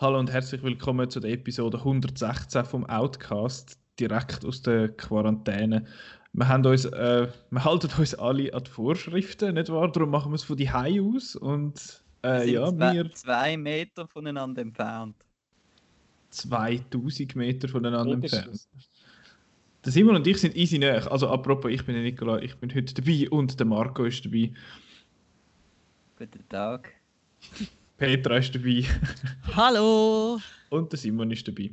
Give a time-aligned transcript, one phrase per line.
[0.00, 5.86] Hallo und herzlich willkommen zu der Episode 116 vom Outcast, direkt aus der Quarantäne.
[6.32, 9.90] Wir, haben uns, äh, wir halten uns alle an die Vorschriften, nicht wahr?
[9.90, 14.08] Darum machen wir es von die aus und äh, sind ja, zwei, wir zwei Meter
[14.08, 15.16] voneinander entfernt.
[16.30, 18.68] 2000 Meter voneinander entfernt.
[19.84, 21.10] Der Simon und ich sind easy näher.
[21.10, 24.52] Also apropos, ich bin der Nikola, ich bin heute dabei und der Marco ist dabei.
[26.18, 26.92] Guten Tag.
[27.96, 28.84] Petra ist dabei
[29.56, 30.38] Hallo!
[30.70, 31.70] und der Simon ist dabei.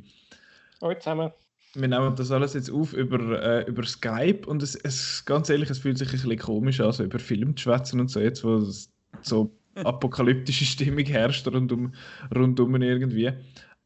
[0.80, 1.32] Hallo zusammen.
[1.74, 5.68] Wir nehmen das alles jetzt auf über, äh, über Skype und es, es, ganz ehrlich,
[5.68, 8.42] es fühlt sich ein bisschen komisch an, so über Film zu schwätzen und so, jetzt
[8.44, 9.54] wo es so
[9.84, 11.92] apokalyptische Stimmung herrscht rundum,
[12.34, 13.32] rundum irgendwie.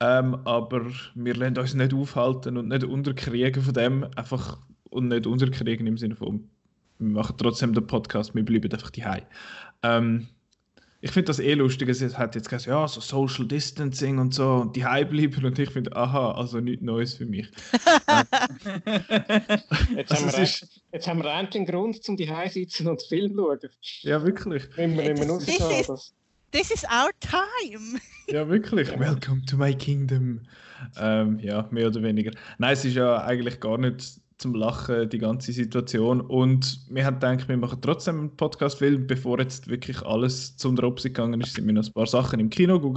[0.01, 5.27] Ähm, aber wir lassen uns nicht aufhalten und nicht unterkriegen von dem, einfach und nicht
[5.27, 6.49] unterkriegen im Sinne von,
[6.99, 9.05] wir machen trotzdem den Podcast, wir bleiben einfach die
[9.83, 10.29] ähm,
[11.03, 14.57] ich finde das eh lustig, es hat jetzt gesagt, ja, so Social Distancing und so
[14.57, 17.49] und die bleiben und ich finde, aha, also nichts Neues für mich.
[19.97, 23.03] Jetzt, Also haben wir, ist- jetzt haben wir endlich einen Grund, zum die sitzen und
[23.03, 23.59] Film zu schauen.
[24.03, 24.65] Ja, wirklich.
[24.77, 25.59] Wenn wir Das- rausgehen.
[25.59, 26.15] das Das,
[26.53, 28.01] This is our time!
[28.27, 28.89] Ja, wirklich.
[28.99, 30.41] Welcome to my kingdom.
[30.99, 32.33] Ähm, ja, mehr oder weniger.
[32.59, 36.21] Nein, es ist ja eigentlich gar nicht zum Lachen, die ganze Situation.
[36.21, 40.77] Und wir haben gedacht, wir machen trotzdem einen Podcast, weil bevor jetzt wirklich alles zum
[40.77, 42.95] Dropsy gegangen ist, sind wir noch ein paar Sachen im Kino schauen.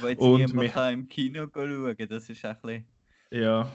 [0.00, 2.84] Wo jetzt Und niemand wir- kann im Kino schauen das ist ein bisschen...
[3.30, 3.70] Ja.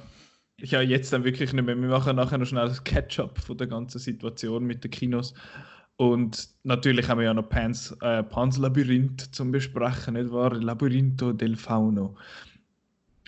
[0.61, 1.75] Ja, jetzt dann wirklich nicht mehr.
[1.75, 5.33] Wir machen nachher noch schnell das Catch-up von der ganzen Situation mit den Kinos.
[5.95, 10.53] Und natürlich haben wir ja noch Pans, äh, Pans Labyrinth zum Besprechen, nicht wahr?
[10.53, 12.15] Labyrinto del Fauno.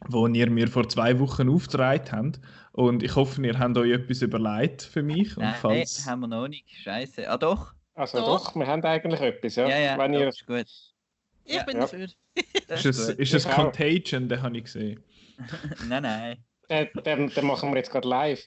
[0.08, 2.40] Wo ihr mir vor zwei Wochen aufgetragen habt.
[2.78, 5.38] Und ich hoffe, ihr habt euch etwas überlegt für mich.
[5.38, 6.06] Und Nein, falls...
[6.06, 6.66] haben wir noch nicht.
[6.84, 7.30] Scheiße.
[7.30, 7.74] Ah doch.
[7.94, 8.48] also Doch.
[8.50, 8.56] doch.
[8.56, 9.56] wir haben eigentlich etwas.
[9.56, 9.70] Ja.
[9.70, 10.66] Ja, ja, Wenn doch, ihr, ist gut.
[11.46, 11.64] Ich Ja.
[11.64, 11.82] bin Ja.
[11.84, 12.08] dafür.
[12.68, 13.56] Das Ist es, ist es Ich auch.
[13.56, 15.02] Contagion, den habe ich gesehen.
[15.88, 16.44] nein, nein.
[16.70, 18.44] den, den, den machen wir jetzt gerade live.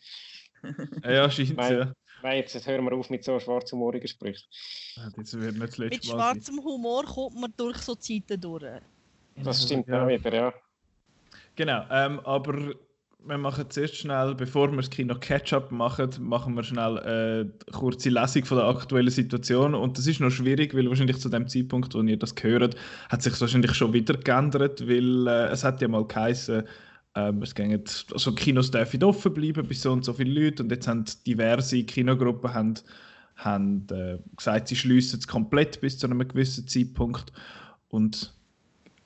[1.02, 1.92] Ah Ja, scheint ja.
[2.22, 4.46] Nein, jetzt hören wir auf mit so schwarzhumorigen Sprüchen.
[4.98, 6.34] Ah, Das wird nicht das letzte Mit Mal sein.
[6.42, 8.64] schwarzem Humor kommt man durch so Zeiten durch.
[9.36, 10.04] Das stimmt Ja.
[10.04, 10.52] auch wieder, ja.
[11.54, 12.74] Genau, ähm, aber
[13.28, 18.08] wir machen zuerst schnell, bevor wir das Kino Catch-up machen, machen wir schnell eine kurze
[18.08, 19.74] Lesung von der aktuellen Situation.
[19.74, 22.76] Und das ist noch schwierig, weil wahrscheinlich zu dem Zeitpunkt, wo ihr das hört,
[23.10, 26.62] hat sich wahrscheinlich schon wieder geändert, weil äh, es hat ja mal geheißen,
[27.16, 30.70] ähm, es gehen, also Kinos dürfen offen bleiben bis so und so viele Leute und
[30.70, 32.74] jetzt haben diverse Kinogruppen haben,
[33.36, 37.32] haben, äh, gesagt, sie schließen es komplett bis zu einem gewissen Zeitpunkt.
[37.88, 38.34] Und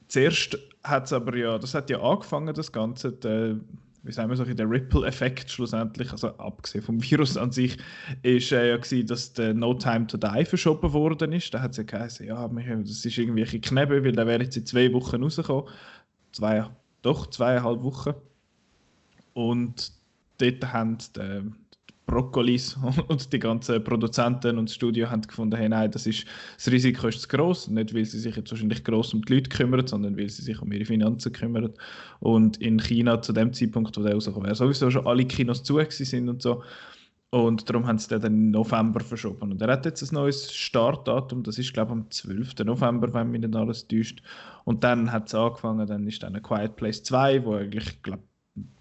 [0.09, 3.57] zuerst hat es aber ja, das hat ja angefangen, das Ganze, der,
[4.03, 7.79] wie sagen wir so, der Ripple-Effekt schlussendlich, also abgesehen vom Virus an sich,
[8.23, 11.55] ist äh, ja gewesen, dass der No Time to Die verschoben worden ist.
[11.55, 14.67] Da hat es ja geheißen, ja, das ist irgendwelche Knebel, weil der wäre jetzt in
[14.67, 15.71] zwei Wochen rausgekommen.
[16.33, 16.69] Zwei,
[17.03, 18.15] doch, zweieinhalb Wochen.
[19.35, 19.93] Und
[20.39, 21.62] dort haben die, die
[22.13, 22.77] Brokkolis
[23.09, 27.09] und die ganzen Produzenten und das Studio haben gefunden, hey, nein, das, ist, das Risiko
[27.09, 27.69] ist zu gross.
[27.69, 30.61] Nicht, weil sie sich jetzt wahrscheinlich gross um die Leute kümmern, sondern weil sie sich
[30.61, 31.73] um ihre Finanzen kümmern.
[32.21, 35.81] Und in China zu dem Zeitpunkt, wo der rausgekommen wäre, sowieso schon alle Kinos zu
[35.89, 36.63] sind und so.
[37.31, 39.53] Und darum haben sie den dann im November verschoben.
[39.53, 42.59] Und er hat jetzt ein neues Startdatum, das ist, glaube ich, am 12.
[42.67, 44.23] November, wenn mich nicht alles täuscht.
[44.65, 48.23] Und dann hat es angefangen, dann ist dann Quiet Place 2, wo eigentlich, glaube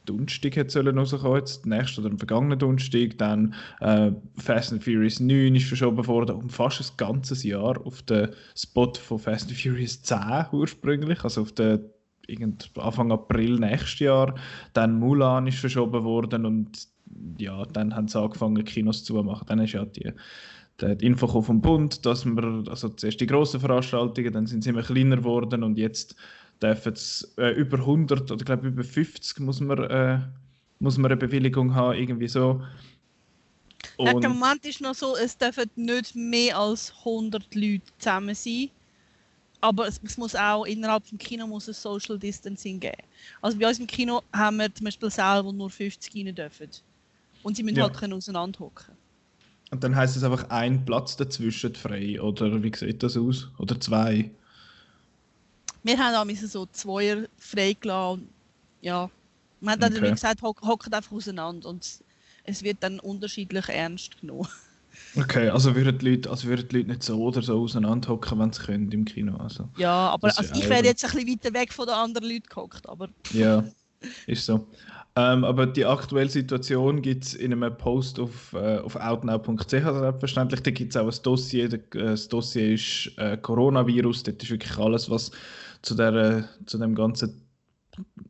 [0.06, 3.18] Donnerstag hätte sollen rauskommen, jetzt nächsten oder am vergangenen Donnerstag.
[3.18, 8.02] Dann äh, Fast and Furious 9 ist verschoben worden, um fast ein ganzes Jahr auf
[8.04, 10.20] den Spot von Fast and Furious 10
[10.52, 11.86] ursprünglich, also auf den
[12.76, 14.36] Anfang April nächstes Jahr.
[14.74, 16.88] Dann Mulan ist verschoben worden und
[17.38, 19.46] ja, dann haben sie angefangen, Kinos zu machen.
[19.48, 20.12] Dann ist ja die,
[20.82, 24.84] die, Info vom Bund, dass wir, also zuerst die grossen Veranstaltungen, dann sind sie immer
[24.84, 26.16] kleiner geworden und jetzt
[26.61, 30.19] dürfen es äh, über 100 oder ich glaube über 50 muss man, äh,
[30.79, 32.61] muss man eine Bewilligung haben, irgendwie so.
[34.05, 38.69] Der Und, Moment ist noch so, es dürfen nicht mehr als 100 Leute zusammen sein.
[39.61, 43.03] Aber es, es muss auch innerhalb des Kino muss es Social Distancing geben.
[43.41, 46.69] Also bei uns im Kino haben wir zum Beispiel Säle, wo nur 50 rein dürfen.
[47.43, 47.84] Und sie müssen Ja.
[47.84, 48.97] halt können auseinander hocken.
[49.72, 53.52] und dann heißt es einfach ein Platz dazwischen frei, oder wie sieht das aus?
[53.58, 54.31] Oder zwei?
[55.84, 58.24] Wir haben auch müssen so Zweier freigelassen.
[58.28, 58.34] und
[58.82, 59.12] Ja,
[59.60, 60.02] wir haben dann Okay.
[60.04, 62.04] wie gesagt, hock, hocken einfach auseinander und
[62.44, 64.48] es wird dann unterschiedlich ernst genommen.
[65.14, 68.54] Okay, also würden die Leute, also würden die Leute nicht so oder so auseinanderhocken, wenn
[68.54, 69.36] sie können im Kino.
[69.38, 72.48] Also, Ja, aber also ich wäre jetzt ein bisschen weiter weg von den anderen Leuten
[72.50, 73.64] gehockt, aber ja,
[74.26, 74.70] ist so.
[75.16, 80.64] Ähm, aber die aktuelle Situation gibt es in einem Post auf, äh, auf outnow.ch selbstverständlich.
[80.64, 81.74] Da gibt es auch ein Dossier.
[81.74, 84.24] Äh, Das Dossier ist äh, Coronavirus.
[84.24, 85.32] Dort ist wirklich alles, was
[85.82, 87.42] zu, der, zu dem ganzen,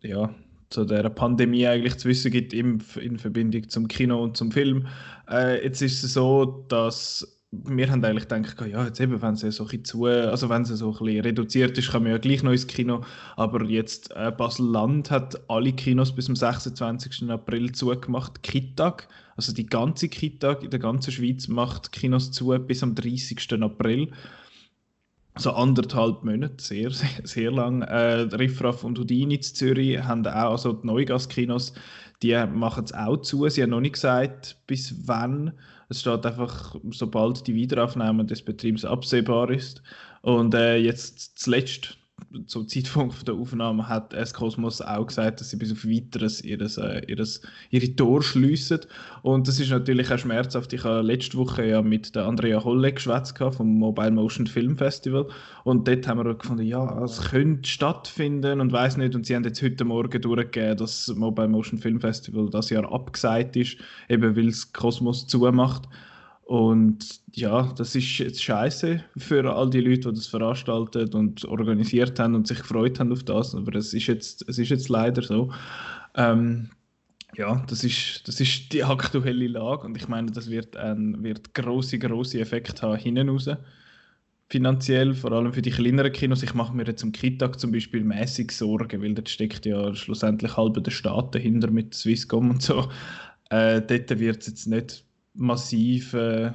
[0.01, 0.33] ja,
[0.69, 4.88] zu der Pandemie eigentlich zu wissen gibt im, in Verbindung zum Kino und zum Film.
[5.30, 9.42] Äh, jetzt ist es so, dass wir haben eigentlich gedacht, ja, jetzt eben, wenn es
[9.42, 12.44] so ein zu, also wenn es so ein bisschen reduziert ist, kann man ja gleich
[12.44, 13.03] noch ins Kino.
[13.36, 17.30] Aber jetzt äh, Basel-Land hat alle Kinos bis zum 26.
[17.30, 18.42] April zugemacht.
[18.42, 23.62] Kittag, also die ganze Kittag in der ganzen Schweiz macht Kinos zu bis am 30.
[23.62, 24.12] April.
[25.37, 27.81] So anderthalb Monate, sehr, sehr, sehr lang.
[27.83, 31.73] Äh, Riffraff und Houdini in Zürich haben auch, also die Neugas-Kinos,
[32.21, 33.47] die machen es auch zu.
[33.49, 35.53] Sie haben noch nicht gesagt, bis wann.
[35.89, 39.81] Es steht einfach, sobald die Wiederaufnahme des Betriebs absehbar ist.
[40.21, 41.97] Und äh, jetzt zuletzt,
[42.47, 46.77] zum Zeitpunkt der Aufnahme, hat S Kosmos auch gesagt, dass sie bis auf weiteres ihres,
[46.77, 48.79] äh, ihres, ihre Tore schliessen.
[49.21, 50.73] Und das ist natürlich auch schmerzhaft.
[50.73, 55.27] Ich habe letzte Woche ja mit der Andrea Holle geschwätzt vom Mobile Motion Film Festival.
[55.63, 59.15] Und dort haben wir gefunden, ja, es könnte stattfinden und weiß nicht.
[59.15, 62.91] Und sie haben jetzt heute Morgen durchgegeben, dass das Mobile Motion Film Festival das Jahr
[62.91, 63.77] abgesagt ist,
[64.09, 65.83] eben weil es Kosmos zumacht.
[66.51, 72.19] Und ja, das ist jetzt scheiße für all die Leute, die das veranstaltet und organisiert
[72.19, 73.56] haben und sich gefreut haben auf das.
[73.56, 75.53] Aber es ist jetzt, es ist jetzt leider so.
[76.13, 76.69] Ähm,
[77.38, 81.53] ja, das ist, das ist die aktuelle Lage und ich meine, das wird ein wird
[81.53, 83.50] große, große Effekt haben hinten raus.
[84.50, 86.44] Finanziell, vor allem für die kleineren Kinos.
[86.44, 90.57] Ich mache mir jetzt am Kittag zum Beispiel mäßig Sorgen, weil dort steckt ja schlussendlich
[90.57, 92.89] halb der Staat dahinter mit Swisscom und so.
[93.51, 96.51] Äh, dort wird es jetzt nicht massiv, äh,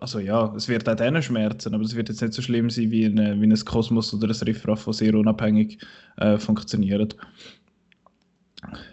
[0.00, 2.90] also ja, es wird auch denen schmerzen, aber es wird jetzt nicht so schlimm sein
[2.90, 5.78] wie ein, wie ein Kosmos oder ein Riffraff, das sehr unabhängig
[6.16, 7.16] äh, funktioniert.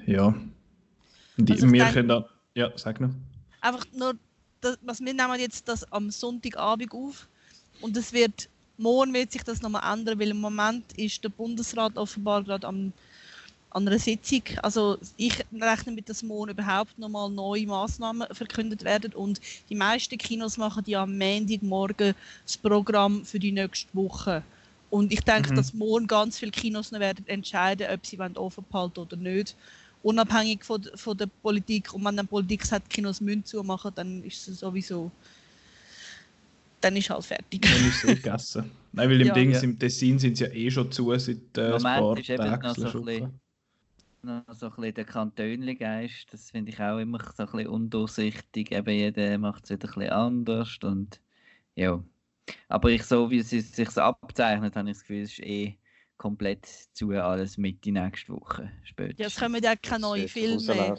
[0.05, 0.35] Ja.
[1.37, 2.25] Die, Also wir können dann,
[2.55, 3.11] ja, sag noch.
[3.61, 4.13] einfach nur,
[4.59, 7.27] das, was wir nehmen jetzt das am Sonntagabend auf
[7.81, 11.97] und es wird, morgen wird sich das nochmal ändern, weil im Moment ist der Bundesrat
[11.97, 12.93] offenbar gerade am
[13.71, 14.43] an einer Sitzung.
[14.61, 19.39] Also ich rechne mit, dass morgen überhaupt nochmal neue Maßnahmen verkündet werden und
[19.69, 22.13] die meisten Kinos machen ja am Montagmorgen
[22.45, 24.43] das Programm für die nächste Woche.
[24.89, 25.55] Und ich denke, Mhm.
[25.55, 29.55] dass morgen ganz viele Kinos noch werden entscheiden, ob sie offen behalten oder nicht.
[30.03, 31.93] Unabhängig von, von der Politik.
[31.93, 35.11] Und wenn dann Politik sagt, Kinos müssen zumachen, dann ist es sowieso.
[36.81, 37.61] Dann ist halt fertig.
[37.61, 38.71] Dann ist es eh gegessen.
[38.91, 39.33] Nein, weil im Ja.
[39.33, 39.63] Dings, Ja.
[39.63, 42.43] im Tessin sind sie ja eh schon zu seit äh, ein paar Moment ist eben
[42.43, 42.67] Tagen.
[42.67, 43.40] noch so ein bisschen-
[44.23, 48.71] noch so ein bisschen der Kantönli-Geist, das finde ich auch immer so ein bisschen undurchsichtig.
[48.71, 51.21] Eben jeder macht es wieder ein bisschen anders und
[51.75, 52.03] ja.
[52.67, 55.77] Aber ich, so wie es sich abzeichnet, habe ich das Gefühl, es ist eh
[56.17, 58.71] komplett zu alles mit die nächste Woche
[59.17, 60.95] Ja, es kommen ja keine neuen Filme.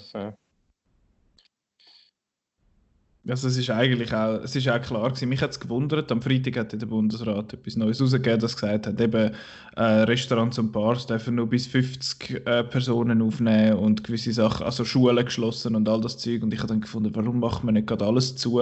[3.28, 6.20] Also es ist eigentlich auch, es ist auch klar gewesen, mich hat es gewundert, am
[6.20, 9.32] Freitag hat der Bundesrat etwas Neues rausgegeben, das gesagt hat, eben
[9.76, 14.84] äh, Restaurants und Bars dürfen nur bis 50 äh, Personen aufnehmen und gewisse Sachen, also
[14.84, 17.86] Schulen geschlossen und all das Zeug und ich habe dann gefunden, warum macht man nicht
[17.86, 18.60] gerade alles zu?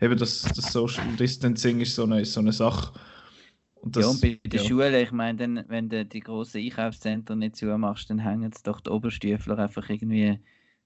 [0.00, 2.92] Eben das, das Social Distancing ist so eine, so eine Sache.
[3.76, 4.68] Und ja, und bei der ja.
[4.68, 8.80] Schule, ich meine, dann, wenn du die grossen Einkaufszentren nicht zumachst, dann hängen es doch
[8.80, 10.40] die Oberstüfler einfach irgendwie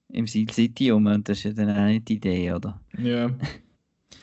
[0.09, 2.79] im Seal City um und das ist ja dann auch nicht die Idee, oder?
[2.97, 3.29] Ja.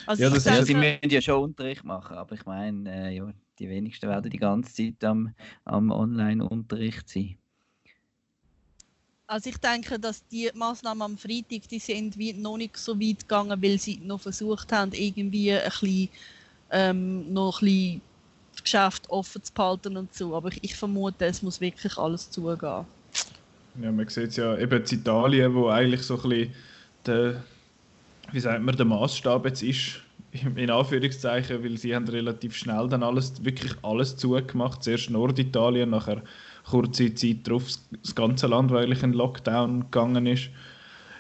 [0.07, 3.17] Also Ja, das ist Ja, sie müssen ja schon Unterricht machen, aber ich meine, äh,
[3.17, 5.35] ja, die wenigsten werden die ganze Zeit am,
[5.65, 7.39] am Online-Unterricht sein.
[9.27, 13.21] also ich denke, dass die Maßnahmen am Freitag, die sind wie noch nicht so weit
[13.21, 16.09] gegangen, weil sie noch versucht haben, irgendwie ein bisschen,
[16.71, 18.03] ähm, noch ein bisschen
[18.53, 20.37] das Geschäft offen zu behalten und so.
[20.37, 22.87] Aber ich, ich vermute, es muss wirklich alles zugehen.
[23.81, 26.55] Ja, man sieht es ja eben in Italien, wo eigentlich so ein bisschen
[27.07, 27.43] der,
[28.31, 30.03] wie sagt man, der Maßstab jetzt ist,
[30.57, 34.83] in Anführungszeichen, weil sie haben relativ schnell dann alles, wirklich alles zugemacht.
[34.83, 36.23] Zuerst Norditalien, nachher
[36.65, 37.65] kurze Zeit darauf
[38.03, 40.51] das ganze Land, wo eigentlich in Lockdown gegangen ist.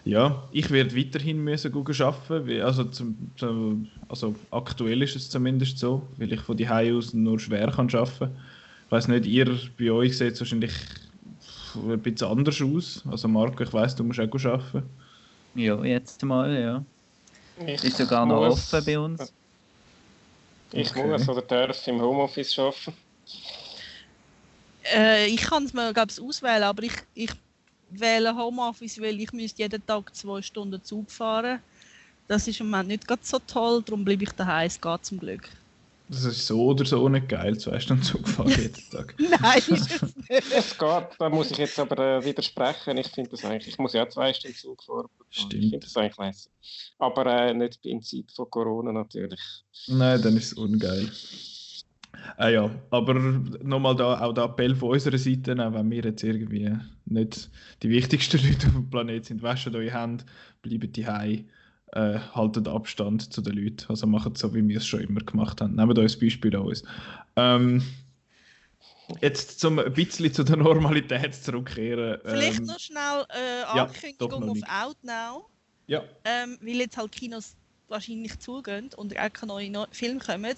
[0.04, 5.78] Ja, ich werde weiterhin müssen arbeiten, weil, also, zum, zum, also aktuell ist es zumindest
[5.78, 8.36] so, weil ich von die aus nur schwer kann arbeiten.
[8.86, 10.72] Ich weiß nicht, ihr bei euch seht es wahrscheinlich
[11.74, 13.02] ein bisschen anders aus.
[13.10, 14.88] Also Marco, ich weiß, du musst auch arbeiten.
[15.54, 16.84] Ja, jetzt mal, ja.
[17.66, 19.32] Ich Ist sogar noch muss- offen bei uns.
[20.72, 21.06] Ich Okay.
[21.06, 22.94] muss oder darf im Homeoffice arbeiten.
[24.94, 27.30] Äh, ich kann es mir, glaube ich, auswählen, aber ich, ich
[27.90, 31.60] wähle Homeoffice, weil ich müsste jeden Tag zwei Stunden Zug fahren.
[32.26, 35.18] das ist im Moment nicht ganz so toll, darum bleibe ich daheim, es geht zum
[35.18, 35.48] Glück.
[36.12, 39.14] Das ist so oder so nicht geil, zwei Stunden Zug fahren jeden Tag.
[39.18, 42.98] Nein, ist es geht, da muss ich jetzt aber äh, widersprechen.
[42.98, 45.06] Ich finde das eigentlich, ich muss ja zwei Stunden Zug fahren.
[45.30, 45.62] Ich Stimmt.
[45.62, 46.52] finde das eigentlich lässig.
[46.98, 49.40] Aber äh, nicht in Zeit von Corona natürlich.
[49.86, 51.10] Nein, dann ist es ungeil.
[52.36, 56.22] Ah ja, aber nochmal da, auch der Appell von unserer Seite, auch wenn wir jetzt
[56.22, 56.76] irgendwie
[57.06, 57.50] nicht
[57.82, 60.24] die wichtigsten Leute auf dem Planeten sind, wascht eure Hände,
[60.60, 61.48] bleibt daheim,
[61.92, 65.60] äh, haltet Abstand zu den Leuten, also macht so, wie wir es schon immer gemacht
[65.60, 65.74] haben.
[65.74, 66.82] Nehmt euch ein Beispiel an uns.
[67.36, 67.82] Ähm,
[69.20, 72.20] jetzt zum ein bisschen zu der Normalität zurückkehren.
[72.24, 73.86] Vielleicht ähm, noch schnell äh, ja,
[74.18, 74.86] doch noch Ankündigung auf.
[74.86, 75.48] Outnow.
[75.86, 77.54] Ja, ähm, weil jetzt halt Kinos
[77.88, 80.54] wahrscheinlich zugehen und auch keine neuen Neu- Filme kommen,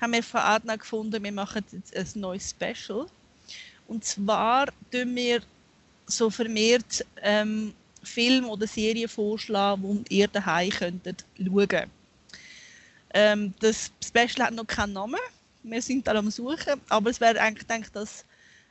[0.00, 3.06] haben wir von Adna gefunden, wir machen jetzt ein neues Special.
[3.88, 5.42] Und zwar tun wir
[6.06, 7.72] so vermehrt ähm,
[8.02, 11.90] Filme oder Serien vorschlagen, die ihr daheim könntet schauen.
[13.12, 15.20] Ähm, das Special hat noch keinen Namen.
[15.62, 18.24] Wir sind da am Suchen, aber es wäre eigentlich gedacht, dass,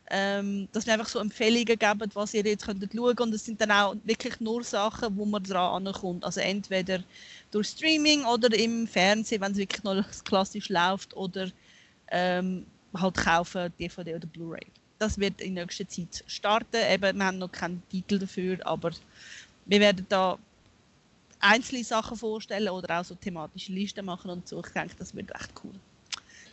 [0.10, 3.62] ähm, dass wir einfach so Empfehlungen geben, was ihr jetzt könntet schauen und es sind
[3.62, 6.24] dann auch wirklich nur Sachen, wo man dran ankommt.
[6.24, 7.04] Also entweder
[7.52, 11.52] durch Streaming oder im Fernsehen, wenn es wirklich noch klassisch läuft oder
[12.08, 14.66] ähm, halt kaufen DVD oder Blu-ray.
[15.00, 16.82] Das wird in nächster Zeit starten.
[16.91, 18.91] Eben, wir haben noch keinen Titel dafür, aber
[19.65, 20.38] wir werden da
[21.39, 24.62] einzelne Sachen vorstellen oder auch so thematische Listen machen und so.
[24.65, 25.74] Ich denke, das wird echt cool.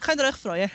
[0.00, 0.70] Könnt ihr euch freuen?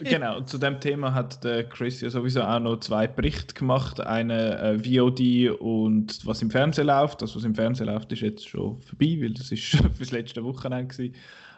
[0.00, 4.00] genau, zu dem Thema hat der Chris ja sowieso auch noch zwei Berichte gemacht.
[4.00, 7.20] Eine äh, VOD und was im Fernsehen läuft.
[7.20, 9.64] Das, was im Fernsehen läuft, ist jetzt schon vorbei, weil das ist
[9.96, 11.14] fürs letzte Wochenende gewesen.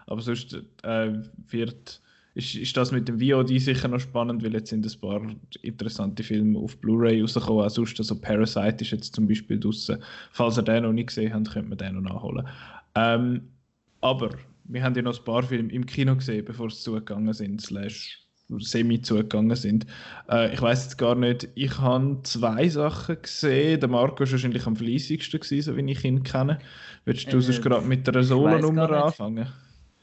[0.07, 1.13] Aber sonst äh,
[1.49, 2.01] wird,
[2.37, 5.23] ist, ist das mit dem VOD sicher noch spannend, weil jetzt sind ein paar
[5.63, 7.65] interessante Filme auf Blu-ray rausgekommen.
[7.65, 10.03] Auch sonst, also Parasite ist jetzt zum Beispiel draussen.
[10.33, 12.47] Falls ihr den noch nicht gesehen habt, könnt ihr den noch nachholen.
[12.95, 13.53] Ähm,
[14.03, 14.31] aber
[14.65, 18.23] wir haben ja noch ein paar Filme im Kino gesehen, bevor sie zugegangen sind, slash
[18.59, 19.87] semi zugegangen sind.
[20.29, 23.81] Äh, ich weiß jetzt gar nicht, ich habe zwei Sachen gesehen.
[23.81, 26.59] Der Marco ist wahrscheinlich am fleißigsten gewesen, so wie ich ihn kenne.
[27.07, 29.49] Willst du Äh, sonst gerade mit weiss Solo-Nummer anfangen?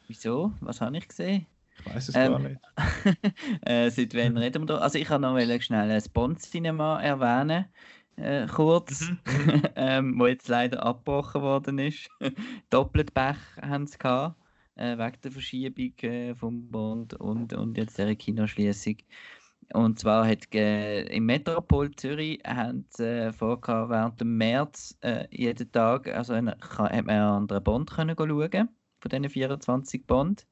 [0.08, 0.54] Wieso?
[0.62, 1.48] Was habe ich gesehen?
[1.80, 2.62] Ich weiß es Ähm, gar nicht.
[3.62, 4.78] äh, seit wann reden wir da?
[4.78, 7.66] Also ich kann noch schnell ein Bond-Cinema erwähnen,
[8.16, 9.12] äh, kurz,
[9.76, 12.10] ähm, wo jetzt leider abgebrochen worden ist.
[12.70, 14.36] Doppelt Pech haben sie gehabt,
[14.76, 18.98] äh, wegen der Verschiebung äh, vom Bond und, und jetzt der Kinoschließung.
[19.74, 25.26] Und zwar hat äh, im Metropol Zürich haben sie äh, vorgehabt, während dem März äh,
[25.32, 30.06] jeden Tag, also eine, kann, hat man einen anderen Bond können schauen, von diesen 24
[30.06, 30.46] Bond.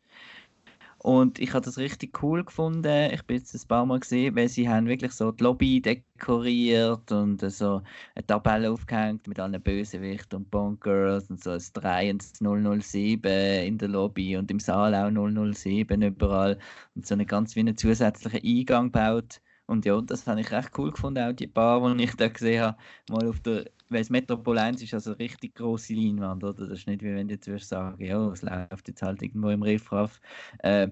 [1.03, 3.09] Und ich habe das richtig cool gefunden.
[3.11, 7.11] Ich bin jetzt ein paar Mal gesehen, weil sie haben wirklich so die Lobby dekoriert
[7.11, 7.81] und so
[8.13, 12.33] eine Tabelle aufgehängt mit allen Bösewichten und Bond Girls und so ein 3 und das
[12.39, 16.59] 007 in der Lobby und im Saal auch 007 überall
[16.93, 19.41] und so einen ganz wie einen zusätzlichen Eingang gebaut.
[19.71, 22.61] Und ja, das habe ich recht cool gefunden, auch die paar, die ich da gesehen
[22.61, 22.77] habe,
[23.09, 26.67] mal auf der, weil Metropol 1 ist also eine richtig grosse Leinwand, oder?
[26.67, 29.49] Das ist nicht wie wenn du jetzt würdest sagen, ja, es läuft jetzt halt irgendwo
[29.49, 30.19] im Riffraff.
[30.59, 30.89] Äh,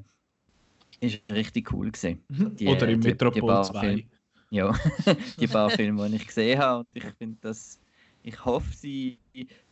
[1.01, 2.23] ist richtig cool gesehen.
[2.29, 3.79] die- Oder im die- Metropol paar 2.
[3.79, 4.03] Filme.
[4.51, 4.73] Ja,
[5.39, 6.79] die paar Filme, die ich gesehen habe.
[6.79, 7.79] Und ich finde das,
[8.23, 9.19] ich hoffe, sie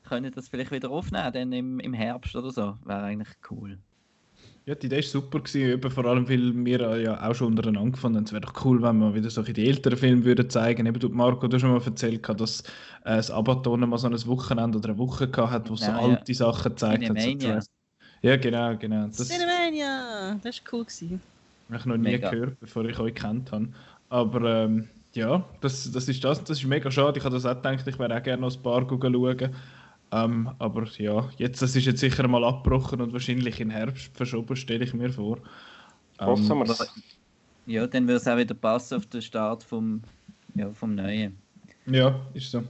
[0.03, 2.77] können das vielleicht wieder aufnehmen, dann im, im Herbst oder so.
[2.85, 3.79] Wäre eigentlich cool.
[4.67, 7.91] Ja, die Idee war super, gewesen, eben vor allem, weil wir ja auch schon untereinander
[7.91, 10.85] gefunden haben, es wäre doch cool, wenn wir wieder solche die älteren Filme würden zeigen.
[10.85, 12.59] Eben, du, Marco, du hast schon mal erzählt, dass
[13.05, 15.85] äh, das Abaton mal so ein Wochenende oder eine Woche gehabt hat, wo es so
[15.85, 16.15] Genau, ja.
[16.17, 17.17] alte Sachen gezeigt hat.
[17.17, 17.69] So
[18.23, 19.07] ja, genau, genau.
[19.07, 20.37] Das Cinemania!
[20.43, 20.83] Das war cool.
[20.83, 21.21] Gewesen.
[21.69, 22.29] habe ich noch nie Mega.
[22.29, 23.69] gehört, bevor ich euch kennt habe.
[24.09, 26.43] Aber ähm, ja, das, das ist das.
[26.43, 27.17] Das ist mega schade.
[27.17, 29.55] Ich habe das auch gedacht, ich wäre auch gerne noch ein paar schauen.
[30.11, 34.15] Ähm, aber ja, jetzt, das ist jetzt sicher mal abgebrochen und wahrscheinlich in den Herbst
[34.15, 35.39] verschoben, stelle ich mir vor.
[36.25, 36.87] Hoffen Ähm, wir es.
[37.65, 40.03] Ja, dann würde es auch wieder passen auf den Start vom,
[40.55, 41.43] ja, vom Neuen.
[41.85, 42.63] Ja, ist so.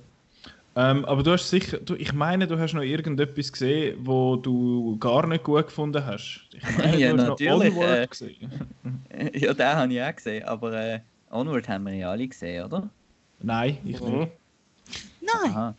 [0.75, 4.97] Ähm, aber du hast sicher, du, ich meine, du hast noch irgendetwas gesehen, wo du
[4.99, 6.49] gar nicht gut gefunden hast.
[6.53, 8.51] Ich meine, Ja, du hast natürlich, noch Onward äh, gesehen.
[9.33, 12.95] ja, den habe ich auch gesehen, aber äh, Onward haben wir ja alle gesehen, oder?
[13.39, 14.03] Nein, ich Mhm.
[14.03, 14.31] nicht.
[15.21, 15.53] Nein!
[15.55, 15.75] Aha.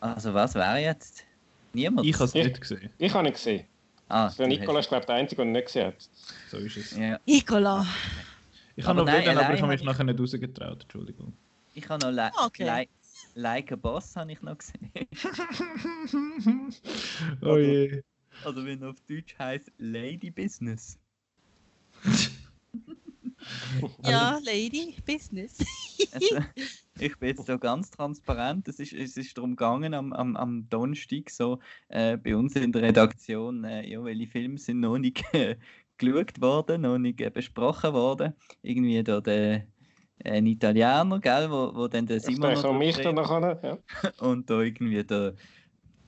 [0.00, 1.24] Also was wäre jetzt?
[1.72, 2.06] Niemand?
[2.06, 2.90] Ich habe es Ich- nicht gesehen.
[2.98, 3.66] Ich habe ihn gesehen.
[4.08, 6.08] ah, Der du Nikola ist, glaube ich, der Einzige, der ihn nicht gesehen hat.
[6.50, 6.96] So ist es.
[6.96, 7.86] Ja, Nicola!
[8.76, 10.82] Ich habe noch nein, wollen, aber ich habe mich nachher nicht rausgetraut.
[10.82, 11.32] Entschuldigung.
[11.74, 12.64] ich habe noch Li Ah, Okay.
[12.82, 12.88] Li
[13.34, 14.90] Like a Boss habe ich noch gesehen.
[17.42, 18.02] oh je.
[18.44, 20.96] Oder wie er auf Deutsch heißt, Lady Business.
[24.04, 25.58] Ja, Lady, Business.
[26.12, 26.36] Also,
[26.98, 28.68] ich bin jetzt so ganz transparent.
[28.68, 31.58] Es ist, es ist darum gegangen, am, am, am Donnerstag so
[31.88, 35.56] äh, bei uns in der Redaktion, äh, ja, welche Filme sind noch nicht äh,
[35.96, 38.34] geschaut worden, noch nicht äh, besprochen worden.
[38.62, 39.66] Irgendwie da der
[40.24, 43.78] ein Italiener, gell, wo, wo dann der Simon noch mich dann nachher, ja.
[44.18, 45.34] und da irgendwie der,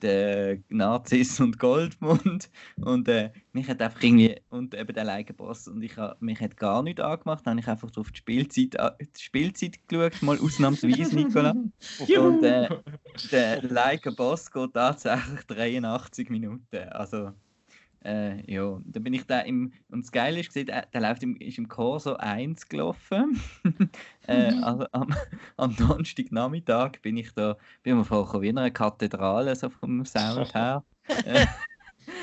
[0.01, 2.49] der Nazis und Goldmund.
[2.77, 6.57] Und äh, mich hat einfach irgendwie und eben der Leigenboss und ich habe mich hat
[6.57, 11.15] gar nicht angemacht, dann habe ich einfach auf die Spielzeit, die Spielzeit geschaut, mal ausnahmsweise
[11.15, 11.51] Nicola.
[12.19, 12.69] Und äh,
[13.31, 17.31] der Leigenboss geht tatsächlich 83 Minuten, also
[18.03, 19.73] äh, ja, da bin ich da im.
[19.89, 23.39] Und das Geile ist, gesehen, der, der läuft im, ist im Corso 1 gelaufen.
[24.27, 25.13] äh, also am,
[25.57, 30.53] am Donnerstagnachmittag bin ich da, bin mir vorgekommen wie in einer Kathedrale, so vom Sound
[30.55, 30.83] her.
[31.25, 31.45] äh,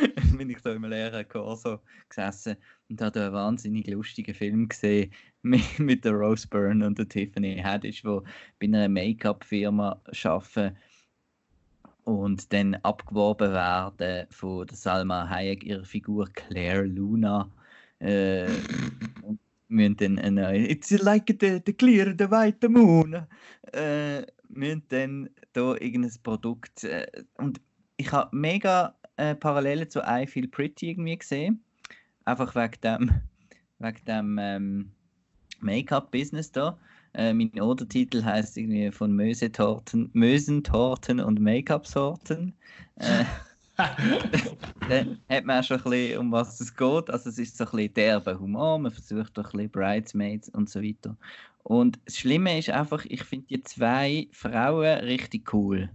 [0.37, 2.57] bin ich da im leeren Corso gesessen
[2.89, 7.09] und habe da einen wahnsinnig lustigen Film gesehen mit, mit der Rose Byrne und der
[7.09, 8.21] Tiffany Haddish, die
[8.59, 10.77] bei einer Make-up-Firma arbeiten
[12.09, 17.51] und dann abgeworben werden von der Salma Hayek, ihrer Figur Claire Luna.
[17.99, 18.47] Äh,
[19.69, 23.27] müssen dann eine, It's like the, the clear, the white moon.
[23.75, 26.83] Äh, müssen dann da irgendein Produkt.
[26.85, 27.61] Äh, und
[27.99, 31.63] ich habe mega äh, Parallelen zu I Feel Pretty irgendwie gesehen.
[32.25, 33.11] Einfach wegen dem,
[33.81, 34.93] wegen dem ähm,
[35.61, 36.79] Make-up-Business da.
[37.15, 42.55] Äh, mein Untertitel heißt irgendwie von Mösetorten, Mösentorten und Make-up-Sorten.
[42.97, 43.25] Äh,
[44.89, 47.11] dann hat man auch schon ein bisschen, um was es geht.
[47.11, 50.69] Also es ist so ein bisschen derber Humor, man versucht doch ein bisschen Bridesmaids und
[50.69, 51.17] so weiter.
[51.63, 55.91] Und das Schlimme ist einfach, ich finde die zwei Frauen richtig cool.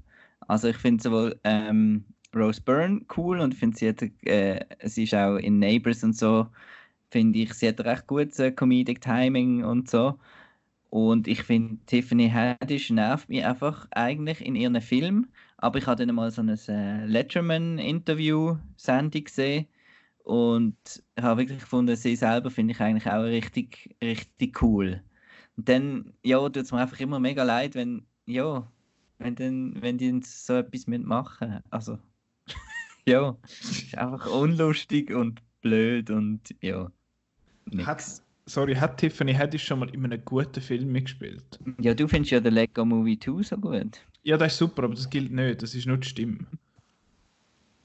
[0.48, 2.06] Also ich finde sowohl ähm,
[2.36, 6.48] Rose Byrne cool und finde sie hat, äh, sie ist auch in Neighbours und so,
[7.12, 10.20] finde ich, sie hat recht gutes äh, Comedic Timing und so.
[10.94, 15.26] Und ich finde, Tiffany Haddish nervt mich einfach eigentlich in ihren Film.
[15.58, 19.66] Aber ich habe dann mal so ein äh, Letterman-Interview-Sendung gesehen
[20.24, 20.78] und
[21.20, 25.02] habe wirklich gefunden, sie selber finde ich eigentlich auch richtig, richtig cool.
[25.58, 28.72] Und dann, ja, tut es mir einfach immer mega leid, wenn, ja,
[29.18, 31.62] wenn, dann, wenn die so etwas mitmachen.
[31.72, 31.98] Also,
[33.08, 36.92] ja, ist einfach unlustig und blöd und ja.
[37.66, 37.88] nix.
[37.88, 41.60] Hat, sorry, hat Tiffany Haddish schon mal in einem guten Film mitgespielt?
[41.80, 44.00] Ja, du findest ja den Lego Movie 2 so gut.
[44.24, 45.62] Ja, das ist super, aber das gilt nicht.
[45.62, 46.46] Das ist nur die Stimme.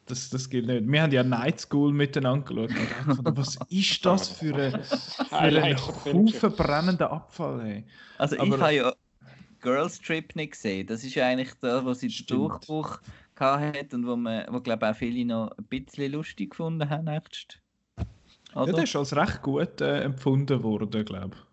[0.07, 0.87] Das, das gilt nicht.
[0.91, 2.71] Wir haben ja Night School miteinander geschaut.
[2.71, 5.77] Und ich dachte, was ist das für, eine, für einen.
[5.77, 7.63] Haufen brennenden Abfall?
[7.63, 7.85] Hey?
[8.17, 8.93] Also ich Aber- habe ja
[9.61, 10.87] Girls Trip nicht gesehen.
[10.87, 12.27] Das ist ja eigentlich da, wo sie den.
[12.27, 13.01] Durchbruch
[13.35, 17.09] gehabt hat und wo man, wo glaube auch viele noch ein bisschen lustig gefunden haben.
[17.09, 17.61] Echt.
[18.55, 18.73] Ja, Oder?
[18.73, 21.49] der ist als recht gut äh, empfunden worden, glaube ich.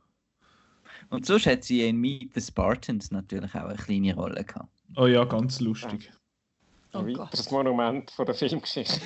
[1.11, 4.69] Und sonst hat sie in Meet the Spartans natürlich auch eine kleine Rolle gehabt.
[4.97, 6.11] Oh ja, ganz lustig.
[6.93, 7.27] Oh Ein Gott.
[7.27, 8.99] weiteres Monument von der Filmgeschichte.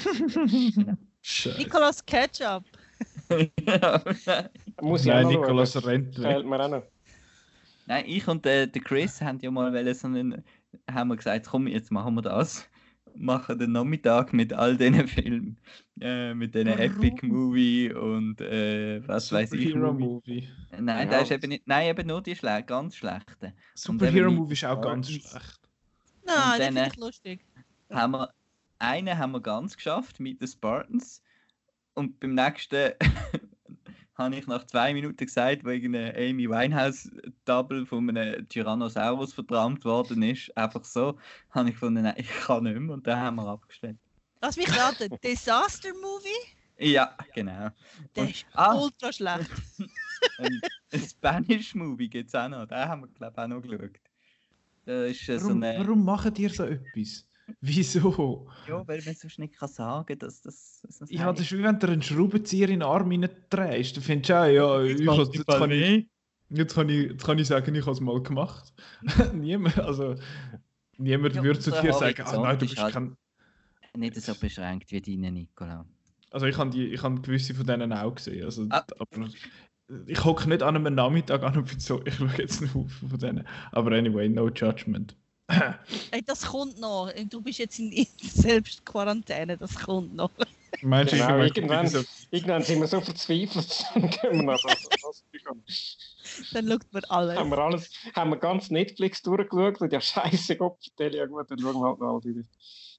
[1.58, 2.64] Nicolas Ketchup.
[4.82, 5.84] Muss ich Nein, Nicolas schauen.
[5.86, 6.16] rennt.
[6.16, 6.84] Fehlt mir auch noch.
[7.88, 10.44] Nein, ich und der, der Chris haben ja mal so einen,
[10.90, 12.70] haben wir gesagt, komm, jetzt machen wir das.
[13.22, 15.58] Machen den Nachmittag mit all diesen Filmen.
[16.00, 16.70] Äh, mit diesen?
[16.70, 19.68] Epic Movie und äh, was weiß ich.
[19.70, 20.48] Superhero Movie.
[20.48, 20.50] Movie.
[20.80, 21.06] Nein, Ja.
[21.06, 23.54] der ist eben nicht, nein, eben nur die schle ganz schlechten.
[23.76, 25.60] Superhero Movie ist auch ganz schlecht.
[26.26, 27.46] Nein, finde äh, ich lustig.
[27.90, 28.30] Haben wir,
[28.80, 31.22] einen haben wir ganz geschafft mit den Spartans
[31.96, 32.94] und beim nächsten
[34.20, 40.22] habe ich nach zwei Minuten gesagt, wo irgendeine Amy Winehouse-Double von einem Tyrannosaurus verdammt worden
[40.22, 41.18] ist, einfach so,
[41.52, 43.98] habe ich gefunden, nein, ich kann nicht mehr und dann haben wir abgestellt.
[44.42, 45.18] Lass mich raten.
[45.24, 46.58] Disaster Movie?
[46.78, 47.70] Ja, genau.
[48.16, 48.76] Der Und- ist ah.
[48.76, 49.50] ultra schlecht.
[50.38, 50.62] Ein,
[51.08, 54.00] Spanish Movie gibt es auch noch, den haben wir glaube ich auch noch geschaut.
[54.86, 55.80] Da ist äh, so Warum, eine...
[55.80, 57.26] warum machen die so etwas?
[57.62, 58.48] Wieso?
[58.68, 60.82] Ja, weil man sonst nicht kann sagen dass das...
[60.86, 63.96] dass das Ja, das ist wie wenn du einen Schraubenzieher in den Arm reindrehst.
[63.98, 66.08] Dann findest du auch, ja, ich, has- jetzt, kann ich,
[66.50, 68.74] jetzt, kann ich, jetzt kann ich sagen, ich habe es mal gemacht.
[69.34, 70.16] niemand, also,
[70.98, 73.16] niemand Ja, würde zu dir sagen, ah nein, du ist bist halt- kein...
[73.98, 75.84] Nicht so beschränkt wie deine, Nicola.
[76.32, 78.46] Also ich habe die, ich habe gewisse von denen auch gesehen.
[78.46, 78.86] Also, Ah.
[79.00, 79.28] aber
[80.06, 83.10] ich hocke nicht an einem Nachmittag an und bin so, ich schaue jetzt einen Haufen
[83.10, 83.48] von denen.
[83.72, 85.18] Aber anyway, no judgment.
[86.12, 87.12] Ey, das kommt noch.
[87.30, 90.32] Du bist jetzt in, Selbstquarantäne, das kommt noch.
[90.82, 94.44] Meinst du, ich Genau, meine, irgendwann, so, irgendwann sind wir so verzweifelt, dann gehen wir
[94.44, 94.90] nach das.
[96.54, 97.38] Dann schaut man alles.
[97.38, 101.50] haben wir alles, haben wir ganz Netflix durchgeschaut und ja, scheiße, Gott, vertell ja gut,
[101.50, 102.46] dann schauen wir halt noch all die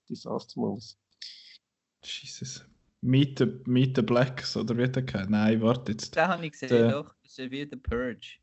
[0.08, 0.98] Disaster Movies.
[2.02, 2.64] Jesus.
[3.02, 5.26] Meet the, Meet the Blacks, oder wie der?
[5.28, 6.14] Nein, warte jetzt.
[6.16, 7.14] Den habe ich gesehen, Der- doch.
[7.22, 8.36] Das ist wie The Purge.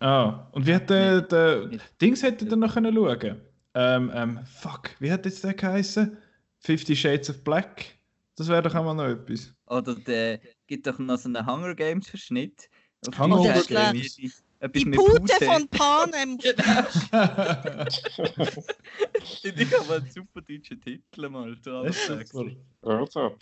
[0.00, 3.40] Ah, und wie hat der, der Dings hätte dann noch können schauen?
[3.74, 6.16] Ähm, ähm, fuck, wie hat jetzt der geheißen?
[6.58, 7.86] Fifty Shades of Black?
[8.36, 9.52] Das wäre doch auch mal noch etwas.
[9.66, 12.68] Oder der gibt doch noch so einen Hunger Games Verschnitt.
[13.06, 14.18] Auf Hunger Games.
[14.62, 16.38] Etwas Die mit Pute von Panem.
[19.22, 21.56] Ich habe einen super deutschen Titel mal.
[21.62, 22.46] super.
[22.82, 23.36] Also,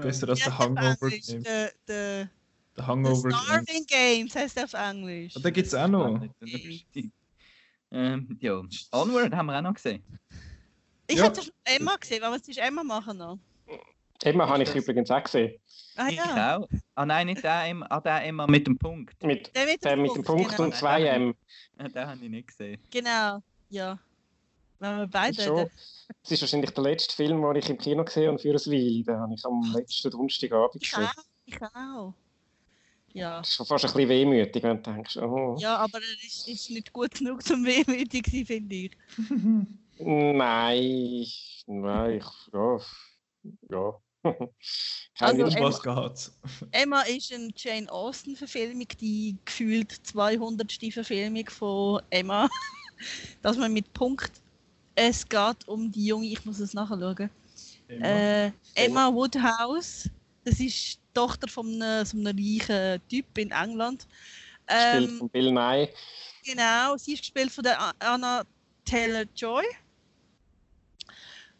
[0.00, 1.26] Besser als der heißt der auf Hangover Englisch?
[1.26, 1.42] Game.
[1.42, 2.30] Der, der,
[2.76, 3.38] Der Hangover Game.
[3.38, 5.36] Starving Games heißt der auf Englisch.
[5.36, 6.20] Und den gibt es auch noch.
[7.90, 10.02] Ähm, ja, Onward haben wir auch noch gesehen.
[11.06, 11.24] Ich Ja.
[11.24, 13.38] hätte schon Emma gesehen, aber was ist Emma machen noch?
[14.22, 15.60] Emma habe ich das- übrigens auch gesehen.
[15.96, 16.68] Ah Ich ja, auch.
[16.94, 19.22] Ah nein, nicht der Emma, ah, der Emma mit dem Punkt.
[19.22, 20.62] Mit, der mit der dem mit dem Punkt genau.
[20.64, 21.34] und zwei M.
[21.76, 22.80] Ah, Den habe ich nicht gesehen.
[22.90, 23.98] Genau, ja.
[24.78, 25.68] Wenn wir beide Schon.
[26.22, 29.04] Es ist wahrscheinlich der letzte Film, den ich im Kino gesehen habe für ein Weile.
[29.04, 31.04] Den habe ich am letzten Donnerstagabend Ich gesehen.
[31.06, 32.14] auch, ich auch.
[33.14, 33.38] Ja.
[33.38, 35.56] Das ist schon fast ein bisschen wehmütig, wenn du denkst, oh.
[35.58, 38.90] Ja, aber er ist, ist nicht gut genug zum wehmütig sein, finde ich.
[39.98, 41.26] Nein,
[41.66, 42.78] nein, ich, ja,
[43.70, 43.94] ja.
[45.18, 46.32] Also, Um Emma- was geht's?
[46.72, 50.72] Emma ist eine Jane Austen-Verfilmung, die gefühlt 200.
[50.90, 52.48] Verfilmung von Emma.
[53.42, 54.32] Dass man mit Punkt.
[54.94, 57.30] Es geht um die junge, ich muss es nachschauen.
[57.88, 60.08] Äh, Emma Woodhouse.
[60.44, 64.06] Das ist die Tochter von einem, so einem reichen Typ in England.
[64.68, 65.88] Ähm, von Bill Nye.
[66.44, 68.44] Genau, sie ist gespielt von der Anna
[68.84, 69.64] Taylor Joy.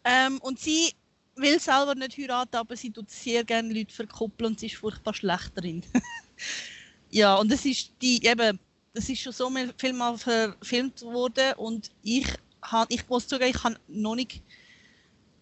[0.03, 0.93] Ähm, und sie
[1.35, 5.13] will selber nicht heiraten, aber sie tut sehr gerne Leute verkuppeln und sie ist furchtbar
[5.13, 5.81] schlecht darin.
[7.09, 8.59] ja, und es ist die eben,
[8.93, 12.27] das ist schon so viel mal verfilmt worden und ich
[12.61, 14.41] han, ich muss zugeben, ich habe noch nicht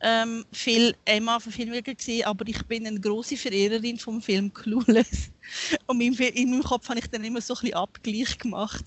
[0.01, 5.29] ähm, viel Emma-Verfilmungen gesehen, aber ich bin eine große Verehrerin vom Film Clueless.
[5.87, 8.85] Und in, meinem- in meinem Kopf habe ich dann immer so ein bisschen Abgleich gemacht.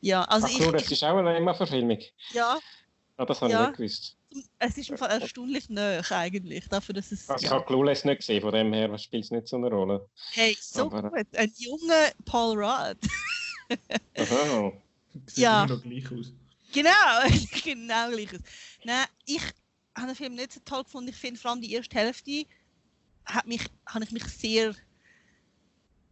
[0.00, 1.98] Ja, also Ach ich, so, das ist auch eine Emma-Verfilmung.
[2.32, 2.58] ja,
[3.18, 3.62] Ah, das habe Ja.
[3.62, 4.16] ich nicht gewusst.
[4.58, 7.56] es ist im Fall erstaunlich nah eigentlich, dafür, dass es Also, ich ja.
[7.56, 10.06] habe Clueless nicht gesehen, von dem her spielt es nicht so eine Rolle.
[10.32, 12.98] Hey, so aber- gut, ein junger Paul Rudd.
[14.18, 14.72] Aha.
[15.26, 15.64] Sieht Ja.
[15.64, 16.32] immer noch gleich aus.
[16.72, 16.90] Genau,
[17.64, 18.40] genau gleiches.
[18.84, 19.40] Nein, ich
[19.96, 21.10] habe den Film nicht so toll gefunden.
[21.10, 22.44] Ich finde vor allem die erste Hälfte
[23.24, 24.74] hat mich, habe ich mich sehr.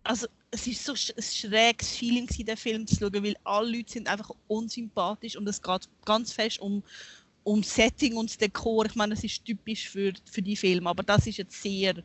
[0.02, 3.92] Also es ist so ein schräges Feeling gewesen, den Film zu schauen, weil alle Leute
[3.92, 6.82] sind einfach unsympathisch und es geht ganz fest um
[7.44, 8.86] um Setting und Dekor.
[8.86, 12.02] Ich meine, das ist typisch für, für die Filme, aber das ist jetzt sehr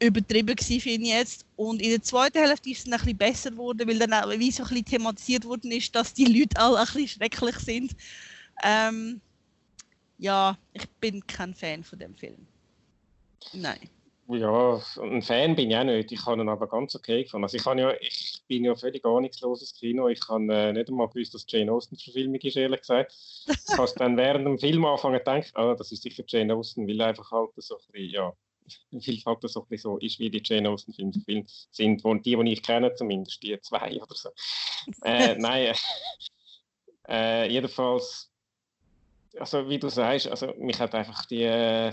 [0.00, 1.46] übertrieben gewesen, finde ich jetzt.
[1.56, 4.52] Und in der zweiten Hälfte ist es ein bisschen besser geworden, weil dann auch wie
[4.52, 7.96] so ein bisschen thematisiert worden ist, dass die Leute alle ein bisschen schrecklich sind.
[8.62, 9.20] Ähm,
[10.18, 12.46] ja, ich bin kein Fan von dem Film.
[13.52, 13.88] Nein.
[14.30, 16.12] Ja, ein Fan bin ich auch nicht.
[16.12, 17.44] Ich habe ihn aber ganz okay gefunden.
[17.44, 20.08] Also ich, habe ja, ich bin ja völlig ahnungsloses Kino.
[20.08, 23.14] Ich habe äh, nicht einmal gewusst, dass Jane Austen Verfilmung ist, ehrlich gesagt.
[23.46, 26.86] Ich habe dann während dem Film angefangen zu denken, ah, das ist sicher Jane Austen,
[26.86, 28.32] weil einfach halt so ein bisschen, ja,
[28.90, 32.36] weil halt so ein bisschen so ist, wie die Jane Austen Filme sind, wo die,
[32.36, 34.28] die ich kenne, zumindest die zwei oder so.
[35.04, 35.74] Äh, nein, äh,
[37.08, 38.27] äh, jedenfalls,
[39.38, 41.90] also wie du sagst, also mich hat einfach die,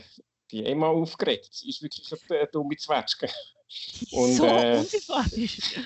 [0.51, 1.49] die Emma aufgeregt.
[1.51, 3.29] Sie ist wirklich eine dumme Zwetschge.
[4.11, 5.79] Und, so äh, unsympathisch.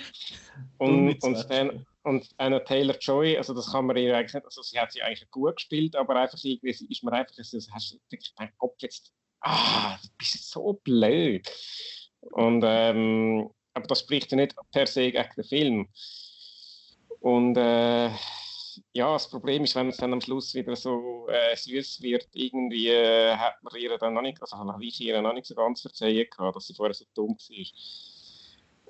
[0.78, 4.62] Und, und, dann, und eine Taylor Joy, also das kann man ihr eigentlich nicht, also
[4.62, 7.94] sie hat sie eigentlich gut gespielt, aber einfach irgendwie sie ist mir einfach, so, hast
[7.94, 11.50] du wirklich gedacht, Gott, jetzt, ah, du bist so blöd.
[12.20, 15.88] Und, ähm, aber das spricht ja nicht per se gegen den Film.
[17.22, 18.10] Und äh,
[18.94, 22.90] ja, das Problem ist, wenn es dann am Schluss wieder so äh, süß wird, irgendwie
[22.90, 25.82] äh, hat man ihr dann noch nicht, also habe ich ihr noch nicht so ganz
[25.82, 27.66] verzeihen gehabt, dass sie vorher so dumm war.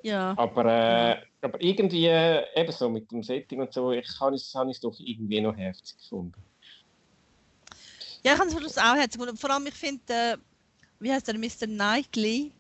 [0.02, 0.34] Ja.
[0.38, 4.54] Aber, äh, aber irgendwie äh, eben so mit dem Setting und so, ich habe es,
[4.56, 6.42] habe es doch irgendwie noch herzig gefunden.
[8.24, 9.38] Ja, ich habe es auch herzig gefunden.
[9.38, 10.38] Vor allem, ich finde, äh,
[11.00, 11.68] wie heißt der, Mr.
[11.68, 12.52] Knightley,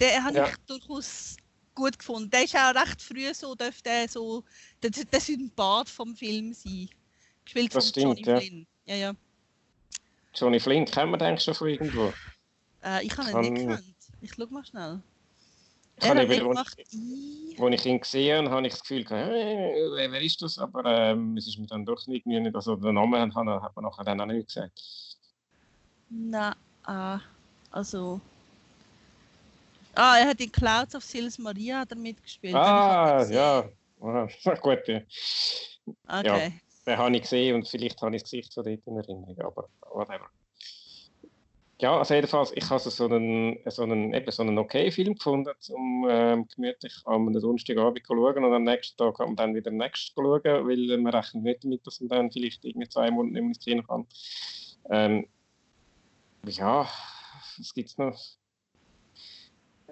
[0.00, 0.48] den habe Ja.
[0.48, 1.36] ich durchaus
[1.74, 2.30] gut gefunden.
[2.30, 4.44] Der ist auch recht früh so, dürfte der so
[4.82, 6.88] der, der Sympath vom Film sein.
[7.44, 8.40] Gespielt Das von stimmt, Johnny ja.
[8.40, 8.66] Flynn.
[8.86, 9.12] Ja, ja.
[10.34, 12.12] Johnny Flynn kennt man eigentlich schon von irgendwo.
[12.82, 13.94] Äh, ich habe ihn Kann- nicht gekannt.
[14.20, 15.00] Ich schau mal schnell.
[15.96, 16.56] Ich Er hat eben- in...
[16.56, 20.58] Als ich ihn gesehen habe, habe ich das Gefühl, gehabt, äh, wer, ist das?
[20.58, 23.84] Aber ähm, es ist mir dann doch nicht, nicht also den Namen hat, hat man
[23.84, 24.80] nachher dann auch nicht gesagt.
[26.08, 27.20] Na, ah,
[27.70, 28.20] also...
[29.94, 32.54] Ah, er hat in Clouds of Sils Maria hat er mitgespielt.
[32.54, 33.68] Den Ah, ja.
[34.00, 34.28] Ah,
[34.62, 35.00] gut, ja.
[36.06, 36.52] Okay.
[36.86, 39.68] den habe ich gesehen und vielleicht habe ich das Gesicht von dort in Erinnerung, aber
[39.92, 40.30] whatever.
[41.80, 45.52] ja, also jedenfalls, ich habe so einen, so einen, eben so einen okay Film gefunden,
[45.70, 49.70] um ähm, gemütlich am Donnerstagabend zu schauen und am nächsten Tag kann man dann wieder
[49.70, 53.34] den nächsten schauen, weil man rechnet nicht damit, dass man dann vielleicht irgendwie zwei Monate
[53.34, 54.06] nicht mehr ins Kino kann.
[54.90, 55.26] Ähm,
[56.46, 56.88] ja,
[57.58, 58.18] was gibt es noch?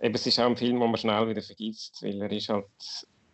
[0.01, 2.67] Eben, es ist auch ein Film, den man schnell wieder vergisst, weil er ist halt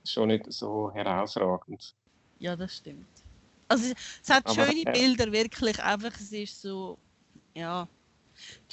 [0.05, 1.94] schon nicht so herausragend.
[2.38, 3.07] Ja, das stimmt.
[3.68, 5.83] Also es hat Aber, schöne Bilder, wirklich.
[5.83, 6.98] Einfach, es ist so,
[7.55, 7.88] ja.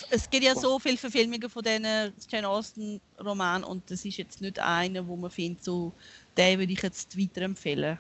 [0.10, 1.86] Es gibt ja so viele Verfilmungen von diesen
[2.30, 5.94] Jane Austen Romanen und das ist jetzt nicht einer, wo man findet, so,
[6.36, 8.00] den würde ich jetzt weiterempfehlen.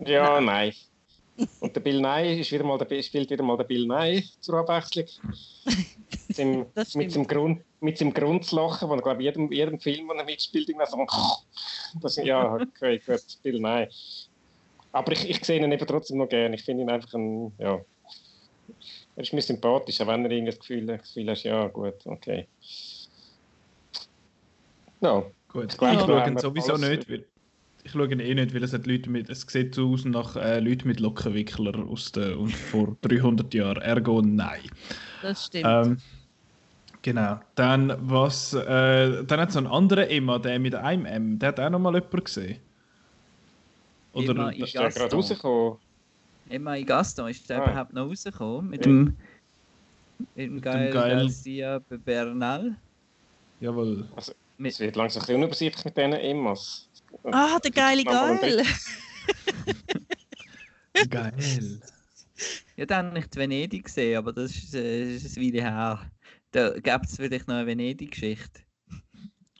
[0.00, 0.74] Ja, nein.
[1.60, 4.58] Und der Bill Nye ist wieder mal der, spielt wieder mal der Bill Nye zur
[4.58, 5.06] Abwechslung.
[6.28, 9.80] Mit seinem, Das mit seinem, Grund, mit seinem Grundslachen, wo er, glaube ich, jedem, jedem
[9.80, 11.06] Film, wo er mitspielt, irgendwie so
[12.00, 13.88] das, Ja, okay, gut, Bill Nye.
[14.92, 16.54] Aber ich, ich sehe ihn eben trotzdem noch gerne.
[16.54, 17.80] Ich finde ihn einfach ein, ja...
[19.14, 22.06] Er ist mir sympathisch, auch wenn er irgendwie das Gefühl, das Gefühl hat, ja, gut,
[22.06, 22.46] okay.
[25.00, 27.26] Ja, Gut, ich glaube, schaue ihn sowieso alles- nicht, weil
[27.84, 30.36] ich schaue ihn eh nicht, weil es hat Leute mit, es sieht so aus nach
[30.36, 33.82] äh, Leuten mit Lockenwickler aus der, und vor 300 Jahren.
[33.82, 34.60] Ergo nein.
[35.20, 35.66] Das stimmt.
[35.66, 35.96] Ähm,
[37.02, 37.40] genau.
[37.56, 41.48] Dann was, äh, dann hat es so einen anderen Emma, der mit einem M, der
[41.48, 42.58] hat auch noch mal jemand gesehen.
[44.12, 45.02] Oder Emma ist Gaston.
[45.02, 45.78] gerade rausgekommen.
[46.48, 47.64] Emma in Gaston ist der Ah.
[47.70, 48.70] überhaupt noch rausgekommen?
[48.70, 48.92] Mit Ja.
[48.92, 49.16] dem,
[50.34, 52.76] mit dem Gael- Garcia Bernal?
[53.60, 54.06] jawohl.
[54.58, 56.88] Mit, Es wird langsam ein bisschen unübersichtlich mit diesen Emmas.
[57.24, 58.64] Ah, der geile Geil.
[61.10, 61.80] Geil.
[62.76, 66.10] ja, dann habe ich die Venedig gesehen, aber das ist, äh, ist ein Weile her.
[66.50, 68.60] Da gibt es vielleicht noch eine Venedig-Geschichte.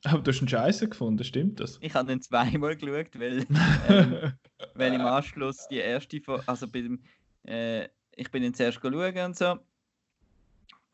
[0.04, 1.78] Aber du hast einen Scheiße gefunden, stimmt das?
[1.80, 3.46] Ich habe den zweimal geschaut, weil,
[3.88, 4.32] ähm,
[4.74, 7.02] weil im Anschluss die erste Folge, also bei dem,
[7.44, 9.58] äh, ich bin ihn zuerst schauen und so.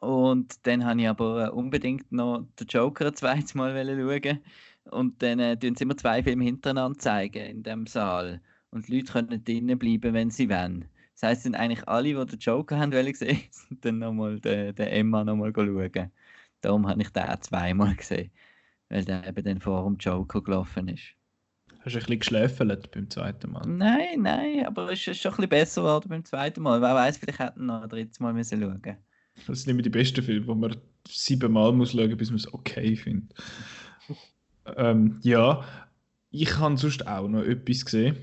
[0.01, 4.41] Und dann habe ich aber äh, unbedingt noch den Joker ein zweites Mal wollen schauen.
[4.91, 8.41] Und dann äh, tun sie immer zwei Filme hintereinander zeigen in dem Saal.
[8.71, 10.87] Und die Leute können drinnen bleiben, wenn sie wollen.
[11.15, 14.41] Das heisst, es sind eigentlich alle, die den Joker haben wollen sehen, sind dann nochmal
[14.41, 16.11] den, den Emma nochmal schauen.
[16.61, 18.31] Darum habe ich den auch zweimal gesehen.
[18.89, 21.15] Weil der eben dann vor dem Joker gelaufen ist.
[21.81, 23.67] Hast du ein bisschen geschläfelt beim zweiten Mal?
[23.67, 26.81] Nein, nein, aber es ist schon ein bisschen besser geworden beim zweiten Mal.
[26.81, 28.97] Wer weiß, vielleicht hätten wir noch ein drittes Mal müssen schauen.
[29.47, 32.97] Das sind immer die besten Filme, wo man siebenmal muss schauen, bis man es okay
[32.97, 33.33] findet.
[34.77, 35.65] Ähm, ja,
[36.31, 38.17] ich habe sonst auch noch etwas gesehen.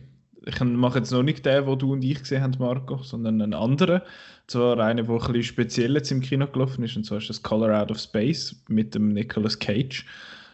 [0.47, 3.53] Ich mache jetzt noch nicht den, den du und ich gesehen haben, Marco, sondern einen
[3.55, 4.01] anderen.
[4.47, 7.41] Zwar einen, der ein bisschen speziell jetzt im Kino gelaufen ist, und zwar ist das
[7.41, 10.05] Color Out of Space mit dem Nicolas Cage.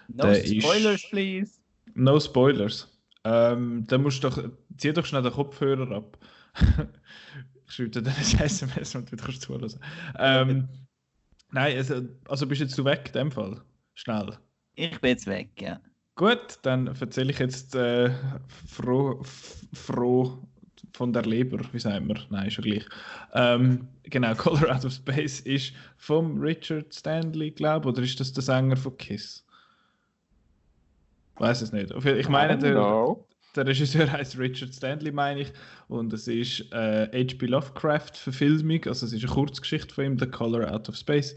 [0.08, 1.52] No Der ist- spoilers, please.
[1.94, 2.88] No Spoilers.
[3.26, 4.42] Ähm, dann musst du doch,
[4.78, 6.18] zieh doch schnell den Kopfhörer ab.
[7.68, 9.74] ich schreibe dir dann ein SMS und du kannst zuhören.
[10.18, 10.70] Ähm,
[11.52, 13.62] nein, also, also bist jetzt du weg in dem Fall?
[13.94, 14.38] Schnell.
[14.82, 15.80] Ich bin jetzt weg, ja.
[16.16, 18.12] Gut, dann erzähle ich jetzt äh,
[18.66, 19.22] froh,
[19.74, 20.40] froh
[20.94, 22.20] von der Leber, wie sagt man?
[22.32, 22.86] Nein, ist ja gleich.
[23.34, 28.34] Ähm, genau, Color Out of Space ist vom Richard Stanley, glaube ich, oder ist das
[28.34, 29.46] der Sänger von Kiss?
[31.36, 31.92] Weiß es nicht.
[32.04, 33.16] Ich meine, der,
[33.56, 35.54] der Regisseur heißt Richard Stanley, meine ich.
[35.90, 37.46] Und es ist äh, H.P.
[37.46, 38.84] Lovecraft-Verfilmung.
[38.86, 41.36] Also es ist eine Kurzgeschichte von ihm, The Color Out of Space.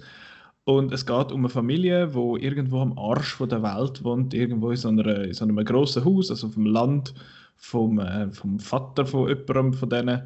[0.64, 4.77] Und es geht um eine Familie, die irgendwo am Arsch der Welt wohnt, irgendwo in
[4.77, 7.14] so, einer, in so einem grossen Haus, also auf dem Land
[7.57, 10.22] vom, äh, vom Vater von jemandem von denen.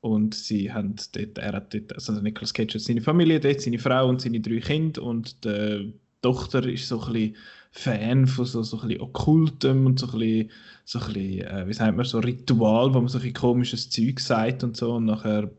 [0.00, 3.78] Und sie haben dort, er hat dort, also Nicolas Cage hat seine Familie dort, seine
[3.78, 5.02] Frau und seine drei Kinder.
[5.02, 7.36] Und die Tochter ist so ein bisschen
[7.70, 10.50] Fan von so, so ein bisschen Okkultem und so ein bisschen,
[10.84, 14.64] so ein äh, wie sagt man, so Ritual, wo man so ein komisches Zeug sagt
[14.64, 15.50] und so und nachher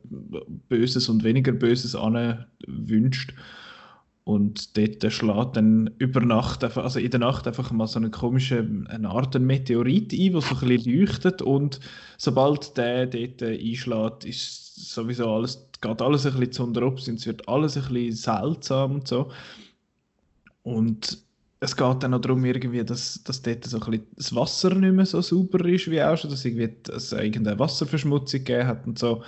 [0.70, 3.34] Böses und weniger Böses an wünscht.
[4.26, 8.10] Und dort schlägt dann über Nacht, einfach, also in der Nacht einfach mal so eine
[8.10, 11.82] komische, eine Art ein Meteorit ein, der so ein bisschen leuchtet und
[12.18, 17.28] sobald der dort einschlägt, ist sowieso alles, geht alles ein bisschen zu unterups und es
[17.28, 19.30] wird alles ein bisschen seltsam und so.
[20.64, 21.18] Und
[21.60, 24.94] es geht dann noch darum, irgendwie, dass, dass dort so ein bisschen das Wasser nicht
[24.94, 29.00] mehr so sauber ist wie auch schon, dass irgendwie es irgendeine Wasserverschmutzung gegeben hat und
[29.00, 29.22] so.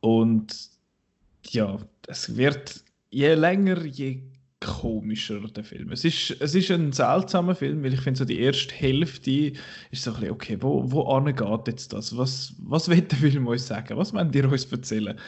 [0.00, 0.56] Und
[1.50, 4.22] ja, es wird je länger, je
[4.60, 5.92] komischer der Film.
[5.92, 9.52] Es ist, es ist ein seltsamer Film, weil ich finde, so die erste Hälfte
[9.90, 12.16] ist so ein bisschen, okay, wo, wo geht jetzt das?
[12.16, 13.96] Was, was will der Film uns sagen?
[13.96, 15.18] Was wollen die uns erzählen?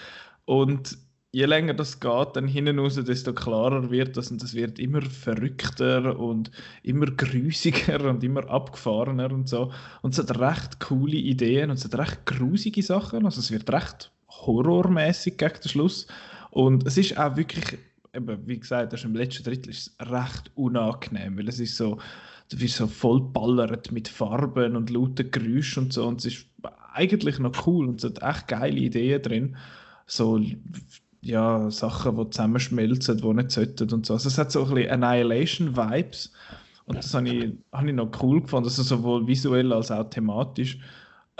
[0.47, 0.99] Und
[1.33, 5.03] je länger das geht, dann hinten raus, desto klarer wird das und es wird immer
[5.03, 6.51] verrückter und
[6.83, 9.73] immer grusiger und immer abgefahrener und so.
[10.03, 13.25] Und es hat recht coole Ideen und es hat recht grusige Sachen.
[13.25, 16.09] Also es wird recht horrormäßig gegen den Schluss.
[16.51, 17.79] Und es ist auch wirklich
[18.15, 21.99] eben, wie gesagt, ist im letzten Drittel ist es recht unangenehm, weil es ist so,
[22.51, 26.47] du wirst so voll ballert mit Farben und lauten Geräuschen und so und es ist
[26.93, 29.57] eigentlich noch cool und es hat echt geile Ideen drin.
[30.07, 30.41] So,
[31.23, 34.15] ja, Sachen, die zusammenschmelzen, die nicht sollten und so.
[34.15, 36.33] Also es hat so ein bisschen Annihilation-Vibes
[36.87, 40.79] und das habe ich, hab ich noch cool gefunden, also sowohl visuell als auch thematisch.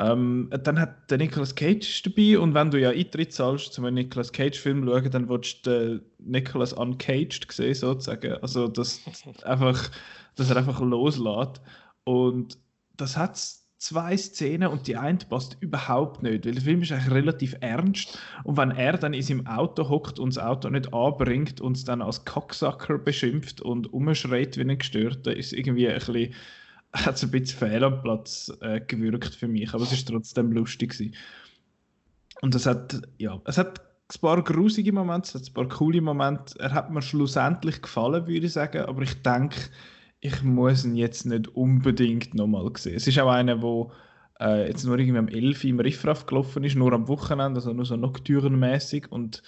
[0.01, 3.97] Ähm, dann hat der Nicolas Cage dabei und wenn du ja Eintritt zahlst, zum einen
[3.97, 8.33] Nicolas Cage-Film schauen, dann willst du Nicolas uncaged sehen, sozusagen.
[8.41, 9.03] Also, dass,
[9.45, 9.91] einfach,
[10.37, 11.61] dass er einfach loslässt.
[12.05, 12.57] Und
[12.97, 13.39] das hat
[13.77, 18.19] zwei Szenen und die eine passt überhaupt nicht, weil der Film ist eigentlich relativ ernst
[18.45, 21.85] und wenn er dann in seinem Auto hockt und das Auto nicht anbringt und es
[21.85, 26.35] dann als Cocksucker beschimpft und umschreit wie ein Gestörter, ist irgendwie ein bisschen
[26.93, 30.53] hat es ein bisschen fehl am Platz äh, gewirkt für mich, aber es ist trotzdem
[30.53, 31.15] lustig gewesen.
[32.43, 36.01] Und es hat, ja, es hat ein paar grusige Momente, es hat ein paar coole
[36.01, 36.59] Momente.
[36.59, 39.61] Er hat mir schlussendlich gefallen, würde ich sagen, aber ich denke,
[40.21, 42.97] ich muss ihn jetzt nicht unbedingt nochmal sehen.
[42.97, 43.87] Es ist auch einer, der
[44.41, 47.87] äh, jetzt nur irgendwie am 11 im Riffraff gelaufen ist, nur am Wochenende, also nur
[47.87, 49.11] so nocturnmäßig.
[49.11, 49.43] Und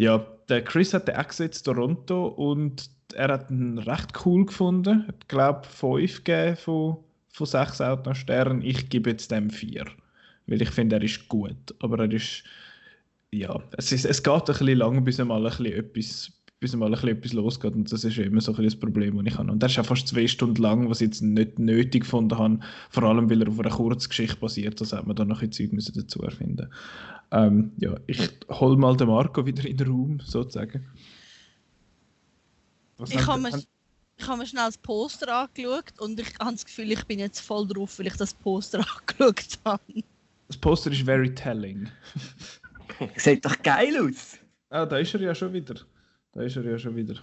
[0.00, 5.12] ja, der Chris hat den auch gesehen, Toronto und er hat ihn recht cool gefunden.
[5.20, 6.96] Ich glaube, 5 gegeben von,
[7.28, 8.62] von 6 Autosternen.
[8.62, 9.84] Ich gebe jetzt dem 4.
[10.46, 11.74] Weil ich finde, er ist gut.
[11.80, 12.44] Aber er ist.
[13.30, 16.86] Ja, es, ist, es geht ein bisschen lang, bis mal ein bisschen etwas, bis mal
[16.86, 17.74] ein bisschen etwas losgeht.
[17.74, 19.50] Und das ist immer so ein das Problem, das ich habe.
[19.50, 22.60] Und der ist auch fast zwei Stunden lang, was ich jetzt nicht nötig gefunden habe.
[22.90, 24.80] Vor allem, weil er auf einer Kurzgeschichte basiert.
[24.80, 26.70] Das hat man da noch ein Zeug müssen dazu erfinden.
[27.32, 30.86] Ähm, ja, ich hole mal den Marco wieder in den Raum, sozusagen.
[32.98, 33.62] Was ich habe mir,
[34.18, 37.40] ich hab mir schnell das Poster angeschaut und ich habe das Gefühl, ich bin jetzt
[37.40, 40.02] voll drauf, weil ich das Poster angeschaut habe.
[40.48, 41.88] Das Poster ist very telling.
[43.16, 44.36] Sieht doch geil aus.
[44.68, 45.76] Ah, da ist er ja schon wieder.
[46.32, 47.20] Da ist er ja schon wieder.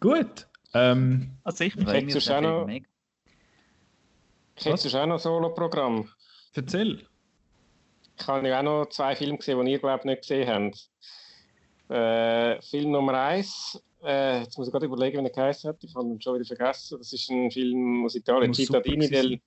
[0.00, 0.46] Gut.
[0.72, 2.68] Ähm, also ich freue mich auch noch.
[2.68, 6.08] Ich hätte auch noch Solo-Programm.
[6.54, 7.06] Erzähl.
[8.16, 10.90] Ich habe ja auch noch zwei Filme gesehen, die ihr, glaube ich, nicht gesehen habt.
[11.88, 15.82] Äh, Film Nummer 1 äh, jetzt muss ich gerade überlegen, wie er geheißen hat.
[15.82, 16.98] Ich habe ihn schon wieder vergessen.
[16.98, 18.52] Das ist ein Film aus Italien.
[18.52, 19.40] Cittadini del.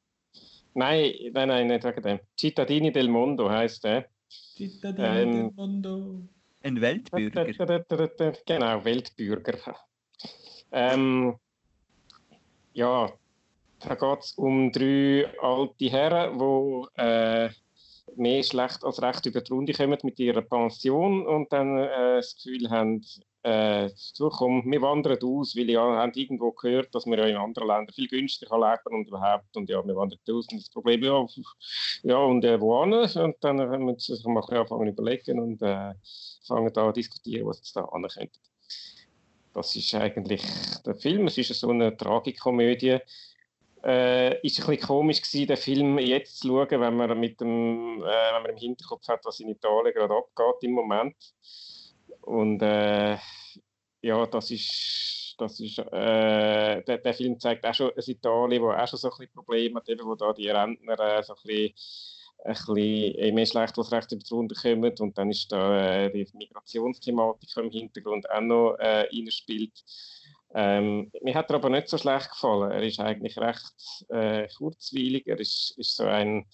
[0.73, 2.19] Nein, nein, nein, nicht wegen dem.
[2.38, 4.08] Cittadini del Mondo heißt der.
[4.27, 6.30] Cittadini ähm, del Mondo.
[6.67, 7.45] Ein Weltbürger.
[8.45, 9.75] Genau, Weltbürger.
[10.69, 11.36] Ähm,
[12.73, 13.10] ja,
[13.80, 17.49] da geht es um drei alte Herren, die äh,
[18.17, 22.36] mehr schlecht als recht über die Runde kommen mit ihrer Pension und dann äh, das
[22.36, 23.01] Gefühl haben,
[23.47, 24.69] äh, zukommen.
[24.69, 28.07] Wir wandern aus, weil ja, haben irgendwo gehört, dass wir ja in anderen Ländern viel
[28.07, 29.55] günstiger leben und überhaupt.
[29.55, 30.47] Und ja, wir wandern aus.
[30.51, 31.25] Und das Problem ja,
[32.03, 32.93] ja und äh, wo an?
[32.93, 35.93] Und dann haben wir uns anfangen überlegen und äh,
[36.45, 38.39] fangen da diskutieren, was jetzt da an könnte.
[39.53, 40.43] Das ist eigentlich
[40.86, 41.27] der Film.
[41.27, 42.99] Es ist so eine Tragikomödie.
[43.83, 48.01] Äh, ist ein bisschen komisch gewesen, den Film jetzt zu schauen, wenn man, mit dem,
[48.01, 51.15] äh, wenn man im Hinterkopf hat, was in Italien gerade abgeht im Moment.
[52.27, 53.17] Und äh,
[54.01, 58.71] ja, das ist, das ist äh, der, der, Film zeigt auch schon ein Italien, wo
[58.71, 61.39] auch schon so ein bisschen Probleme hat, eben, wo da die Rentner äh, so ein
[61.45, 61.73] bisschen,
[62.43, 66.11] ein bisschen äh, mehr schlecht als recht über die Runde und dann ist da äh,
[66.11, 69.85] die Migrationsthematik im Hintergrund auch noch äh, reinspielt.
[70.53, 72.71] Ähm, mir hat er aber nicht so schlecht gefallen.
[72.71, 75.27] Er ist eigentlich recht äh, kurzweilig.
[75.27, 76.45] Er ist, ist so ein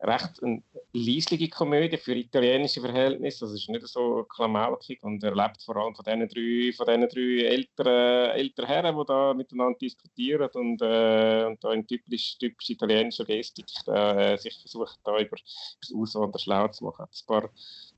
[0.00, 3.44] recht eine leislige Komödie für italienische Verhältnisse.
[3.44, 7.08] Das ist nicht so klamaukig und er lebt vor allem von diesen drei, von diesen
[7.08, 12.70] drei älteren, älteren Herren, die da miteinander diskutieren und, äh, und da in typisch, typisch
[12.70, 15.36] italienischer Gestik äh, sich versuchen, da über
[15.80, 17.06] das Auswandern schlau zu machen.
[17.06, 17.50] Ein paar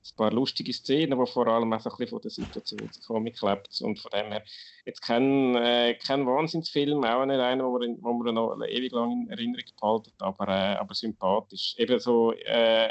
[0.02, 3.80] ein paar lustige Szenen, die vor allem so ein bisschen von der Situationskomik lebt.
[3.82, 4.42] Und von dem her,
[4.86, 9.12] jetzt kein, äh, kein Wahnsinnsfilm, auch nicht einer, wo man, wo man noch ewig lang
[9.12, 11.74] in Erinnerung behalten, aber, äh, aber sympathisch.
[11.78, 12.90] Eben so äh,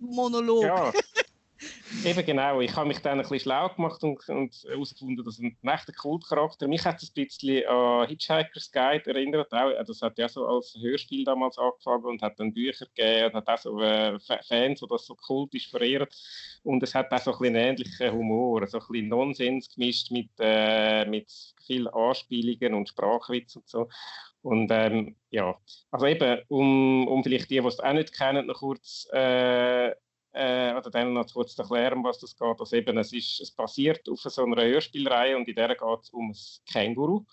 [0.00, 0.62] Monolog.
[0.62, 0.92] Ja,
[2.04, 2.60] eben genau.
[2.60, 6.68] Ich habe mich dann ein bisschen schlau gemacht und und herausgefunden, dass ein echter Kultcharakter.
[6.68, 9.52] Mich hat es ein bisschen an Hitchhiker's Guide erinnert.
[9.52, 13.34] Auch, das hat ja so als Hörspiel damals angefangen und hat dann Bücher gegeben und
[13.34, 16.08] hat auch so äh, Fa- Fans, die das so kultisch verehren.
[16.62, 20.30] Und es hat auch so ein bisschen ähnlichen Humor, so ein bisschen Nonsens gemischt mit,
[20.38, 21.30] äh, mit
[21.66, 23.88] vielen Anspielungen und Sprachwitz und so.
[24.42, 25.54] Und ähm, ja,
[25.90, 29.90] also eben, um, um vielleicht die, die es auch nicht kennen, noch kurz äh,
[30.32, 32.60] äh, oder dann noch kurz zu erklären, was das geht.
[32.60, 36.10] Also eben, es, ist, es basiert auf so einer Hörspielreihe und in der geht es
[36.10, 36.36] um ein
[36.72, 37.24] Känguru.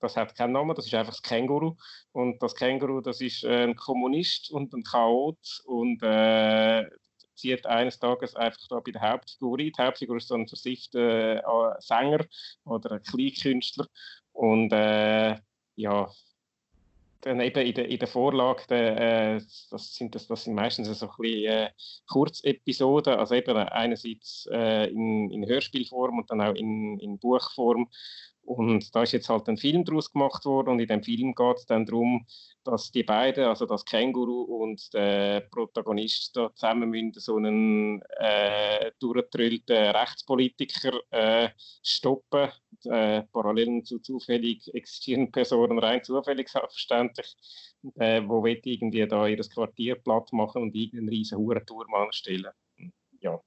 [0.00, 1.74] Das hat keinen Namen, das ist einfach das Känguru.
[2.12, 6.84] Und das Känguru, das ist äh, ein Kommunist und ein Chaot und äh,
[7.34, 9.72] zieht eines Tages einfach da bei der Hauptfigur ein.
[9.72, 12.24] Die Hauptfigur ist so ein versiffter äh, Sänger
[12.64, 13.86] oder ein Kleinkünstler.
[14.32, 15.36] Und äh,
[15.76, 16.10] ja,
[17.20, 19.40] dann eben in der, in der Vorlage, der, äh,
[19.70, 21.68] das, sind, das, das sind meistens so äh,
[22.08, 27.88] Kurzepisoden, also eben einerseits äh, in, in Hörspielform und dann auch in, in Buchform.
[28.46, 31.56] Und da ist jetzt halt ein Film daraus gemacht worden und in dem Film geht
[31.56, 32.24] es dann darum,
[32.62, 38.92] dass die beiden, also das Känguru und der Protagonist, da zusammen müssen so einen äh,
[39.00, 41.48] durchgetrillten Rechtspolitiker äh,
[41.82, 42.50] stoppen,
[42.84, 47.34] äh, parallel zu zufällig existierenden Personen, rein zufällig selbstverständlich,
[47.96, 52.52] äh, wo will irgendwie da ihr Quartier platt machen und irgendeinen riesen Hurenturm anstellen.
[53.20, 53.40] Ja,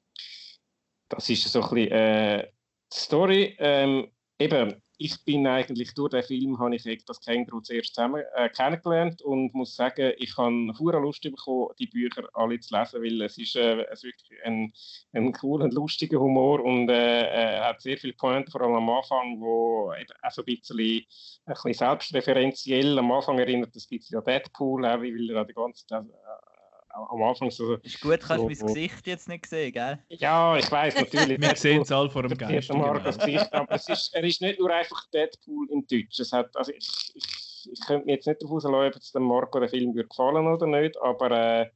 [1.08, 2.52] das ist so ein bisschen äh,
[2.92, 3.56] die Story.
[3.60, 8.50] Ähm, eben, ich bin eigentlich durch den Film habe ich das Känguru zuerst zusammen äh,
[8.50, 13.22] kennengelernt und muss sagen, ich habe hure Lust bekommen, die Bücher alle zu lesen, weil
[13.22, 14.74] es ist, äh, es ist wirklich ein,
[15.14, 19.40] ein cooler, lustiger Humor und äh, er hat sehr viele Pointen, vor allem am Anfang,
[19.40, 21.06] wo auch so ein bisschen, ein
[21.46, 25.54] bisschen selbstreferenziell, am Anfang erinnert es ein bisschen an Deadpool, auch, weil er auch die
[25.54, 26.49] ganze Zeit äh,
[26.90, 30.00] am Anfang so Ist gut, kannst du So, mein Gesicht jetzt nicht sehen, gell?
[30.10, 31.40] ja, ich weiß natürlich.
[31.40, 32.72] Wir sehen es alle vor dem Geist.
[32.72, 33.26] am Markus Genau.
[33.26, 36.20] Gesicht, aber es ist, er ist nicht nur einfach Deadpool in Deutsch.
[36.20, 39.24] Es hat, also ich, ich, ich könnte mir jetzt nicht darauf rauslassen, ob jetzt dem
[39.24, 41.70] Marco der Film würde gefallen oder nicht, aber äh,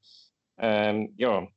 [0.58, 1.48] ähm, ja,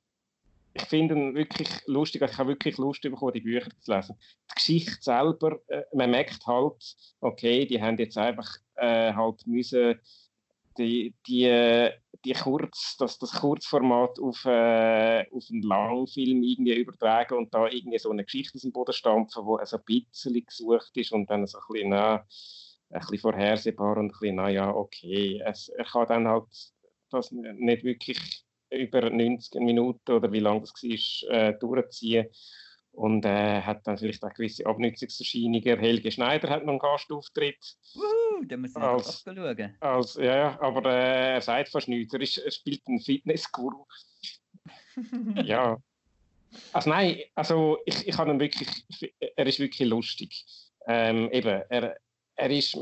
[0.74, 2.20] ich finde ihn wirklich lustig.
[2.20, 4.16] Also ich habe wirklich Lust bekommen, die Bücher zu lesen.
[4.50, 9.98] Die Geschichte selber, äh, man merkt halt, okay, die haben jetzt einfach äh, halt müssen
[10.76, 11.92] die, die, äh,
[12.24, 17.98] die kurz, das, das Kurzformat auf, äh, auf einen Langfilm irgendwie übertragen und da irgendwie
[17.98, 21.46] so eine Geschichte aus dem Boden stampfen, die also ein bisschen gesucht ist und dann
[21.46, 22.14] so ein bisschen, na,
[22.90, 25.42] ein bisschen vorhersehbar und ein bisschen, naja, okay.
[25.44, 26.44] Es, er kann dann halt
[27.10, 32.26] das nicht wirklich über 90 Minuten oder wie lange das war, äh, durchziehen.
[32.96, 35.78] Und äh, hat dann vielleicht auch gewisse Abnutzungserscheinungen.
[35.78, 37.76] Helge Schneider hat noch einen Gastauftritt.
[37.94, 39.76] Uh, da muss ich Als- noch schauen.
[39.80, 42.14] Also, ja, ja, aber äh, er sagt fast nichts.
[42.14, 43.84] Er, ist, er spielt einen Fitnessguru.
[45.44, 45.76] ja.
[46.72, 48.68] Also nein, also ich, ich habe ihn wirklich,
[49.36, 50.46] er ist wirklich lustig.
[50.86, 51.98] Ähm, eben, er,
[52.36, 52.78] er ist,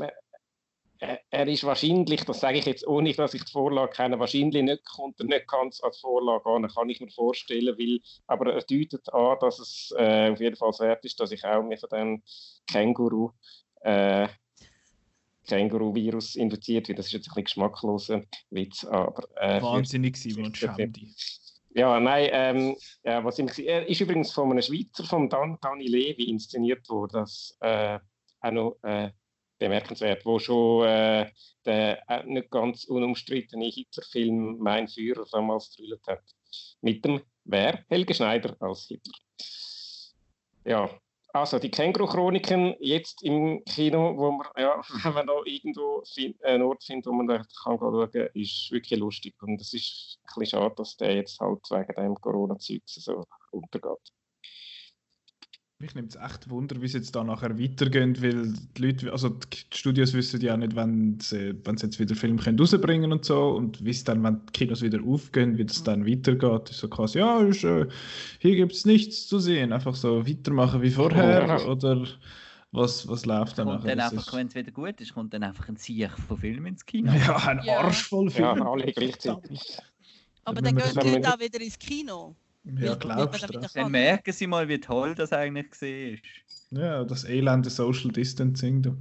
[0.99, 4.85] er, ist wahrscheinlich, das sage ich jetzt ohne, dass ich die Vorlage kenne, wahrscheinlich nicht,
[4.85, 9.13] kommt er nicht ganz als Vorlage an, kann ich mir vorstellen, weil, aber er deutet
[9.13, 12.23] an, dass es äh, auf jeden Fall wert ist, dass ich auch mich von dem
[12.67, 13.31] Känguru
[13.81, 14.27] äh,
[15.47, 16.99] Känguru-Virus infiziert wird.
[16.99, 21.13] Das ist jetzt ein bisschen geschmackloser Witz, aber äh, Wahnsinnig, Simon Schandi.
[21.75, 25.85] ja, nein, ähm, ja, was ich, er ist übrigens von einem Schweizer, von Dan, Dani
[25.85, 27.11] Levi, inszeniert worden.
[27.13, 27.99] Das äh,
[28.41, 29.11] auch noch äh,
[29.57, 31.31] bemerkenswert, wo schon äh,
[31.65, 36.23] der äh, nicht ganz unumstrittene Hitler-Film Mein Führer damals gedrillt hat.
[36.81, 37.83] Mit dem wer?
[37.89, 39.13] Helge Schneider als Hitler.
[40.65, 40.89] Ja,
[41.33, 46.63] also die Känguru-Chroniken jetzt im Kino, wo man, ja, wenn man noch irgendwo fin- einen
[46.63, 49.35] Ort findet, wo man da kann schauen kann, ist wirklich lustig.
[49.41, 54.11] Und es ist ein bisschen schade, dass der jetzt halt wegen dem Corona-Zeug so untergeht.
[55.79, 59.27] Mich nimmt es echt Wunder, wie es jetzt da nachher weitergeht, weil die Leute, also
[59.27, 63.25] die Studios wissen ja nicht, wenn sie, wenn sie jetzt wieder Film können rausbringen und
[63.25, 66.69] so und wie es dann, wenn die Kinos wieder aufgehen, wie das dann weitergeht.
[66.69, 67.87] So quasi, ja, ist, äh,
[68.39, 71.65] hier gibt es nichts zu sehen, einfach so weitermachen wie vorher Ja.
[71.65, 72.07] oder
[72.71, 73.97] was, was läuft dann Kommt nachher?
[73.97, 76.85] dann einfach, wenn es wieder gut ist, kommt dann einfach ein Sieg von Filmen ins
[76.85, 77.11] Kino.
[77.11, 77.79] ja, ein Ja.
[77.79, 78.65] Arsch voll Ja, Film.
[78.65, 79.77] alle gleichzeitig.
[80.45, 82.33] Aber dann gehen die Leute auch wieder ins Kino.
[82.79, 83.73] Ja, glaubst du das?
[83.73, 86.21] Dann merken sie mal, wie toll das eigentlich
[86.71, 86.81] war.
[86.81, 88.81] Ja, das elende Social Distancing.
[88.81, 88.95] Da.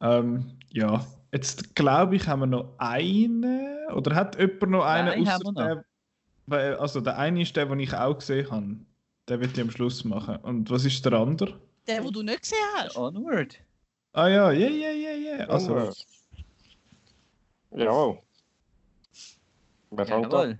[0.00, 3.44] Ähm, ja, jetzt glaube ich, haben wir noch einen.
[3.92, 5.24] Oder hat jemand noch einen?
[5.24, 5.52] Nein, noch.
[5.54, 5.84] Der,
[6.46, 8.76] weil- also der eine ist der, den ich auch gesehen habe.
[9.28, 10.36] Der wird ich am Schluss machen.
[10.36, 11.60] Und was ist der andere?
[11.86, 12.96] Der, wo du nicht gesehen hast.
[12.96, 13.58] Onward.
[14.12, 15.46] Ah ja, ja, ja, ja, ja.
[15.48, 15.92] Also.
[17.76, 18.18] Jawohl.
[19.90, 20.54] Wer fängt da?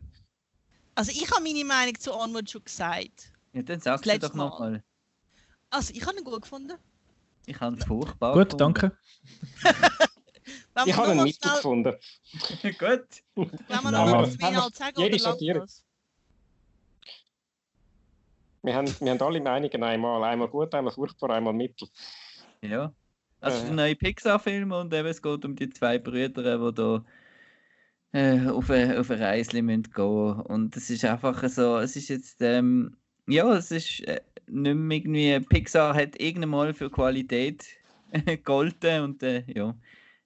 [0.95, 3.33] Also ich habe meine Meinung zu Onward schon gesagt.
[3.53, 4.71] Ja, dann sagst Das du doch letzte noch Mal.
[4.73, 4.85] mal.
[5.71, 6.77] Also ich habe ihn gut gefunden.
[7.47, 8.59] Ich habe es furchtbar gut, gefunden.
[8.59, 8.99] danke.
[10.87, 11.95] Ich habe mal Mittel schnell, gefunden.
[12.63, 13.07] gut.
[13.35, 15.85] wenn wir noch den Inhalt sagen, Jede oder das?
[18.63, 20.25] Wir haben, wir haben alle Meinungen einmal.
[20.25, 21.89] Einmal gut, einmal furchtbar, einmal mittel.
[22.63, 22.93] Ja.
[23.41, 23.73] Also es ist Äh.
[23.73, 27.05] ein neuer Pixar-Film und eben, es geht um die zwei Brüder, die da
[28.13, 30.41] äh, auf eine, auf eine Reise müssen gehen.
[30.41, 32.97] Und es ist einfach so, es ist jetzt, ähm,
[33.27, 37.67] ja, es ist äh, nicht mehr irgendwie, Pixar hat irgendwann mal für Qualität
[38.27, 39.77] gegolten und äh, ja,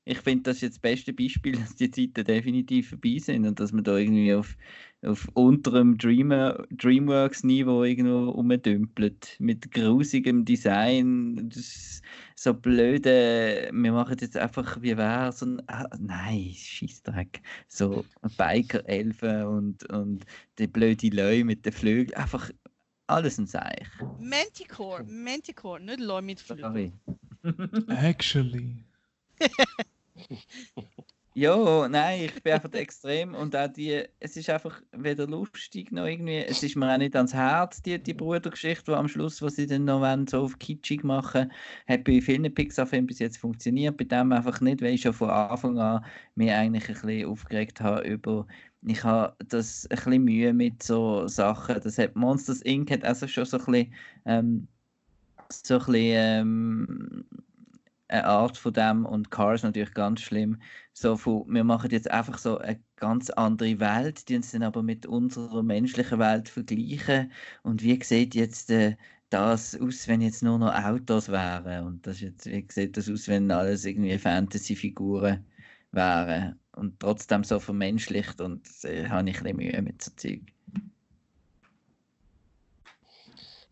[0.04, 3.72] ich finde, das jetzt das beste Beispiel, dass die Zeiten definitiv vorbei sind und dass
[3.72, 4.56] man da irgendwie auf,
[5.06, 9.36] auf unterem Dreamer, Dreamworks-Niveau irgendwo rumdümpelt.
[9.38, 11.50] Mit grusigem Design,
[12.36, 18.04] so blöde, wir machen jetzt einfach, wie wäre so ein, ah, nein, Scheissdreck, so
[18.36, 20.24] Biker-Elfen und, und
[20.58, 22.50] die blöde Leu mit den Flügeln, einfach
[23.06, 23.86] alles ein Seich.
[24.20, 26.92] Manticore, Manticore, nicht Leu mit Flügeln.
[27.42, 27.88] Sorry.
[27.88, 28.84] Actually.
[31.36, 36.06] Ja, nein, ich bin einfach extrem und auch die, es ist einfach weder lustig noch
[36.06, 39.56] irgendwie, es ist mir auch nicht ans Herz, die, die Brudergeschichte, die am Schluss, was
[39.56, 41.50] sie dann noch wollen, so auf kitschig machen,
[41.88, 45.28] hat bei vielen Pixar-Filmen bis jetzt funktioniert, bei dem einfach nicht, weil ich schon von
[45.30, 46.04] Anfang an
[46.36, 48.46] mich eigentlich ein bisschen aufgeregt habe über,
[48.82, 52.92] ich habe das ein bisschen Mühe mit so Sachen, das hat Monsters Inc.
[52.92, 54.68] hat also schon so ein bisschen, ähm,
[55.50, 57.24] so ein bisschen, ähm,
[58.14, 60.60] eine Art von dem und Cars natürlich ganz schlimm.
[60.92, 64.82] So von, wir machen jetzt einfach so eine ganz andere Welt, die uns dann aber
[64.82, 67.32] mit unserer menschlichen Welt vergleichen.
[67.62, 68.96] Und wie sieht jetzt äh,
[69.30, 71.86] das aus, wenn jetzt nur noch Autos wären?
[71.86, 75.44] Und das jetzt, wie sieht das aus, wenn alles irgendwie Fantasy-Figuren
[75.92, 76.60] wären?
[76.72, 80.53] Und trotzdem so vermenschlicht und äh, habe ich ein bisschen Mühe mit so Zeug.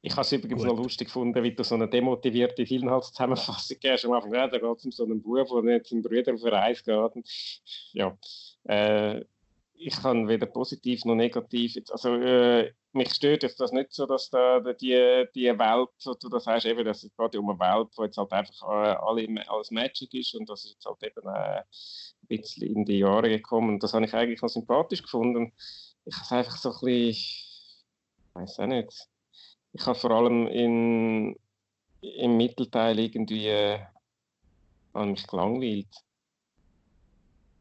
[0.05, 0.69] Ich habe es übrigens Gut.
[0.73, 4.05] noch lustig gefunden, wie du so eine demotivierte Inhaltszusammenfassung gibst.
[4.05, 6.43] Am Anfang, ja, da geht es um so einen Bub, der nicht seinen Bruder auf
[6.43, 7.17] Reise geht.
[7.17, 7.29] Und,
[7.93, 8.19] ja,
[8.65, 9.25] äh,
[9.75, 11.77] ich kann weder positiv noch negativ.
[11.77, 16.15] Jetzt, also, äh, mich stört jetzt das nicht so, dass da die, die Welt, so
[16.15, 18.97] du das sagst, eben, dass es ja um eine Welt, wo jetzt halt einfach äh,
[18.97, 21.65] alle, alles Magic ist und das ist jetzt halt eben äh, ein
[22.27, 23.75] bisschen in die Jahre gekommen.
[23.75, 25.53] Und das habe ich eigentlich noch sympathisch gefunden.
[26.05, 29.12] Ich habe es einfach so ein bisschen, ich weiß auch nicht
[29.73, 31.37] ich habe vor allem in,
[32.01, 33.81] im Mittelteil irgendwie äh,
[34.93, 35.95] an mich gelangweilt.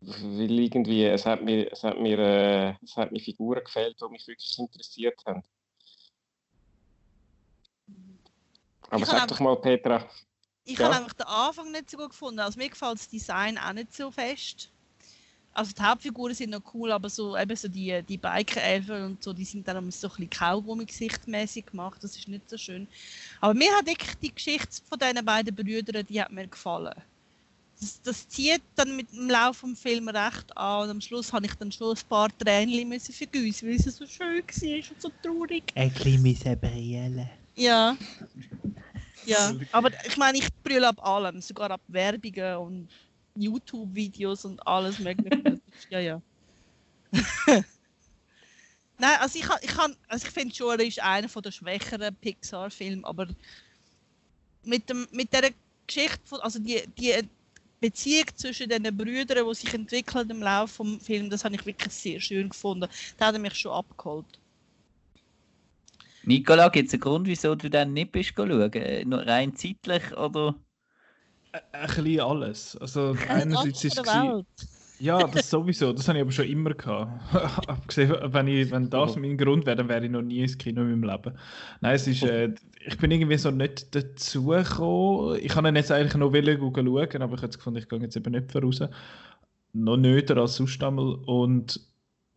[0.01, 4.09] Weil irgendwie, es hat mir, es hat mir, äh, es hat mir Figuren gefällt, die
[4.09, 5.43] mich wirklich interessiert haben.
[8.89, 10.09] Aber Ich sag doch mal, Petra,
[10.63, 10.85] Ich Ja.
[10.85, 12.39] habe einfach den Anfang nicht so gut gefunden.
[12.39, 14.71] Also mir gefällt das Design auch nicht so fest.
[15.53, 19.33] Also die Hauptfiguren sind noch cool, aber so eben so die, die Biker-Elfen und so,
[19.33, 22.01] die sind dann so ein bisschen Kaugummi-Gesichtmäßig gemacht.
[22.01, 22.87] Das ist nicht so schön.
[23.41, 26.95] Aber mir hat wirklich die Geschichte von diesen beiden Brüdern, die hat mir gefallen.
[27.81, 31.47] Das, das zieht dann mit dem Lauf vom Film recht an und am Schluss habe
[31.47, 35.11] ich dann schon ein paar Tränen müssen vergüssen, weil es so schön war und so
[35.21, 35.63] traurig.
[35.75, 37.29] Ein bisschen brüllen.
[37.55, 37.97] Ja.
[39.25, 42.89] Ja, aber ich meine, ich brülle ab allem, sogar ab Werbungen und
[43.35, 45.43] YouTube-Videos und alles mögliche.
[45.43, 45.59] Das
[45.89, 46.21] ja, ja.
[48.97, 52.15] Nein, also ich, ich, kann- also ich finde schon, er ist einer von der schwächeren
[52.15, 53.27] Pixar-Filme, aber
[54.63, 55.51] mit, dem, mit der
[55.87, 57.13] Geschichte, von, also die, die
[57.79, 61.93] Beziehung zwischen den Brüdern, die sich entwickelt im Laufe des Films, das habe ich wirklich
[61.93, 62.87] sehr schön gefunden.
[63.17, 64.39] Da hat er mich schon abgeholt.
[66.23, 68.71] Nicola, gibt es einen Grund, wieso du dann nicht bist schauen?
[68.73, 70.55] Äh, Nur rein zeitlich oder?
[71.51, 72.77] Ein bisschen alles.
[72.77, 74.65] Also einerseits ist es.
[75.01, 75.93] Ja, das sowieso.
[75.93, 77.11] Das habe ich aber schon immer gehabt.
[77.67, 80.81] Abgesehen, wenn, ich, wenn das mein Grund wäre, dann wäre ich noch nie ins Kino
[80.81, 81.37] in meinem Leben.
[81.81, 82.53] Nein, es ist, äh,
[82.85, 85.39] ich bin irgendwie so nicht dazugekommen.
[85.41, 87.99] Ich kann ihn jetzt eigentlich noch gehen schauen, aber ich habe jetzt gefunden, ich gehe
[87.99, 88.79] jetzt eben nicht voraus.
[89.73, 91.15] Noch nöter als sonst einmal.
[91.25, 91.79] Und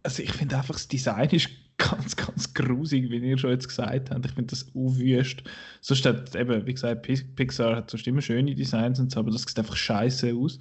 [0.03, 4.11] also ich finde einfach, das Design ist ganz, ganz grusig, wie ihr schon jetzt gesagt
[4.11, 4.27] habt.
[4.27, 5.43] Ich finde das unwüst.
[5.81, 9.31] Sonst hat eben, wie gesagt, Pi- Pixar hat sonst immer schöne Designs und so, aber
[9.31, 10.59] das sieht einfach scheiße aus.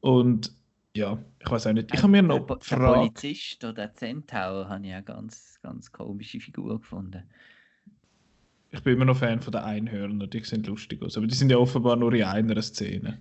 [0.00, 0.52] Und
[0.94, 1.94] ja, ich weiß auch nicht.
[1.94, 3.14] Ich habe mir Der noch Der gefragt.
[3.14, 7.22] Polizist oder der Centaur habe ich ja ganz, ganz komische Figur gefunden.
[8.70, 11.16] Ich bin immer noch Fan von den Einhörner, die sehen lustig aus.
[11.16, 13.20] Aber die sind ja offenbar nur in einer Szene.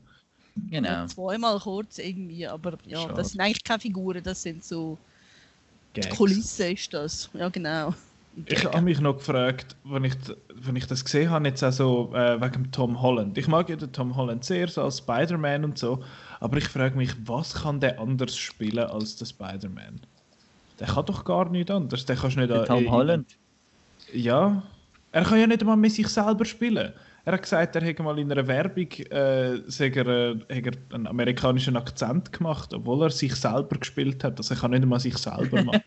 [0.69, 1.05] Genau.
[1.07, 3.13] Zweimal kurz irgendwie, aber ja, Schade.
[3.15, 4.97] das sind eigentlich keine Figuren, das sind so.
[5.95, 6.15] Die Gags.
[6.15, 7.29] Kulisse ist das.
[7.33, 7.93] Ja, genau.
[8.45, 10.13] Ich habe mich noch gefragt, wenn ich,
[10.55, 13.37] wenn ich das gesehen habe, jetzt auch so äh, wegen Tom Holland.
[13.37, 16.01] Ich mag ja den Tom Holland sehr, so als Spider-Man und so,
[16.39, 19.99] aber ich frage mich, was kann der anders spielen als der Spider-Man?
[20.79, 22.05] Der kann doch gar nicht anders.
[22.05, 23.37] Der kannst nicht Der Tom Holland.
[24.13, 24.63] Ja,
[25.11, 26.93] er kann ja nicht einmal mit sich selber spielen.
[27.25, 31.77] Er hat gesagt, er hätte mal in einer Werbung äh, er, äh, er einen amerikanischen
[31.77, 34.37] Akzent gemacht, obwohl er sich selber gespielt hat.
[34.39, 35.81] Also er kann nicht einmal sich selber machen.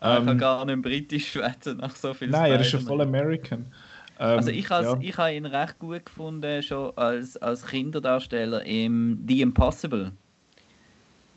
[0.00, 2.80] Ah, ich kann Ähm, gar nicht britisch schwätzen nach so viel Nein, er ist ja
[2.80, 3.00] voll.
[3.00, 3.72] American.
[4.18, 4.98] Ähm, Also ich, has, ja.
[5.00, 10.12] ich habe ihn recht gut gefunden, schon als, als Kinderdarsteller im The Impossible.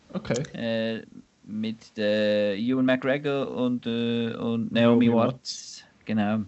[0.09, 0.43] Okay.
[0.53, 1.05] Äh,
[1.43, 5.83] mit äh, Ewan McGregor und, äh, und Naomi Naomi Watts.
[6.05, 6.45] Genau.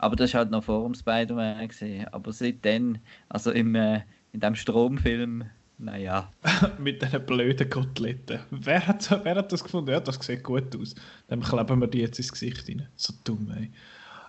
[0.00, 1.68] Aber das war halt noch vor dem Spider-Man.
[2.10, 2.98] Aber seitdem,
[3.28, 4.00] also im, äh,
[4.32, 5.44] in dem Stromfilm,
[5.76, 6.32] naja.
[6.78, 8.40] Mit diesen blöden Koteletten.
[8.50, 9.90] Wer hat, wer hat das gefunden?
[9.90, 10.94] Ja, das sieht gut aus.
[11.28, 12.88] Dann kleben wir die jetzt ins Gesicht rein.
[12.96, 13.70] So dumm, ey.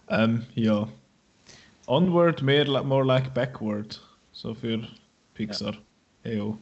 [0.10, 0.90] Ähm, ja.
[1.88, 4.02] Onward, mehr, more like backward.
[4.34, 4.86] So für
[5.36, 5.78] Pixar.
[6.26, 6.32] Ja.
[6.32, 6.58] Eyo.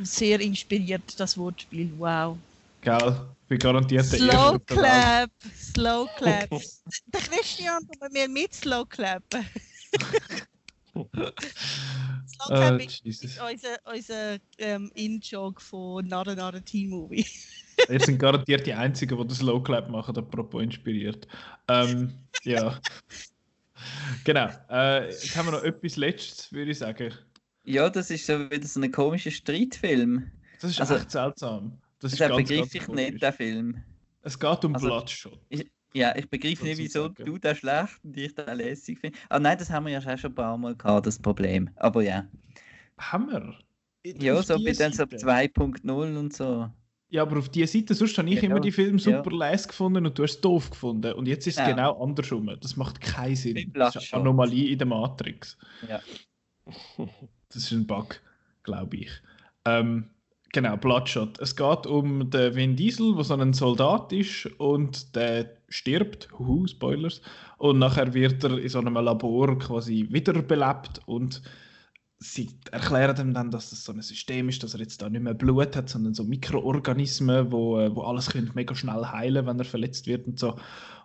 [0.00, 1.92] Sehr inspiriert, das Wortspiel.
[1.98, 2.38] Wow.
[2.84, 3.28] Gell?
[3.48, 4.58] Bin garantiert der Slow.
[4.66, 5.30] Clap.
[5.54, 6.50] Slow Clap.
[6.50, 9.44] Der Christian tut mir mit Slow Clappen.
[10.92, 17.26] Slow Clap Äh, ist ist unser, unser ähm, In-Joke von Nara Nara Teen Movie.
[17.88, 21.26] Ihr sind garantiert die Einzigen, die das Slow Clap machen, apropos inspiriert.
[21.68, 22.12] Ähm,
[22.44, 22.78] ja.
[24.24, 24.48] Genau.
[24.70, 27.12] Äh, jetzt haben wir noch etwas Letztes, würde ich sagen.
[27.64, 30.30] Ja, das ist so wieder so ein komischer Streitfilm.
[30.60, 31.78] Das ist Also- echt seltsam.
[32.04, 33.10] Das Das begriff ganz ich komisch.
[33.12, 33.82] nicht, der Film.
[34.22, 35.40] Es geht um Also- Bloodshot.
[35.94, 39.16] Ja, ich begreife nicht, wieso du den schlecht und ich den lässig finde.
[39.28, 41.70] Ah nein, das haben wir ja schon ein paar Mal gehabt, das Problem.
[41.76, 42.26] Aber ja.
[42.98, 43.54] Haben wir?
[44.20, 45.16] Ja, so bei dann so Seite.
[45.16, 46.68] 2.0 und so.
[47.08, 48.56] Ja, aber auf dieser Seite, sonst habe ich Genau.
[48.56, 49.22] immer die Filme Ja.
[49.22, 51.12] super leise gefunden und du hast es doof gefunden.
[51.14, 51.70] Und jetzt ist es Ja.
[51.70, 52.50] genau andersrum.
[52.60, 53.72] Das macht keinen Sinn.
[53.72, 55.56] Das ist eine Anomalie in der Matrix.
[55.88, 56.00] Ja.
[57.48, 58.20] Das ist ein Bug,
[58.62, 59.10] glaube ich.
[59.64, 60.10] Ähm,
[60.54, 61.38] genau, Bloodshot.
[61.40, 66.28] Es geht um den Vin Diesel, der so ein Soldat ist und der stirbt.
[66.38, 67.20] Huhu, Spoilers.
[67.58, 71.42] Und nachher wird er in so einem Labor quasi wiederbelebt und
[72.18, 75.22] sie erklären ihm dann, dass das so ein System ist, dass er jetzt da nicht
[75.22, 79.58] mehr Blut hat, sondern so Mikroorganismen, wo, äh, wo alles können mega schnell heilen, wenn
[79.58, 80.56] er verletzt wird und so.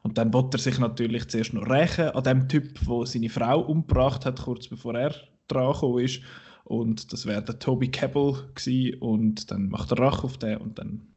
[0.03, 3.59] Und dann wird er sich natürlich zuerst noch rächen an dem Typ, wo seine Frau
[3.61, 5.13] umgebracht hat, kurz bevor er
[5.47, 6.21] dran ist.
[6.63, 8.99] Und das wäre der Toby Cabell gewesen.
[8.99, 11.07] Und dann macht er Rache auf den und dann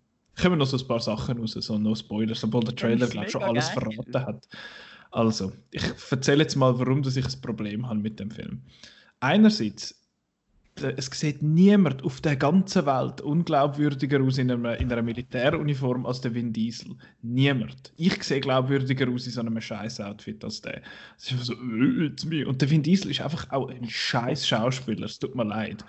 [0.41, 3.33] kommen noch so ein paar Sachen raus, so no Spoilers, obwohl der Trailer, glaube ich,
[3.33, 3.91] schon alles geil.
[3.93, 4.49] verraten hat.
[5.11, 8.63] Also, ich erzähle jetzt mal, warum dass ich ein Problem habe mit dem Film.
[9.21, 10.02] Einerseits,
[10.81, 16.21] es sieht niemand auf der ganzen Welt unglaubwürdiger aus in einer, in einer Militäruniform als
[16.23, 16.97] der Vin Diesel.
[17.21, 17.93] Niemand.
[17.97, 20.83] Ich sehe glaubwürdiger aus in so einem scheiß Outfit als der.
[21.19, 22.45] Es ist einfach so, äh.
[22.45, 25.07] Und der Vin Diesel ist einfach auch ein scheiß Schauspieler.
[25.07, 25.85] Es tut mir leid.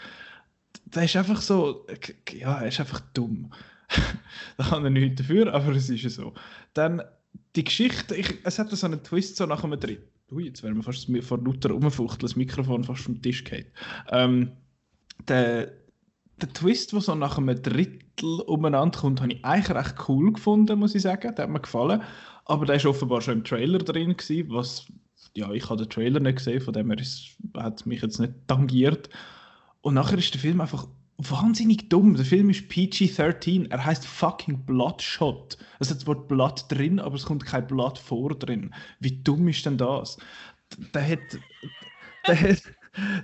[0.85, 3.51] Der ist einfach so, äh, ja, er ist einfach dumm.
[4.57, 6.33] da kann er nichts dafür, aber es ist ja so.
[6.73, 7.01] Dann
[7.55, 10.09] die Geschichte, ich, es hat so einen Twist so nach einem dritten.
[10.31, 13.67] Ui, jetzt wären wir fast vor lauter Rumfuchteln, das Mikrofon fast vom Tisch geht.
[14.09, 14.51] Ähm,
[15.27, 15.71] der,
[16.41, 20.79] der Twist, der so nach einem Drittel umeinander kommt, habe ich eigentlich recht cool gefunden,
[20.79, 21.33] muss ich sagen.
[21.35, 22.01] Der hat mir gefallen.
[22.45, 24.85] Aber der ist offenbar schon im Trailer drin gewesen, was,
[25.33, 28.33] ja, ich habe den Trailer nicht gesehen, von dem her ist, hat mich jetzt nicht
[28.47, 29.09] tangiert.
[29.81, 30.87] Und nachher ist der Film einfach
[31.17, 32.15] wahnsinnig dumm.
[32.15, 33.69] Der Film ist PG-13.
[33.69, 35.57] Er heißt fucking Bloodshot.
[35.79, 38.73] Es hat das Wort Blood drin, aber es kommt kein Blood vor drin.
[38.99, 40.17] Wie dumm ist denn das?
[40.93, 41.19] Der hat,
[42.27, 42.63] der hat,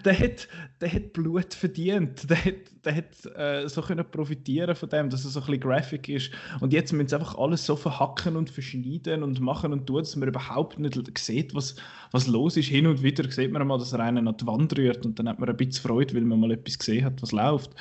[0.04, 0.48] der hat,
[0.82, 2.28] der hat Blut verdient.
[2.30, 5.62] Der hat, der hat äh, so können profitieren von dem, dass er so ein bisschen
[5.62, 6.32] graphic ist.
[6.60, 10.16] Und jetzt müssen sie einfach alles so verhacken und verschneiden und machen und tun, dass
[10.16, 11.76] man überhaupt nicht sieht, was,
[12.12, 12.68] was los ist.
[12.68, 15.30] Hin und wieder sieht man mal, dass er einen an die Wand rührt und dann
[15.30, 17.72] hat man ein bisschen Freude, weil man mal etwas gesehen hat, was läuft.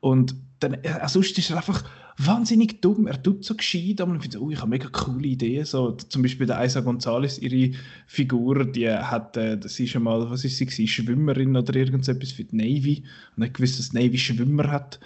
[0.00, 1.84] Und dann, äh, sonst ist er einfach
[2.18, 3.06] wahnsinnig dumm.
[3.06, 5.64] Er tut so gescheit, aber man findet, oh, ich habe mega coole Ideen.
[5.64, 7.76] So, zum Beispiel der Isa Gonzalez, ihre
[8.06, 12.32] Figur, die hat, äh, das ist schon mal, was ist sie gewesen, Schwimmerin oder irgendetwas
[12.32, 13.04] für die Navy.
[13.36, 14.98] Und hat gewusst, dass die Navy Schwimmer hat.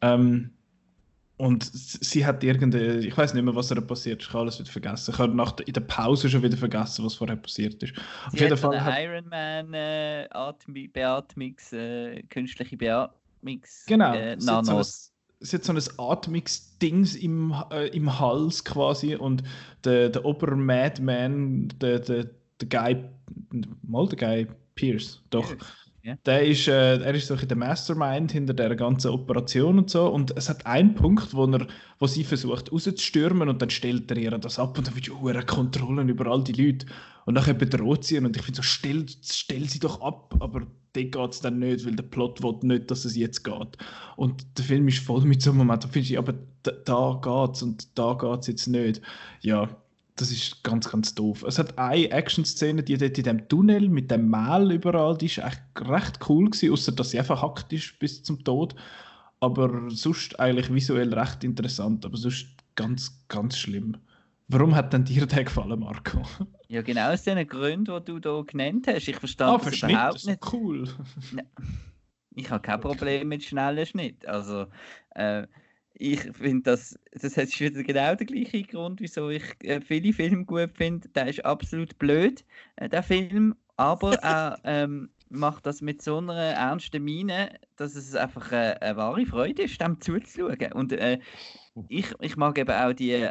[0.00, 0.50] Ähm,
[1.38, 4.58] und sie hat irgendeine, ich weiß nicht mehr, was da passiert ist, ich habe alles
[4.58, 5.12] wieder vergessen.
[5.12, 7.96] Ich habe nach der, in der Pause schon wieder vergessen, was vorher passiert ist.
[8.26, 12.76] Auf Sie jeden Fall hat, Ironman äh, Atmi Beatmungs, äh, künstliche
[13.42, 15.12] Beatmungs Genau, äh, Nanos.
[15.40, 19.42] sie hat so ein Atmungsdings im, äh, im Hals quasi und
[19.84, 22.30] der, der Ober-Madman, der, der,
[22.60, 23.04] der Guy,
[23.82, 25.54] mal der Guy Pierce, doch.
[26.24, 30.08] Der ist, äh, er ist so der Mastermind hinter der ganzen Operation und so.
[30.08, 31.66] Und es hat einen Punkt, wo, er,
[31.98, 35.42] wo sie versucht rauszustürmen und dann stellt er ihr das ab und dann wird ja
[35.42, 36.86] Kontrollen über all die Leute.
[37.26, 40.34] Und dann bedroht sie ihn und ich finde so, stell, stell sie doch ab.
[40.40, 43.76] Aber dort geht es dann nicht, weil der Plot will nicht, dass es jetzt geht.
[44.16, 47.20] Und der Film ist voll mit so einem Moment, da finde ich, aber da, da
[47.22, 49.02] geht's und da geht es jetzt nicht.
[49.40, 49.68] Ja,
[50.20, 51.42] das ist ganz, ganz doof.
[51.44, 55.38] Es hat eine Action-Szene, die dort in dem Tunnel mit dem Mehl überall, die ist
[55.38, 58.74] echt recht cool gewesen, außer dass sie einfach hackt ist bis zum Tod.
[59.40, 63.96] Aber sonst eigentlich visuell recht interessant, aber sonst ganz, ganz schlimm.
[64.48, 66.22] Warum hat denn dir der gefallen, Marco?
[66.68, 69.06] Ja, genau aus den Gründen, die du hier genannt hast.
[69.08, 70.52] Ich verstehe Ah, das überhaupt nicht.
[70.52, 70.88] cool.
[72.34, 74.26] Ich habe kein Problem mit schnellen Schnitt.
[74.26, 74.66] Also,
[75.14, 75.46] äh,
[75.98, 80.44] ich finde, das, das ist wieder genau der gleiche Grund, wieso ich äh, viele Filme
[80.44, 81.08] gut finde.
[81.08, 82.44] Der ist absolut blöd,
[82.76, 88.14] äh, der Film, aber er ähm, macht das mit so einer ernsten Miene, dass es
[88.14, 90.72] einfach äh, eine wahre Freude ist, dem zuzuschauen.
[90.72, 91.18] Und äh,
[91.88, 93.28] ich, ich mag eben auch die.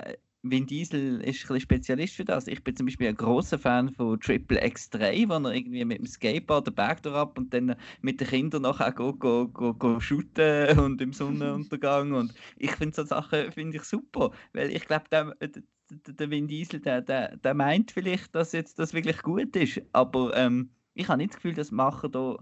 [0.52, 2.48] Vin Diesel ist ein Spezialist für das.
[2.48, 6.06] Ich bin zum Beispiel ein großer Fan von Triple X3, wo er irgendwie mit dem
[6.06, 10.78] Skateboard den Berg ab und dann mit den Kindern nachher go, go, go, go shooten
[10.80, 12.14] und im Sonnenuntergang.
[12.14, 16.48] Und ich finde so Sachen finde ich super, weil ich glaube, der, der, der Vin
[16.48, 21.08] Diesel, der, der, der meint vielleicht, dass jetzt das wirklich gut ist, aber ähm, ich
[21.08, 22.38] habe nicht das Gefühl, dass Macher da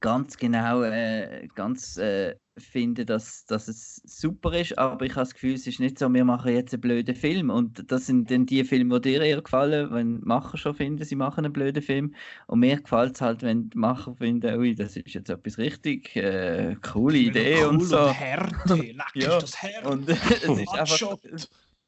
[0.00, 5.34] ganz genau äh, ganz äh, finden, dass, dass es super ist, aber ich habe das
[5.34, 8.46] Gefühl, es ist nicht so, wir machen jetzt einen blöden Film und das sind dann
[8.46, 11.82] die Filme, die dir eher gefallen, wenn die Macher schon finden, sie machen einen blöden
[11.82, 12.14] Film
[12.46, 16.14] und mir gefällt es halt, wenn die Macher finden, ui, das ist jetzt etwas richtig
[16.16, 18.10] äh, coole Idee cool und so.
[18.12, 19.88] Härte, leck Ja, ist das Härte.
[19.88, 21.16] Und es ist einfach,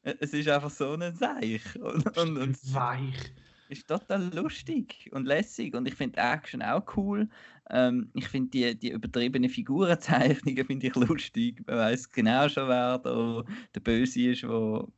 [0.02, 3.32] es, ist einfach so ein Seich und, und, und Weich.
[3.68, 7.28] ist total lustig und lässig und ich finde die Action auch cool.
[7.72, 11.62] Ähm, ich finde die, die übertriebene Figurenzeichnungen finde ich lustig.
[11.66, 13.44] Man weiß genau schon, wer da
[13.74, 14.92] der Böse ist wo,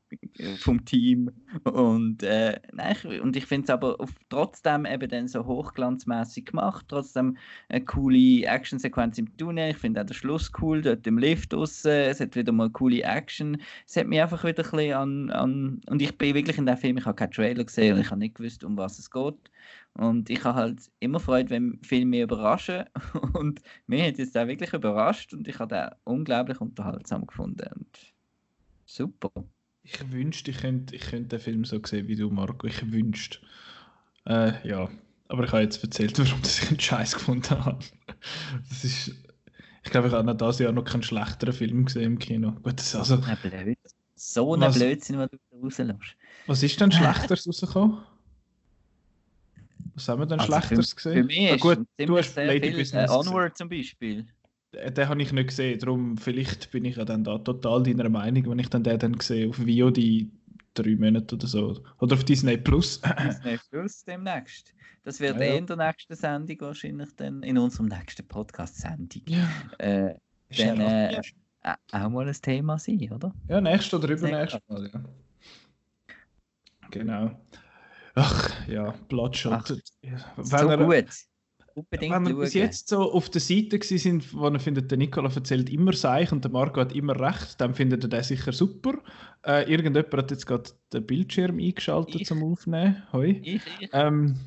[0.58, 1.30] vom Team.
[1.64, 6.86] Und, äh, nein, ich, ich finde es aber auf, trotzdem eben dann so hochglanzmäßig gemacht.
[6.88, 7.36] Trotzdem
[7.68, 9.70] eine coole Actionsequenz im Tunnel.
[9.70, 11.84] Ich finde auch den Schluss cool, dort im Lift raus.
[11.84, 13.60] Es hat wieder mal coole Action.
[13.86, 15.80] Es hat mich einfach wieder ein bisschen an, an.
[15.86, 18.20] Und ich bin wirklich in dem Film, ich habe keinen Trailer gesehen und ich habe
[18.20, 19.50] nicht gewusst, um was es geht.
[19.94, 22.84] Und ich habe halt immer Freude, wenn Filme mich überraschen.
[23.34, 27.68] Und mich hat jetzt auch wirklich überrascht und ich habe den unglaublich unterhaltsam gefunden.
[27.74, 27.98] Und
[28.86, 29.30] super.
[29.82, 32.66] Ich wünschte, ich könnte, ich könnte den Film so sehen wie du, Marco.
[32.66, 33.38] Ich wünschte.
[34.24, 34.88] Äh, ja.
[35.28, 37.84] Aber ich habe jetzt erzählt, warum ich einen Scheiß gefunden habe.
[38.68, 39.14] Das ist.
[39.84, 42.52] Ich glaube, ich habe noch dieses Jahr noch keinen schlechteren Film gesehen im Kino.
[42.62, 43.78] Gut, das, also, Ein Blöd.
[44.14, 44.72] So ein?
[44.72, 46.16] Blödsinn, was du da rauslässt.
[46.46, 47.98] was ist denn Schlechteres rausgekommen?
[49.94, 51.26] Was haben wir denn Also Schlechteres Für gesehen?
[51.26, 53.32] mich Ah, ist gut, du hast Lady viel, Business äh, gesehen.
[53.34, 54.26] Onward zum Beispiel.
[54.74, 58.08] Den, den habe ich nicht gesehen, darum vielleicht bin ich ja dann da total deiner
[58.08, 60.26] Meinung, wenn ich dann den dann sehe auf VOD
[60.74, 61.82] drei Monate oder so.
[62.00, 63.00] Oder auf Disney Plus.
[63.26, 64.74] Disney Plus demnächst.
[65.04, 65.52] Das wird Ja, ja.
[65.54, 69.48] eh in der nächsten Sendung wahrscheinlich dann, in unserem nächsten Podcast-Sendung, ja.
[69.78, 70.14] äh,
[70.50, 71.20] ja dann äh,
[71.64, 73.34] äh, auch mal ein Thema sein, oder?
[73.48, 75.04] Ja, nächstes oder übernächstes Mal, ja.
[76.90, 77.40] Genau.
[78.14, 79.52] Ach, ja, Bloodshot.
[79.52, 79.66] Ach,
[80.42, 81.06] so er- gut.
[81.74, 85.30] Unbedingt Wenn wir bis jetzt so auf der Seite sind, wo er findet, der Nicola
[85.34, 88.98] erzählt immer Seich und der Marco hat immer recht, dann findet er den sicher super.
[89.42, 92.26] Äh, irgendjemand hat jetzt gerade den Bildschirm eingeschaltet Ich.
[92.26, 93.02] zum Aufnehmen.
[93.14, 93.40] Hoi.
[93.42, 93.88] Ich, ich.
[93.94, 94.38] Ähm,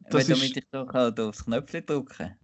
[0.00, 2.36] das Weil damit ist- ich doch halt aufs Knöpfchen drücken.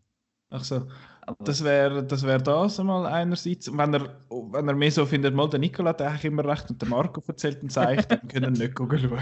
[0.49, 0.89] ach so,
[1.27, 3.69] Aber das wäre das, wär das einmal einerseits.
[3.69, 6.71] Und wenn er, wenn er mehr so findet, mal der Nicola hat eigentlich immer recht
[6.71, 9.19] und der Marco erzählt einen Seich, dann können wir nicht schauen.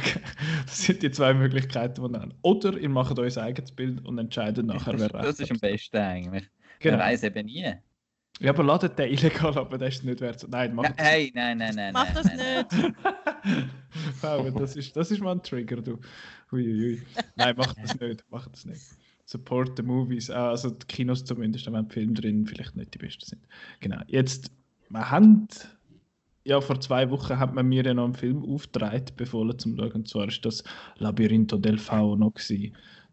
[0.66, 2.34] Das sind die zwei Möglichkeiten, die wir haben.
[2.42, 5.58] Oder ihr macht euch ein eigenes Bild und entscheidet nachher, wer recht das ist am
[5.58, 6.50] besten eigentlich.
[6.80, 6.98] Genau.
[6.98, 7.72] Man weiß eben nie.
[8.40, 10.44] Ja, aber ladet den illegal, aber das ist nicht wert.
[10.48, 11.92] Nein, macht Nein, hey, nein, nein, nein.
[11.92, 12.66] Mach nein, das nein,
[13.42, 14.44] nein.
[14.44, 14.60] nicht.
[14.60, 15.98] Das ist, das ist mal ein Trigger, du.
[16.52, 17.02] Uiuiui.
[17.36, 18.82] Nein, mach das nicht, mach das nicht.
[19.26, 22.98] Support the movies, Ah, also die Kinos zumindest, wenn die Filme drin vielleicht nicht die
[22.98, 23.42] besten sind.
[23.80, 24.50] Genau, jetzt,
[24.90, 25.48] wir haben,
[26.44, 29.92] ja vor zwei Wochen hat man mir ja noch einen Film aufgetragen, befohlen zum Schauen,
[29.92, 30.62] und zwar ist das
[30.98, 32.32] Labyrinto del Fauno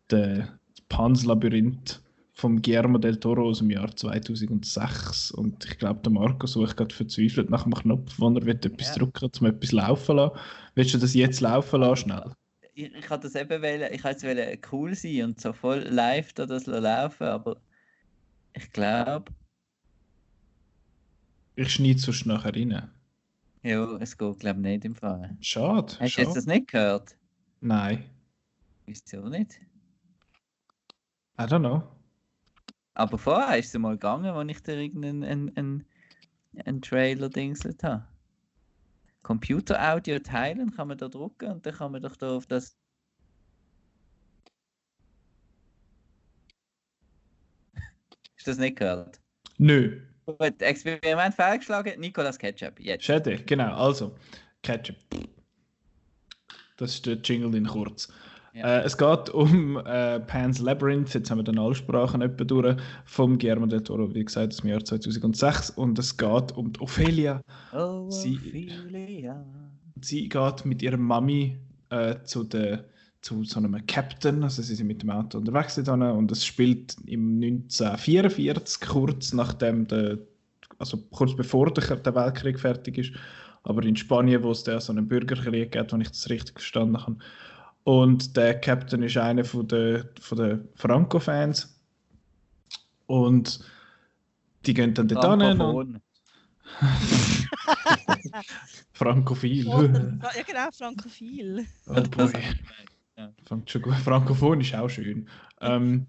[0.10, 0.60] der
[0.90, 2.02] Pans Labyrinth
[2.34, 6.94] vom Guillermo del Toro aus dem Jahr 2006 und ich glaube, der Marco sucht gerade
[6.94, 8.96] verzweifelt nach einem Knopf, wo er will etwas Ja.
[8.96, 10.38] drücken um etwas laufen lassen.
[10.76, 12.32] Willst du das jetzt laufen lassen, schnell?
[12.74, 16.34] Ich, ich hatte das eben wollen, ich wollte jetzt cool sein und so voll live
[16.34, 17.62] da das laufen, aber
[18.54, 19.32] ich glaube,
[21.56, 22.92] Ich schneide sonst nachher rein.
[23.64, 25.36] Ja, es geht glaube ich nicht im Fall.
[25.42, 25.98] Schade.
[26.00, 27.18] Hast du jetzt das nicht gehört?
[27.62, 28.10] Nein.
[28.86, 29.60] Wieso nicht?
[31.38, 31.84] I don't know.
[32.94, 35.86] Aber vorher ist es mal gegangen, als ich dir irgendeinen einen, einen,
[36.66, 38.08] einen Trailer dingselt habe.
[39.24, 42.78] Computer-Audio teilen, kann man da drucken und dann kann man doch da auf das.
[48.38, 49.20] Du das nicht gehört?
[49.60, 50.02] Nö.
[50.26, 53.04] Gut, Experiment fehlgeschlagen, Nicolas Ketchup, jetzt.
[53.06, 53.76] Schade, genau.
[53.76, 54.16] Also,
[54.64, 54.96] Ketchup.
[56.78, 58.12] Das ist der Jingle in kurz.
[58.54, 58.80] Ja.
[58.80, 62.76] Äh, es geht um äh, Pan's Labyrinth, jetzt haben wir dann alle Sprachen etwa durch,
[63.06, 65.70] vom Guillermo del Toro, wie gesagt, aus dem Jahr 2006.
[65.72, 67.42] Und es geht um die Ophelia.
[67.74, 69.46] Oh, Sie- Ophelia.
[70.02, 71.58] Sie geht mit ihrer Mami
[71.90, 72.86] äh, zu, der,
[73.22, 77.36] zu so einem Captain, also sie sind mit dem Auto unterwegs und es spielt im
[77.42, 80.18] 1944, kurz nachdem der,
[80.80, 83.12] also kurz bevor der, der Weltkrieg fertig ist,
[83.64, 86.98] aber in Spanien, wo es da so einen Bürgerkrieg gibt, wenn ich das richtig verstanden
[86.98, 87.18] habe.
[87.84, 91.80] Und der Captain ist einer von der, von der Franco-Fans
[93.08, 93.60] und
[94.66, 96.02] die gehen dann dort hin.
[98.94, 99.66] Frankophil.
[100.36, 101.66] Ja genau, Frankophil.
[101.88, 102.32] Oh boy.
[103.18, 103.34] Ja.
[103.46, 103.96] Fängt schon gut.
[103.96, 105.28] Frankophon ist auch schön.
[105.60, 106.08] Ähm,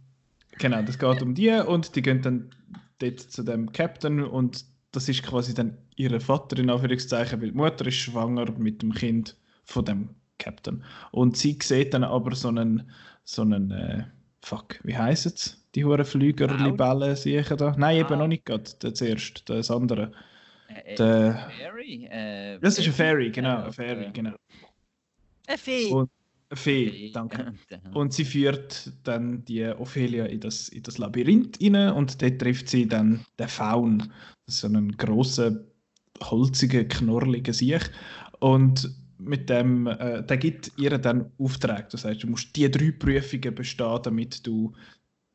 [0.59, 2.51] genau, das geht um die und die gehen dann
[2.99, 7.57] dort zu dem Captain und das ist quasi dann ihre Vater in Anführungszeichen, weil die
[7.57, 10.11] Mutter ist schwanger mit dem Kind von dem
[10.43, 10.83] Captain.
[11.13, 12.91] Und sie sieht dann aber so einen,
[13.25, 14.05] so einen äh,
[14.43, 15.59] fuck, wie heisst es?
[15.75, 16.49] Die hohen Flüger?
[16.59, 17.75] Libellen, sehe ich da?
[17.79, 18.17] Nein, eben Ah.
[18.17, 20.13] noch nicht gerade, der zuerst, das andere.
[20.69, 22.09] Äh, äh, Der- Fairy?
[22.11, 24.33] Äh, Das ist eine Fairy, genau, Ja, eine Fairy, genau.
[25.47, 25.87] Eine Fee.
[25.91, 26.11] Und-
[26.51, 27.55] Eine Fee, danke.
[27.95, 32.69] Und sie führt dann die Ophelia in das, in das Labyrinth rein und dort trifft
[32.69, 33.99] sie dann den Faun.
[34.45, 35.65] Das ist so einen grossen,
[36.23, 37.85] holzigen, knorrligen Siech.
[38.41, 38.91] Und
[39.25, 41.91] mit dem, äh, der gibt ihr dann Auftrag.
[41.91, 44.73] Das heißt, du musst die drei Prüfungen bestehen, damit du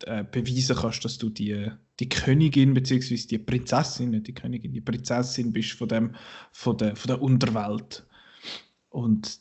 [0.06, 3.16] äh, beweisen kannst, dass du die, die Königin bzw.
[3.28, 6.16] die Prinzessin, nicht die Königin, die Prinzessin bist von, dem,
[6.52, 8.06] von, der, von der Unterwelt.
[8.90, 9.40] Und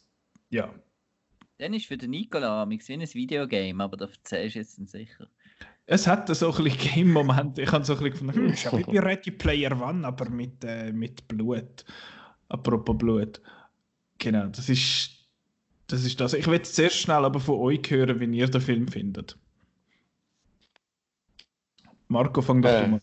[0.50, 0.74] ja,
[1.58, 4.90] Dann ist für den Nicola amix wie ein Videogame, aber da erzählst du jetzt nicht
[4.90, 5.28] sicher.
[5.86, 7.58] Es hat so ein bisschen Game-Moment.
[7.58, 10.92] Ich habe so ein bisschen gefunden, hm, wie bei Ready Player One, aber mit, äh,
[10.92, 11.84] mit Blut.
[12.48, 13.40] Apropos Blut.
[14.18, 15.10] Genau, das ist
[15.88, 16.04] das.
[16.04, 16.32] Ist das.
[16.34, 19.36] Ich will jetzt sehr schnell aber von euch hören, wie ihr den Film findet.
[22.08, 22.88] Marco, fang doch Äh.
[22.88, 23.00] mal.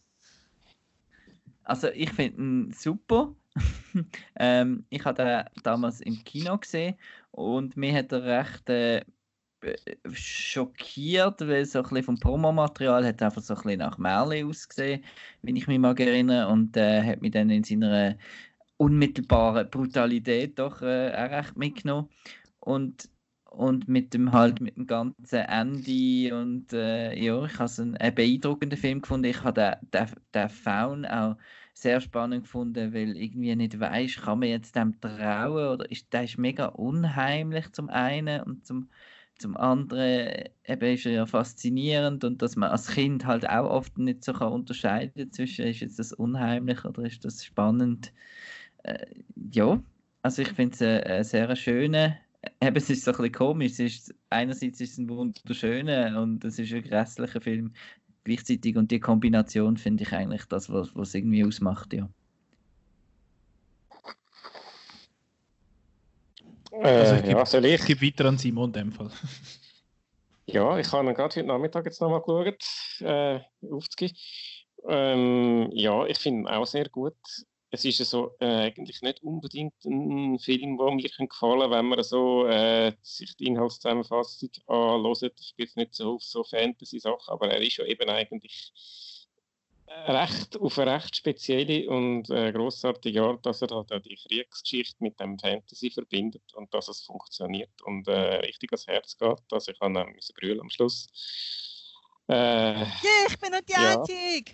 [1.63, 3.35] Also ich finde ihn super.
[4.35, 6.95] ähm, ich habe den damals im Kino gesehen
[7.31, 9.05] und mir hat er recht äh,
[10.11, 14.43] schockiert, weil so ein bisschen vom Promomaterial hat er einfach so ein bisschen nach Merli
[14.43, 15.03] ausgesehen,
[15.41, 18.17] wenn ich mich mag erinnere und äh, hat mich dann in seiner
[18.83, 22.09] unmittelbaren Brutalität doch äh, auch recht mitgenommen
[22.59, 23.09] und
[23.53, 27.95] und mit dem halt mit dem ganzen Ende und äh, ja, ich habe es einen,
[27.97, 29.25] einen beeindruckenden Film gefunden.
[29.25, 31.37] Ich habe den, den, den Faun auch
[31.75, 36.23] sehr spannend gefunden, weil irgendwie nicht weiß, kann man jetzt dem trauen oder ist der
[36.23, 38.89] ist mega unheimlich zum einen und zum
[39.39, 43.97] zum anderen eben ist er ja faszinierend und dass man als Kind halt auch oft
[43.97, 48.13] nicht so kann unterscheiden zwischen ist jetzt das unheimlich oder ist das spannend.
[48.83, 49.05] Äh,
[49.51, 49.81] ja,
[50.21, 52.17] also ich finde es einen, einen sehr schönen
[52.61, 53.71] eben, es ist so ein bisschen komisch.
[53.73, 57.73] Es ist, einerseits ist es ein wunderschöner und es ist ein grässlicher Film
[58.23, 62.09] gleichzeitig und die Kombination finde ich eigentlich das, was was es irgendwie ausmacht, ja.
[66.71, 67.73] Äh, Also ich gebe- ja, soll ich?
[67.75, 69.09] Ich gebe weiter an Simon in dem Fall.
[70.45, 72.61] Ja, ich habe ihn gerade heute Nachmittag jetzt nochmal geschaut,
[72.99, 73.39] äh.
[74.89, 77.15] Ähm, ja, ich finde ihn auch sehr gut.
[77.73, 81.87] Es ist ja so äh, eigentlich nicht unbedingt ein Film, der mir gefallen kann, wenn
[81.87, 85.39] man so äh, sich die Inhaltszusammenfassung anhört.
[85.39, 88.71] Ich bin jetzt nicht so auf so Fantasy-Sachen, aber er ist ja eben eigentlich
[89.87, 94.97] recht auf eine recht spezielle und äh, großartige Art, dass er halt auch die Kriegsgeschichte
[94.99, 99.51] mit dem Fantasy verbindet und dass es funktioniert und äh, richtig ans Herz geht.
[99.51, 101.07] Also ich habe müssen brüllen am Schluss.
[102.27, 102.85] Äh, Yeah,
[103.27, 103.97] ich bin nicht die Ja.
[103.97, 104.53] Einzige!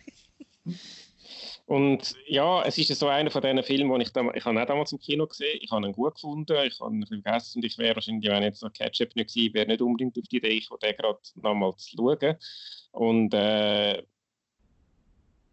[1.70, 4.66] Und ja, es ist so einer von diesen Filmen, die ich, dam ich habe auch
[4.66, 5.60] damals im Kino gesehen.
[5.62, 8.64] Ich habe ihn gut gefunden, ich habe ihn vergessen und ich wäre wahrscheinlich, wenn jetzt
[8.64, 11.96] noch Ketchup nicht gewesen wäre, nicht unbedingt auf die Idee gekommen, den gerade nochmal zu
[11.96, 12.38] schauen.
[12.92, 14.02] Und äh,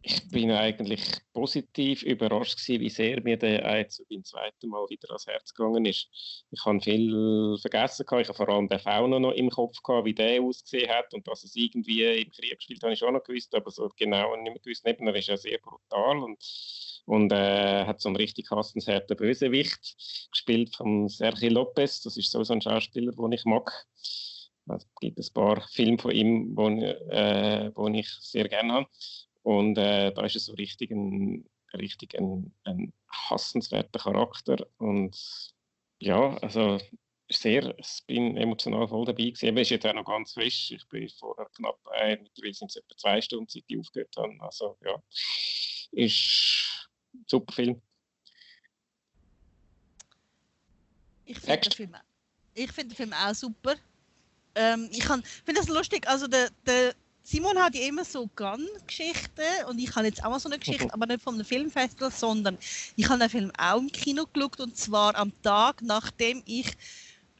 [0.06, 1.02] ich bin eigentlich
[1.32, 5.84] positiv überrascht gewesen, wie sehr mir der jetzt beim zweiten Mal wieder ans Herz gegangen
[5.84, 6.08] ist.
[6.52, 8.22] Ich habe viel vergessen, gehabt.
[8.22, 11.26] ich habe vor allem den Fauna noch im Kopf gehabt, wie der ausgesehen hat und
[11.26, 14.44] dass es irgendwie im Krieg spielt, habe ich schon noch gewusst, aber so genau nicht
[14.44, 14.84] mehr gewusst.
[14.84, 16.38] Neben ist ja sehr brutal und
[17.06, 19.96] und äh, hat so einen richtig hassenswerten Bösewicht
[20.30, 22.02] gespielt von Sergio Lopez.
[22.02, 23.70] Das ist so, so ein Schauspieler, den ich mag.
[24.68, 28.88] Es gibt ein paar Filme von ihm, die äh, ich sehr gerne habe.
[29.46, 34.66] Und äh, da ist er so richtig ein, richtig ein, ein hassenswerter Charakter.
[34.78, 35.16] Und
[36.00, 36.80] ja, also
[37.30, 39.56] sehr, ich bin emotional voll dabei gewesen.
[39.56, 40.72] ist jetzt auch noch ganz frisch.
[40.72, 44.34] Ich bin vorher knapp, äh, mittlerweile sind es etwa zwei Stunden, seit ich aufgehört habe.
[44.40, 45.00] Also ja,
[45.92, 47.80] ist ein super Film.
[51.24, 51.94] Ich finde den, Film,
[52.56, 53.76] find den Film auch super.
[54.56, 55.22] Ähm, ich finde
[55.54, 56.96] das lustig, also der, der
[57.28, 60.86] Simon hat ja immer so Gun-Geschichten und ich habe jetzt auch mal so eine Geschichte,
[60.94, 62.56] aber nicht von einem Filmfestival, sondern
[62.94, 66.70] ich habe den Film auch im Kino geschaut und zwar am Tag, nachdem ich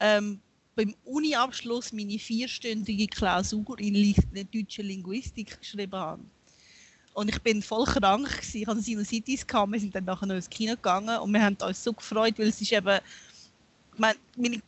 [0.01, 0.41] ähm,
[0.75, 4.17] beim Uni-Abschluss meine vierstündige Klausur in Li
[4.53, 6.23] deutscher Linguistik geschrieben habe.
[7.15, 8.63] Und ich bin voll krank, gewesen.
[8.63, 9.71] ich hatte Sinusitis, gehabt.
[9.71, 12.49] wir sind dann nachher noch ins Kino gegangen und wir haben uns so gefreut, weil
[12.49, 12.99] es ist eben,
[13.97, 14.61] meine, meine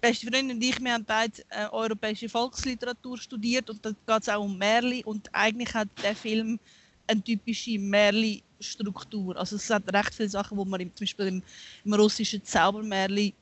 [0.00, 4.28] beste Freundin und ich, wir haben beide äh, europäische Volksliteratur studiert und da geht es
[4.28, 6.58] auch um Märli und eigentlich hat der Film
[7.06, 9.36] eine typische Märli-Struktur.
[9.36, 11.42] Also es hat recht viele Sachen, wo man im, zum Beispiel im,
[11.84, 13.34] im russischen Zaubermärli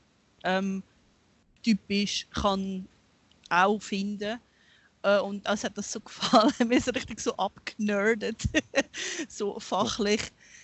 [0.43, 0.83] ähm,
[1.63, 2.87] typisch kann
[3.49, 4.39] auch finden.
[5.01, 6.53] Äh, und uns hat das so gefallen.
[6.67, 8.43] Wir sind richtig so abgenerdet,
[9.27, 10.21] so fachlich.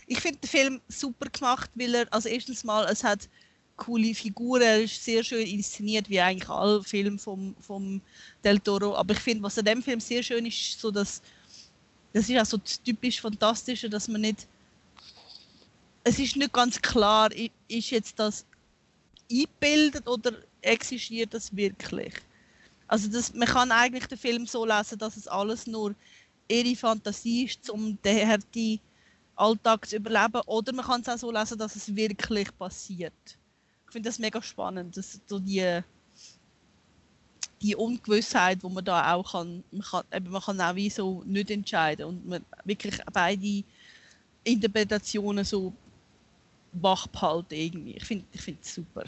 [0.07, 3.29] Ich finde den Film super gemacht, weil er, also erstens mal, es hat
[3.77, 8.01] coole Figuren, ist sehr schön inszeniert, wie eigentlich alle Filme vom, vom
[8.43, 8.95] Del Toro.
[8.95, 11.21] Aber ich finde, was an dem Film sehr schön ist, ist so, dass
[12.13, 14.47] das ist auch so das typisch Fantastische, dass man nicht
[16.03, 17.29] es ist nicht ganz klar,
[17.67, 18.45] ist jetzt das
[19.31, 22.13] eingebildet oder existiert das wirklich?
[22.87, 25.95] Also das, man kann eigentlich den Film so lesen, dass es alles nur
[26.47, 28.79] ihre Fantasie ist, um den harten
[29.35, 30.41] Alltag zu überleben.
[30.45, 33.13] Oder man kann es auch so lesen, dass es wirklich passiert.
[33.91, 35.81] Ich finde das mega spannend, dass so die,
[37.61, 41.21] die Ungewissheit, wo man da auch kann, man kann, eben, man kann auch wie so
[41.25, 43.65] nicht entscheiden und man wirklich beide
[44.45, 45.73] Interpretationen so
[46.71, 47.97] wach behalten irgendwie.
[47.97, 49.03] Ich finde ich es super.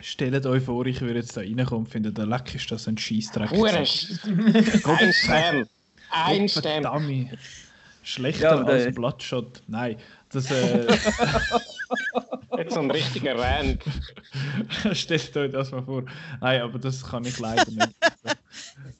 [0.00, 2.96] Stellt euch vor, ich würde jetzt da reinkommen und finde, der Leck ist das ein
[2.96, 3.52] Scheißdreck.
[3.52, 5.68] ein Stern.
[6.10, 7.38] Ein Stern.
[8.02, 9.60] Schlechter ja, als Bloodshot.
[9.66, 9.98] Nein,
[10.30, 10.86] das äh...
[12.56, 13.82] Jetzt so ein richtiger Rand.
[14.92, 16.04] Stellt euch das mal vor.
[16.40, 17.94] Nein, aber das kann ich leider nicht.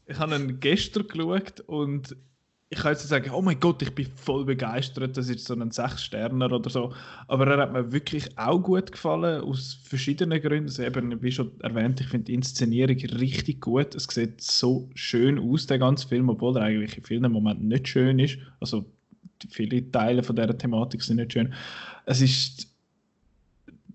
[0.07, 2.17] ich habe ihn gestern geschaut und
[2.71, 5.71] ich kann jetzt sagen, oh mein Gott, ich bin voll begeistert, das ist so ein
[5.71, 6.93] Sechs-Sterner oder so.
[7.27, 10.69] Aber er hat mir wirklich auch gut gefallen, aus verschiedenen Gründen.
[10.69, 13.95] Also eben, wie schon erwähnt, ich finde die Inszenierung richtig gut.
[13.95, 17.89] Es sieht so schön aus, der ganze Film, obwohl er eigentlich in vielen Momenten nicht
[17.89, 18.39] schön ist.
[18.61, 18.85] Also
[19.49, 21.55] viele Teile von dieser Thematik sind nicht schön.
[22.05, 22.68] Es ist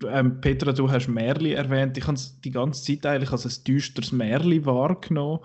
[0.08, 1.96] ähm, Petra, du hast Märli erwähnt.
[1.98, 5.40] Ich habe es die ganze Zeit eigentlich als ein düsteres Märli wahrgenommen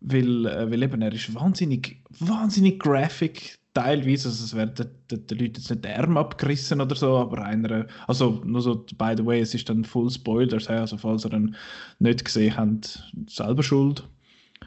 [0.00, 5.54] weil, äh, weil eben er ist wahnsinnig, wahnsinnig graphic teilweise, also es werden den, Leuten
[5.56, 9.40] jetzt nicht die Arme abgerissen oder so, aber einer, also nur so, by the way,
[9.40, 11.54] es ist dann full Spoilers, also falls ihr ihn
[11.98, 14.08] nicht gesehen habt, selber schuld.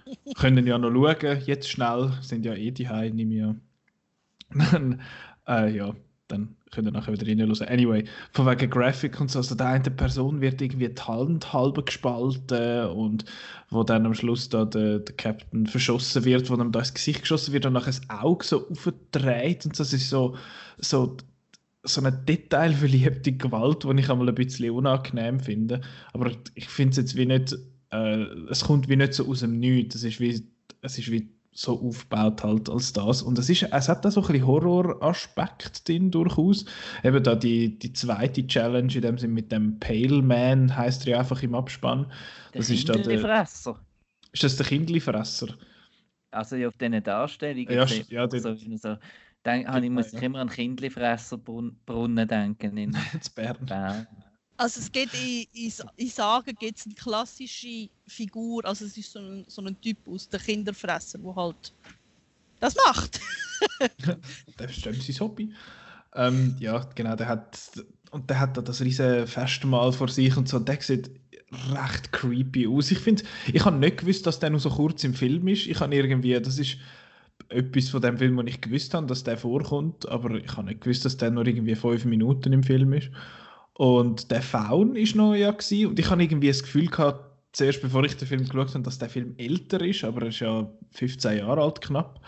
[0.36, 5.02] Können ja noch schauen, jetzt schnell, sind ja eh die Hause, nehme ich an.
[5.48, 5.96] äh, ja,
[6.30, 7.68] dann könnt ihr nachher wieder reinhören.
[7.68, 11.86] Anyway, von wegen Graphic und so, also der eine Person wird irgendwie die Hand halb
[11.86, 13.26] gespalten und
[13.70, 17.22] wo dann am Schluss da der, der Captain verschossen wird, wo dann da ins Gesicht
[17.22, 20.38] geschossen wird und nachher das Auge so aufgedreht und so, das ist so,
[20.78, 21.18] so,
[21.84, 25.82] so eine detailverliebte Gewalt, die ich einmal ein bisschen unangenehm finde.
[26.14, 27.58] Aber ich finde es jetzt wie nicht,
[27.92, 30.46] äh, es kommt wie nicht so aus dem Nichts, es ist wie,
[30.82, 33.22] es ist wie so aufgebaut halt als das.
[33.22, 36.66] Und es, ist, es hat da so ein bisschen Horroraspekt drin durchaus.
[37.04, 41.14] Eben da die, die zweite Challenge in dem Sinne mit dem Pale Man heißt er
[41.14, 42.12] ja einfach im Abspann.
[42.54, 43.48] Der das ist da der,
[44.32, 45.56] Ist das der Kindlifresser?
[46.32, 47.74] Also auf diesen Darstellungen.
[47.74, 48.98] Ja, ja, so, so,
[49.44, 52.98] dann, ich muss ich immer an Kindlifresserbrunnen denken in
[53.36, 53.66] Bern.
[53.66, 54.08] Bern.
[54.60, 59.14] Also es geht in, in, in Sagen gibt es eine klassische Figur, also es ist
[59.14, 61.74] so ein, so ein Typ aus der Kinderfresser, der halt
[62.60, 63.22] das macht.
[64.58, 65.54] das ist sein Hobby.
[66.14, 67.58] Ähm, ja, genau, der hat
[68.12, 71.10] und der hat da das riesige Festmahl vor sich und so, der sieht
[71.72, 72.92] recht creepy aus.
[72.92, 75.68] Ich finde, ich habe nicht gewusst, dass der nur so kurz im Film ist.
[75.68, 76.76] Ich habe irgendwie, das ist
[77.48, 80.82] etwas von dem Film, wo ich gewusst habe, dass der vorkommt, aber ich habe nicht
[80.82, 83.10] gewusst, dass der nur irgendwie fünf Minuten im Film ist.
[83.80, 85.88] Und der Faun ist noch ja gewesen.
[85.88, 87.24] und ich habe irgendwie das Gefühl gehabt,
[87.54, 90.42] zuerst bevor ich den Film geschaut habe, dass der Film älter ist, aber er ist
[90.42, 92.20] ja 15 Jahre alt knapp.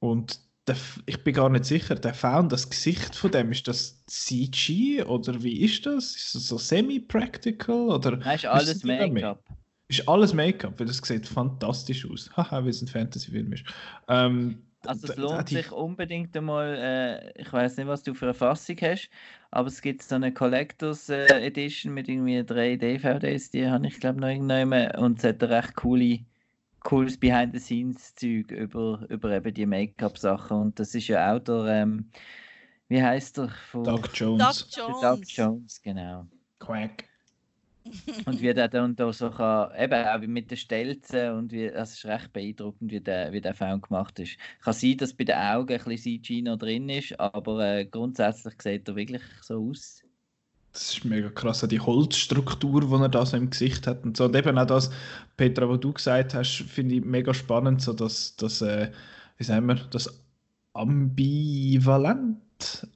[0.00, 0.74] Und der,
[1.06, 5.40] ich bin gar nicht sicher, der Found, das Gesicht von dem, ist das CG oder
[5.44, 6.16] wie ist das?
[6.16, 7.90] Ist das so semi-practical?
[7.90, 8.82] Oder Das ist alles?
[8.82, 9.44] Make-up.
[9.86, 12.28] Ist alles Make-up, weil das sieht fantastisch aus.
[12.36, 13.64] Haha, weil es ein Fantasy-Film ist.
[14.08, 18.34] Ähm, Also es lohnt sich unbedingt einmal, äh, ich weiß nicht, was du für eine
[18.34, 19.10] Fassung hast,
[19.50, 24.00] aber es gibt so eine Collectors äh, Edition mit irgendwie drei DVDs, die habe ich
[24.00, 26.20] glaube noch irgendwann und es hat ein recht coole,
[26.80, 32.10] cooles Behind-the-Scenes-Zeug über, über eben die Make-up-Sachen und das ist ja auch der, ähm,
[32.88, 33.48] wie heißt der?
[33.48, 34.68] Von Doug Jones.
[34.68, 35.00] Doug Jones.
[35.00, 36.26] Doug Jones, genau.
[36.58, 37.04] Quack.
[38.24, 41.94] Und wie der dann da so kann, eben auch mit den Stelzen und wie, das
[41.94, 44.38] ist recht beeindruckend, wie der, wie der Film gemacht ist.
[44.62, 48.54] Kann sein, dass bei den Augen ein bisschen CG noch drin ist, aber äh, grundsätzlich
[48.62, 50.02] sieht er wirklich so aus.
[50.72, 54.24] Das ist mega krass, die Holzstruktur, die er da so im Gesicht hat und so.
[54.24, 54.90] Und eben auch das,
[55.36, 58.90] Petra, was du gesagt hast, finde ich mega spannend, so dass, dass äh,
[59.36, 60.24] wie sagen wir, das
[60.72, 62.38] Ambivalent,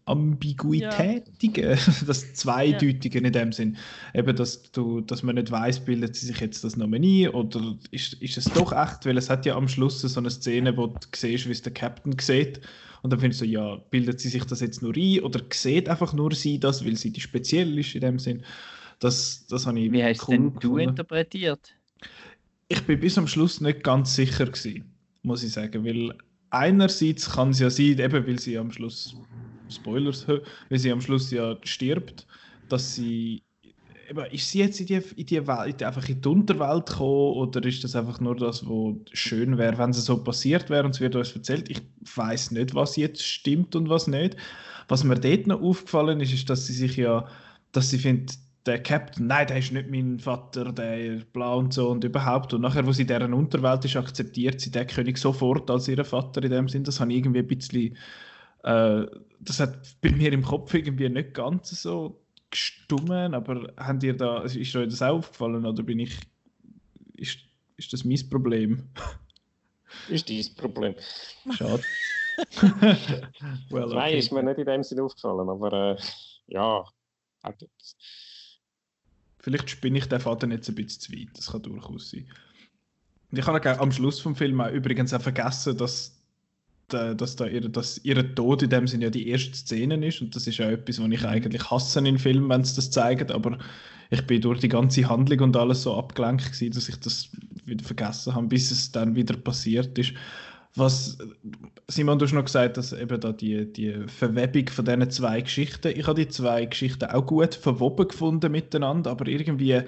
[0.04, 3.76] Ambiguitätige, das Zweideutige in dem Sinn.
[4.14, 7.76] Eben, dass, du, dass man nicht weiß, bildet sie sich jetzt das nur ein oder
[7.90, 10.88] ist, ist es doch echt, weil es hat ja am Schluss so eine Szene, wo
[10.88, 12.60] du siehst, wie es der Captain sieht.
[13.02, 16.12] Und dann findest du, ja, bildet sie sich das jetzt nur ein oder sieht einfach
[16.12, 18.42] nur sie das, weil sie die speziell ist in dem Sinn.
[18.98, 20.88] Das, das habe ich Wie hast cool denn du gefunden.
[20.90, 21.74] interpretiert?
[22.68, 24.84] Ich bin bis am Schluss nicht ganz sicher gewesen,
[25.22, 26.14] muss ich sagen, weil
[26.50, 29.16] einerseits kann es ja sein, eben weil sie am Schluss,
[29.70, 30.26] Spoilers,
[30.68, 32.26] weil sie am Schluss ja stirbt,
[32.68, 33.42] dass sie,
[34.08, 37.64] eben, ist sie jetzt in die, in die Welt, einfach in die Unterwelt gekommen oder
[37.64, 41.00] ist das einfach nur das, was schön wäre, wenn es so passiert wäre und es
[41.00, 41.70] wird uns erzählt?
[41.70, 41.82] Ich
[42.14, 44.36] weiß nicht, was jetzt stimmt und was nicht.
[44.88, 47.26] Was mir dort noch aufgefallen ist, ist, dass sie sich ja,
[47.72, 48.38] dass sie findet,
[48.68, 52.52] der Captain, nein, der ist nicht mein Vater, der blau und so und überhaupt.
[52.52, 56.04] Und nachher, wo sie in deren Unterwelt ist, akzeptiert sie den König sofort als ihren
[56.04, 56.84] Vater in dem Sinn.
[56.84, 57.96] Das habe ich irgendwie ein bisschen,
[58.64, 59.06] äh,
[59.40, 64.42] das hat bei mir im Kopf irgendwie nicht ganz so gestummen, aber habt ihr da,
[64.42, 66.18] ist euch das auch aufgefallen oder bin ich,
[67.14, 67.38] ist,
[67.76, 68.88] ist das mein Problem?
[70.10, 70.94] Ist dein Problem.
[71.50, 71.82] Schade.
[73.70, 74.18] well, Nein, okay.
[74.18, 75.96] ist mir nicht in dem Sinne aufgefallen, aber äh,
[76.46, 76.84] ja.
[79.38, 81.28] Vielleicht spinne ich den Faden jetzt ein bisschen zu weit.
[81.34, 82.30] Das kann durchaus sein.
[83.30, 86.17] Und ich habe am Schluss vom Film auch übrigens auch vergessen, dass, da,
[86.88, 90.20] dass, da ihre, dass ihre Tod in dem Sinne ja die erste Szene ist.
[90.20, 93.30] Und das ist ja etwas, was ich eigentlich hasse in Filmen, wenn sie das zeigen.
[93.30, 93.58] Aber
[94.10, 97.30] ich bin durch die ganze Handlung und alles so abgelenkt gewesen, dass ich das
[97.64, 100.14] wieder vergessen habe, bis es dann wieder passiert ist.
[100.74, 101.18] Was,
[101.88, 105.92] Simon, du hast noch gesagt, dass eben da die, die Verwebung von diesen zwei Geschichten,
[105.96, 109.82] ich habe die zwei Geschichten auch gut verwoben gefunden miteinander, aber irgendwie,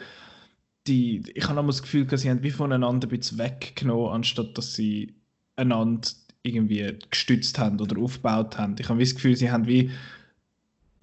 [0.86, 4.57] die, ich habe immer das Gefühl, dass sie haben wie voneinander ein bisschen weggenommen, anstatt
[4.57, 5.14] dass sie
[5.57, 6.09] einander
[6.43, 8.76] irgendwie gestützt haben oder aufgebaut haben.
[8.78, 9.91] Ich habe das Gefühl, sie haben wie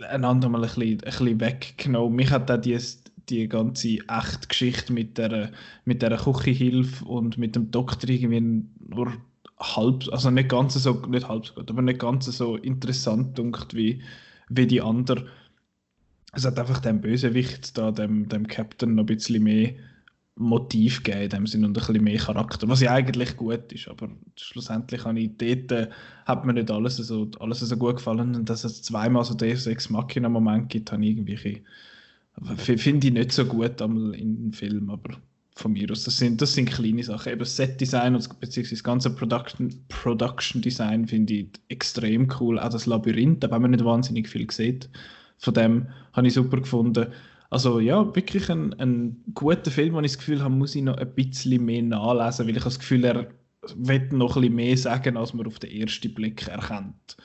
[0.02, 2.16] einander mal ein bisschen, ein bisschen weggenommen.
[2.16, 2.78] Mich hat auch die,
[3.30, 5.52] die ganze echte Geschichte mit der,
[5.86, 9.14] mit der Küchenhilfe und mit dem Doktor irgendwie nur
[9.60, 13.74] halb, also nicht ganz so, nicht halb so gut, aber nicht ganz so interessant dunkt
[13.74, 14.02] wie,
[14.50, 15.28] wie die andere.
[16.34, 19.74] Es hat einfach dem Bösewicht da, dem, dem Captain noch ein bisschen mehr
[20.38, 23.88] Motiv gegeben in dem Sinn und ein bisschen mehr Charakter, was ja eigentlich gut ist,
[23.88, 25.90] aber schlussendlich habe ich dort, äh,
[26.26, 29.66] hat mir nicht alles so, alles so gut gefallen und dass es zweimal so Deus
[29.66, 31.64] Ex Machina Moment gibt, habe ich irgendwie,
[32.56, 35.18] finde ich nicht so gut einmal in Film, aber
[35.56, 38.84] von mir aus, das sind, das sind kleine Sachen, eben das Set-Design und beziehungsweise das
[38.84, 43.84] ganze Production, Production Design finde ich extrem cool, auch das Labyrinth, aber wenn man nicht
[43.84, 44.88] wahnsinnig viel sieht,
[45.40, 47.08] von dem habe ich super gefunden.
[47.50, 50.98] Also ja, wirklich ein, ein guter Film, wo ich das Gefühl habe, muss ich noch
[50.98, 53.28] ein bisschen mehr nachlesen, weil ich habe das Gefühl, er
[53.76, 57.18] wird noch ein bisschen mehr sagen, als man auf den ersten Blick erkennt.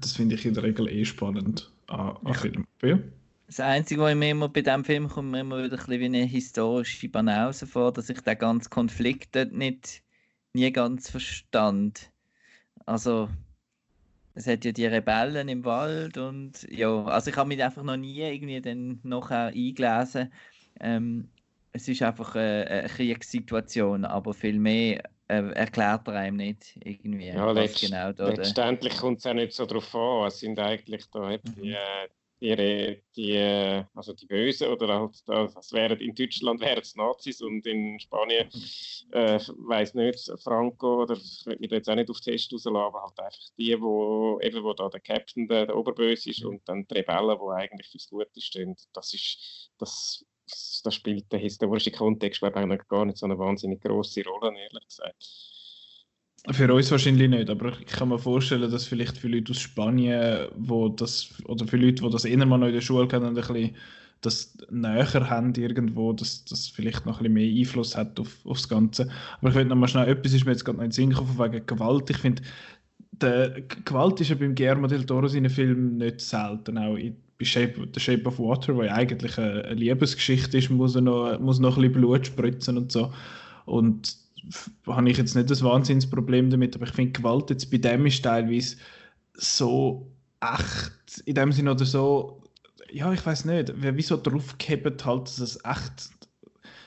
[0.00, 2.66] Das finde ich in der Regel eh spannend an, an Filmen.
[2.82, 2.98] Ja.
[3.46, 6.04] Das Einzige, was mir immer bei diesem Film kommt, mir immer wieder ein bisschen wie
[6.04, 10.02] eine historische Banause vor, dass ich den ganzen Konflikt dort nicht
[10.52, 12.10] nie ganz verstand.
[12.84, 13.30] Also,
[14.38, 17.96] es hat ja die Rebellen im Wald und ja, also ich habe mich einfach noch
[17.96, 20.32] nie irgendwie dann nachher eingelesen.
[20.80, 21.32] Ähm,
[21.72, 27.30] es ist einfach äh, eine Kriegssituation, aber viel mehr äh, erklärt er einem nicht irgendwie,
[27.30, 30.26] Ja, letzt, genau da letztendlich kommt es auch nicht so drauf an.
[30.28, 31.62] Es sind eigentlich da eben Mhm.
[31.62, 32.08] die, äh,
[32.40, 36.94] die, die, äh, also die Bösen oder halt, da- das wären, in Deutschland wären es
[36.96, 38.48] Nazis und in Spanien,
[39.12, 42.76] äh, weiß nicht, Franco oder ich will mich jetzt auch nicht auf den Test rauslassen,
[42.76, 46.62] aber halt einfach die, wo, eben, wo da der Captain, der, der Oberböse ist und
[46.68, 48.76] dann die Rebellen, die eigentlich fürs Gute stehen.
[48.92, 50.24] Das ist, das,
[50.84, 54.86] das spielt der historische Kontext, glaube ich, gar nicht so eine wahnsinnig große Rolle, ehrlich
[54.88, 55.57] gesagt.
[56.50, 60.48] Für uns wahrscheinlich nicht, aber ich kann mir vorstellen, dass vielleicht für Leute aus Spanien,
[60.56, 63.74] wo das, oder für Leute, die das eher mal in der Schule kennen, ein bisschen
[64.20, 68.56] das näher haben irgendwo, dass das vielleicht noch ein bisschen mehr Einfluss hat auf, auf
[68.56, 69.08] das Ganze.
[69.40, 71.10] Aber ich will noch mal schnell, etwas ist mir jetzt gerade noch in den Sinn
[71.10, 72.10] gekommen, wegen Gewalt.
[72.10, 72.42] Ich finde,
[73.84, 77.88] Gewalt ist ja beim Guillermo del Toro seinen Filmen nicht selten, auch in bei Shape,
[77.94, 81.60] The Shape of Water, wo ja eigentlich eine, eine Liebesgeschichte ist, muss, er noch, muss
[81.60, 83.12] noch ein bisschen Blut spritzen und so.
[83.64, 84.16] Und
[84.86, 88.22] habe ich jetzt nicht das Wahnsinnsproblem damit, aber ich finde Gewalt jetzt bei dem ist
[88.22, 88.76] teilweise
[89.34, 90.10] so
[90.40, 92.42] echt, in dem Sinne oder so,
[92.90, 96.10] ja, ich weiß nicht, wieso draufgehebt halt, dass es echt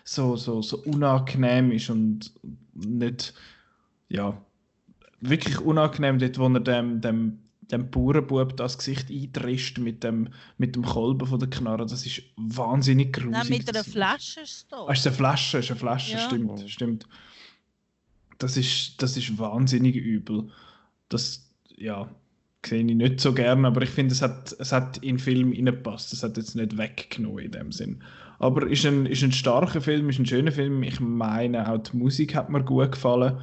[0.04, 2.32] so, so, so unangenehm ist und
[2.74, 3.34] nicht,
[4.10, 4.42] ja,
[5.20, 10.76] wirklich unangenehm dort, wo er dem, dem, dem Bauernbub das Gesicht eindrischt mit dem, mit
[10.76, 11.86] dem Kolben von der Knarre.
[11.86, 13.32] Das ist wahnsinnig gruselig.
[13.38, 14.86] Nein, mit einer Das- Flasche ist es da.
[14.88, 16.20] Ah, ist eine Flasche, ist eine Flasche, Ja.
[16.20, 17.08] stimmt, stimmt.
[18.42, 20.50] Das ist, das ist wahnsinnig übel.
[21.10, 22.10] Das, ja,
[22.66, 25.52] sehe ich nicht so gern, aber ich finde, es hat, es hat in den Film
[25.54, 26.14] reingepasst.
[26.14, 28.04] Es hat jetzt nicht weggenommen in dem Sinn.
[28.40, 30.84] Aber ist ein, ist ein starker Film, ist ein schöner Film.
[30.84, 33.40] Ich meine, auch die Musik hat mir gut gefallen.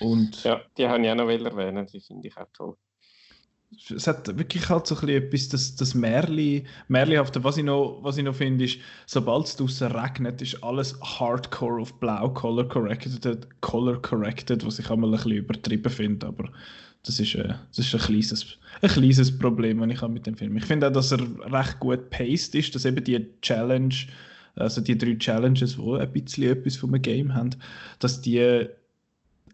[0.00, 2.76] Und Ja, die habe ich auch noch erwähnen, die finde ich auch toll.
[3.94, 7.44] Es hat wirklich halt so ein bisschen etwas, das, das Märli, Märlihafte.
[7.44, 12.30] Was ich noch, noch finde, ist, sobald es draußen regnet, ist alles hardcore auf blau
[12.30, 16.50] color corrected, color corrected, was ich einmal ein bisschen übertrieben finde, aber
[17.04, 20.36] das ist, äh, das ist ein, kleines, ein kleines Problem, das ich habe mit dem
[20.36, 20.56] Film.
[20.56, 21.20] Ich finde auch, dass er
[21.52, 23.94] recht gut paced ist, dass eben die Challenge,
[24.56, 27.50] also die drei Challenges, die ein bisschen etwas einem Game haben,
[27.98, 28.66] dass die,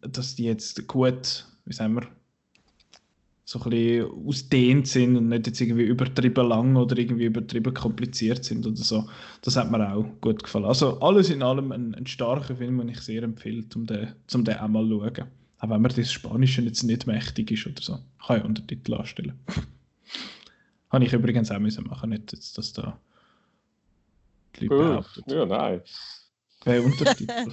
[0.02, 2.08] dass die jetzt gut, wie sagen wir,
[3.46, 8.42] so ein bisschen ausdehnt sind und nicht jetzt irgendwie übertrieben lang oder irgendwie übertrieben kompliziert
[8.44, 9.06] sind oder so.
[9.42, 10.64] Das hat mir auch gut gefallen.
[10.64, 14.44] Also alles in allem ein, ein starker Film, den ich sehr empfehle, um den, um
[14.44, 15.28] den auch mal zu schauen.
[15.58, 17.98] Auch wenn man das Spanische jetzt nicht mächtig ist oder so.
[18.26, 19.34] Kann ich Untertitel anstellen.
[20.90, 22.98] Habe ich übrigens auch müssen machen, nicht jetzt, dass da
[24.56, 25.30] die Leute behaupten.
[25.30, 25.82] ja, nein.
[26.64, 27.52] Hey, Untertitel.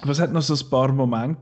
[0.00, 1.40] Aber es hat noch so ein paar Momente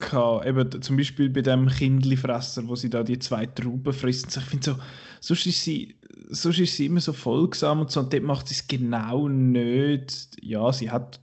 [0.00, 4.36] gehabt, eben zum Beispiel bei dem Kindlifresser, wo sie da die zwei Trauben frisst.
[4.36, 4.76] Ich finde so,
[5.20, 5.94] sonst ist, sie,
[6.28, 10.36] sonst ist sie immer so folgsam und so, und dort macht sie es genau nicht.
[10.42, 11.20] Ja, sie hat,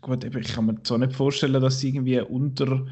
[0.00, 2.86] gut, eben, ich kann mir so nicht vorstellen, dass sie irgendwie unter,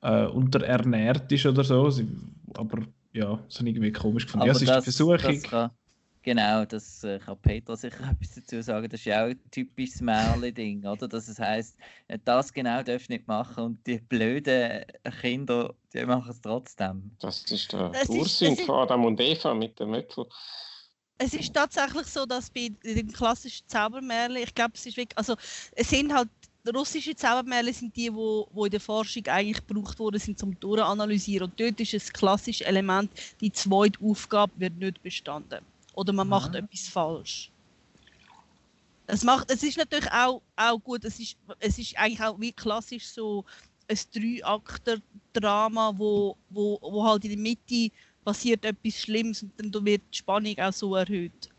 [0.00, 1.90] äh, unterernährt ist oder so.
[1.90, 2.06] Sie,
[2.54, 2.82] aber
[3.12, 4.46] ja, das ich irgendwie komisch gefunden.
[4.46, 5.18] ja, es ist die Versuchung.
[5.18, 5.70] das kann,
[6.22, 8.88] genau, das äh, kann Petra sicher etwas dazu sagen.
[8.88, 11.08] Das ist ja auch ein typisches Märli-Ding, oder?
[11.08, 11.76] Dass es heisst,
[12.08, 14.84] äh, das genau darfst du nicht machen und die blöden
[15.20, 17.10] Kinder, die machen es trotzdem.
[17.20, 20.26] Das ist der ist- Ursinn von Adam und Eva mit dem Äpfel.
[21.18, 25.36] Es ist tatsächlich so, dass bei dem klassischen Zaubermärchen, ich glaube, es ist wirklich, also
[25.72, 26.28] es sind halt
[26.74, 31.50] russische Zaubermärchen sind die, wo, wo in der Forschung eigentlich gebraucht worden sind zum durchanalysieren.
[31.50, 35.60] Und dort ist ein klassisches Element, die zweite Aufgabe wird nicht bestanden
[35.94, 36.58] oder man macht Ah.
[36.58, 37.52] etwas falsch.
[39.06, 41.04] Es macht, es ist natürlich auch, auch gut.
[41.04, 43.44] Es ist, es ist eigentlich auch wie klassisch so
[43.88, 47.90] ein Drei-Akter-Drama, wo, wo, wo halt in der Mitte
[48.24, 51.50] passiert etwas Schlimmes und dann wird die Spannung auch so erhöht.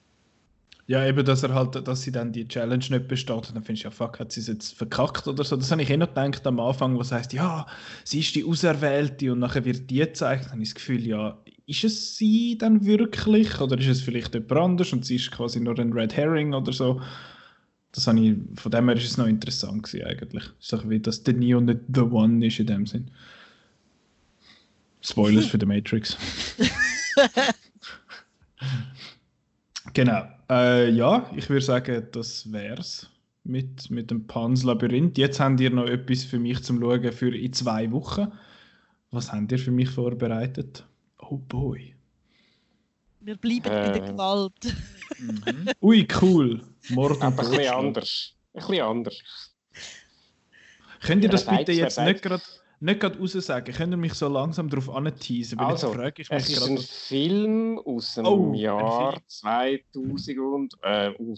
[0.86, 3.36] Ja, eben, dass er halt, dass sie dann die Challenge nicht besteht.
[3.36, 5.56] Und dann findest du, ja, fuck, hat sie es jetzt verkackt oder so.
[5.56, 7.66] Das habe ich eh noch gedacht am Anfang, was heißt, ja,
[8.04, 10.46] sie ist die Auserwählte und nachher wird die gezeigt.
[10.46, 13.60] Dann habe ich das Gefühl, ja, ist es sie dann wirklich?
[13.60, 16.74] Oder ist es vielleicht jemand anders und sie ist quasi nur ein Red Herring oder
[16.74, 17.02] so?
[17.92, 20.44] Das ich, von dem her ist es noch interessant gewesen, eigentlich.
[20.60, 23.12] So wie, dass der Neo nicht The One ist in dem Sinn.
[25.02, 26.18] Spoilers für The Matrix.
[29.94, 30.24] Genau.
[30.50, 33.10] Äh, ja, ich würde sagen, das wär's
[33.44, 35.18] mit, mit dem Pans Labyrinth.
[35.18, 38.32] Jetzt habt ihr noch etwas für mich zum Schauen für in zwei Wochen.
[39.12, 40.86] Was habt ihr für mich vorbereitet?
[41.30, 41.96] Oh boy.
[43.22, 44.12] Wir bleiben bei der Äh.
[44.12, 44.54] Gewalt.
[45.20, 45.70] Mhm.
[45.82, 46.62] Ui, cool.
[46.90, 48.34] Mord und Aber ein bisschen anders.
[48.54, 49.20] Ein bisschen anders.
[51.02, 52.42] Könnt ihr das bitte jetzt nicht gerade
[52.80, 53.74] nicht gerade raussagen?
[53.74, 55.58] Könnt ihr mich so langsam darauf anteasen?
[55.60, 59.12] Weil Also, jetzt frage ich mich Es ist ein Film aus dem Oh, ein Jahr
[59.12, 59.24] Film.
[59.94, 60.74] 2000 und...
[60.82, 61.36] Äh, uh,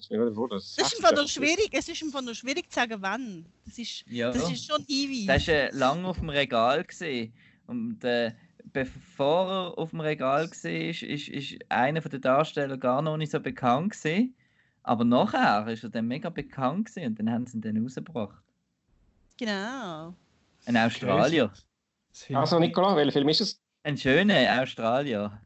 [0.50, 3.46] das Es ist Fall noch schwierig, es ist Fall noch schwierig zu sagen, wann.
[3.66, 4.32] Das ist, Ja.
[4.32, 5.26] das ist schon ein Hinweis.
[5.28, 6.84] Das war äh, lange auf dem Regal.
[6.84, 7.34] Gewesen.
[7.68, 8.32] Und äh,
[8.76, 13.32] bevor er auf dem Regal war, ist, ist, ist einer der Darsteller gar noch nicht
[13.32, 13.94] so bekannt.
[13.94, 14.36] Gewesen.
[14.84, 18.44] Aber nachher ist er dann mega bekannt gewesen, und dann haben sie ihn dann rausgebracht.
[19.38, 20.14] Genau.
[20.66, 21.52] Ein Australier.
[22.34, 23.62] Also, Nicola, welcher Film ist es?
[23.84, 25.42] Ein schöner Australier.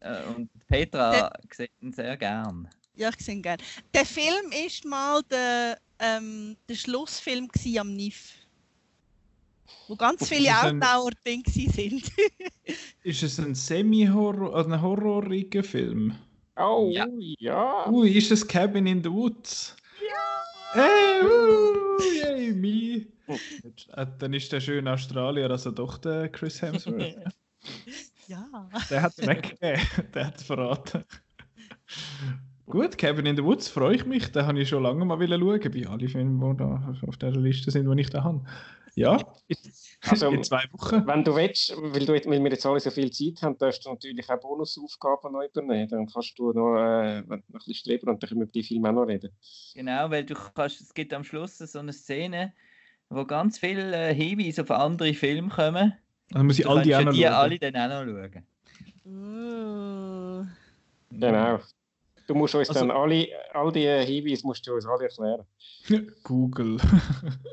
[0.00, 2.68] Äh, Und Petra sieht ihn sehr gern.
[2.94, 3.62] Ja, ich sehe ihn gerne.
[3.92, 7.48] Der Film ist mal der, ähm, der Schlussfilm
[7.78, 8.39] am NIF.
[9.88, 12.12] Wo ganz viele es gewesen sind.
[13.02, 16.14] Ist es ein Semi-Horror, also ein horroriger Film?
[16.56, 17.06] Oh, Ja.
[17.38, 17.88] ja.
[17.88, 19.74] Ui, ist es Cabin in the Woods?
[20.00, 20.82] Ja!
[20.82, 23.06] Hey, uh, yay, me!
[23.96, 27.16] Äh, Dann ist der schöne Australier, also doch der Chris Hemsworth.
[28.28, 28.46] ja.
[28.90, 29.80] der hat ihn weggegeben,
[30.14, 31.04] der hat es verraten.
[32.70, 34.30] Gut, Cabin in the Woods, freue ich mich.
[34.30, 37.40] Den habe ich schon lange mal wollen schauen, bei allen Filmen, die da auf dieser
[37.40, 38.42] Liste sind, die ich da habe.
[38.94, 39.18] Ja,
[40.02, 41.06] Also, in zwei Wochen.
[41.06, 43.90] Wenn du willst, weil, du, weil wir jetzt alle so viel Zeit haben, darfst du
[43.90, 45.88] natürlich auch Bonusaufgaben noch übernehmen.
[45.88, 48.62] Dann kannst du noch, äh, noch ein bisschen streben und dann können wir über die
[48.62, 49.30] Filme auch noch reden.
[49.74, 52.52] Genau, weil du kannst, es gibt am Schluss so eine Szene,
[53.10, 55.92] wo ganz viele äh, Hinweise auf andere Filme kommen.
[56.30, 58.44] Dann muss ich all die die alle dann auch noch schauen.
[61.10, 61.58] Genau.
[62.30, 65.44] Du musst uns Also- dann alle, all die Hinweise musst du uns alle erklären.
[66.22, 66.76] Google.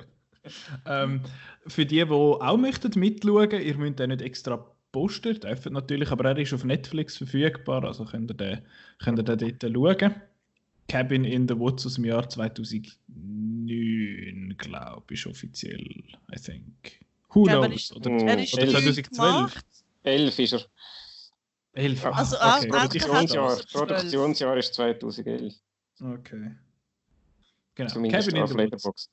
[0.85, 1.21] ähm,
[1.65, 6.25] für die, die auch möchten mitschauen, ihr müsst den nicht extra posten, dürft natürlich, aber
[6.29, 8.61] er ist auf Netflix verfügbar, also könnt ihr den,
[8.99, 10.13] könnt ihr den dort schauen.
[10.87, 15.81] Cabin in the Woods aus dem Jahr 2009, glaube ich, offiziell,
[16.31, 16.99] I think.
[17.33, 17.67] Who knows?
[17.75, 18.73] ist- Oder, ist oder Elf.
[18.83, 19.09] 2012?
[19.09, 19.65] gemacht.
[20.03, 20.61] Elf ist er.
[21.77, 22.05] 11.
[22.05, 22.69] Ah, Also, ah, okay.
[22.73, 23.57] ah, Produktionsjahr.
[23.71, 25.53] Produktionsjahr ist 2011.
[26.01, 26.51] okay.
[27.75, 27.89] Genau.
[27.93, 28.53] Zumindest Cabin in auf.
[28.55, 29.09] Letterboxd.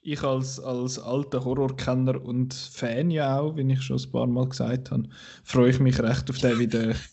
[0.00, 4.48] ich als, als alter Horrorkenner und Fan ja auch, wie ich schon ein paar Mal
[4.48, 5.08] gesagt habe,
[5.44, 6.94] freue ich mich recht auf den wieder.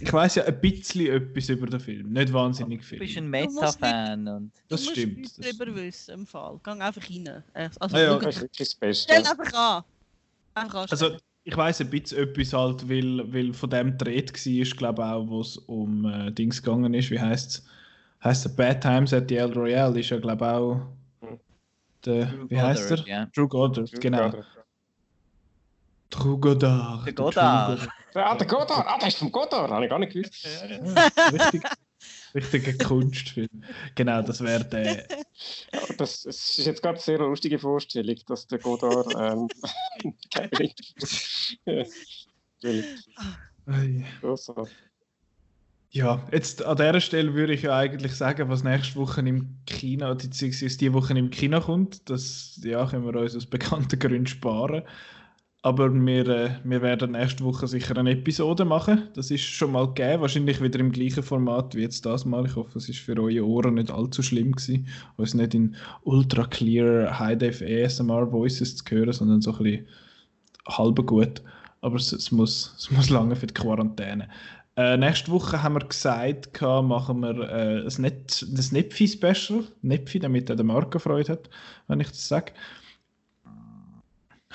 [0.00, 3.22] Ich weiß ja ein bisschen etwas über den Film, nicht wahnsinnig Du bist viel.
[3.22, 5.18] ein Meta-Fan und Das du stimmt.
[5.18, 6.58] musst Das nichts darüber wissen im Fall.
[6.64, 7.26] Gang einfach rein.
[7.54, 8.18] Äh, Also, Ah ja.
[8.18, 9.04] Das ist das Beste.
[9.04, 9.84] Stell einfach an.
[10.54, 11.12] Einfach anstellen.
[11.12, 15.08] Also ich weiß ein bisschen etwas halt, weil, weil von dem gedreht war, glaube ich
[15.08, 17.66] auch, wo es um äh, Dings gegangen ist, wie heißt es?
[18.24, 20.80] Heißt der Bad Times at the El Royale ist ja glaube ich auch
[22.04, 23.18] der, wie heißt Goddard, er?
[23.18, 23.26] ja.
[23.34, 24.32] Drew Goddard, genau.
[26.10, 27.06] Drew Goddard.
[27.06, 27.88] Der Goddard.
[28.14, 28.86] Ah, der Godard!
[28.86, 29.70] Ah, der ist vom Godard!
[29.70, 30.44] Habe ich gar nicht gewusst.
[30.44, 31.62] Ja, richtig,
[32.36, 33.64] richtiger Kunstfilm.
[33.94, 35.06] Genau, das wäre der.
[35.72, 39.14] Ja, das, das ist jetzt gerade eine sehr lustige Vorstellung, dass der Godard.
[39.18, 39.48] Ähm.
[45.90, 50.14] Ja, jetzt an dieser Stelle würde ich ja eigentlich sagen, was nächste Woche im Kino,
[50.14, 54.82] beziehungsweise die Woche im Kino kommt, das ja, können wir uns aus bekannten Gründen sparen.
[55.66, 59.08] Aber wir, äh, wir werden nächste Woche sicher eine Episode machen.
[59.14, 62.46] Das ist schon mal gegeben, wahrscheinlich wieder im gleichen Format wie jetzt das Mal.
[62.46, 64.86] Ich hoffe, es ist für eure Ohren nicht allzu schlimm gewesen,
[65.16, 65.74] uns nicht in
[66.04, 69.86] ultra clear High-Def ASMR Voices zu hören, sondern so ein bisschen
[70.68, 71.42] halb gut.
[71.80, 74.28] Aber es, es, muss, es muss lange für die Quarantäne.
[74.76, 79.64] Äh, nächste Woche haben wir gesagt, gehabt, machen wir äh, ein, Net, ein Nepfi-Special.
[79.82, 81.50] Nepfi, damit auch der Marco Freude hat,
[81.88, 82.52] wenn ich das sage.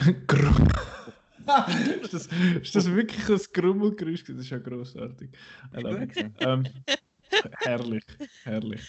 [2.02, 2.30] Ist, das,
[2.62, 4.24] ist das wirklich ein Grummelgeräusch?
[4.24, 6.32] Das ist ja it.
[6.40, 6.64] ähm,
[7.60, 8.04] herrlich,
[8.44, 8.82] herrlich.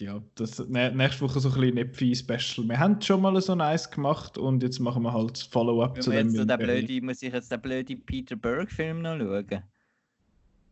[0.00, 2.68] Ja, das, nä- nächste Woche so ein bisschen Nepfi-Special.
[2.68, 6.02] Wir haben schon mal so ein Eis gemacht und jetzt machen wir halt das Follow-up
[6.02, 6.28] zu dem.
[6.28, 9.62] jetzt so mit blöden, muss ich jetzt den blöden Peter Berg-Film noch schauen?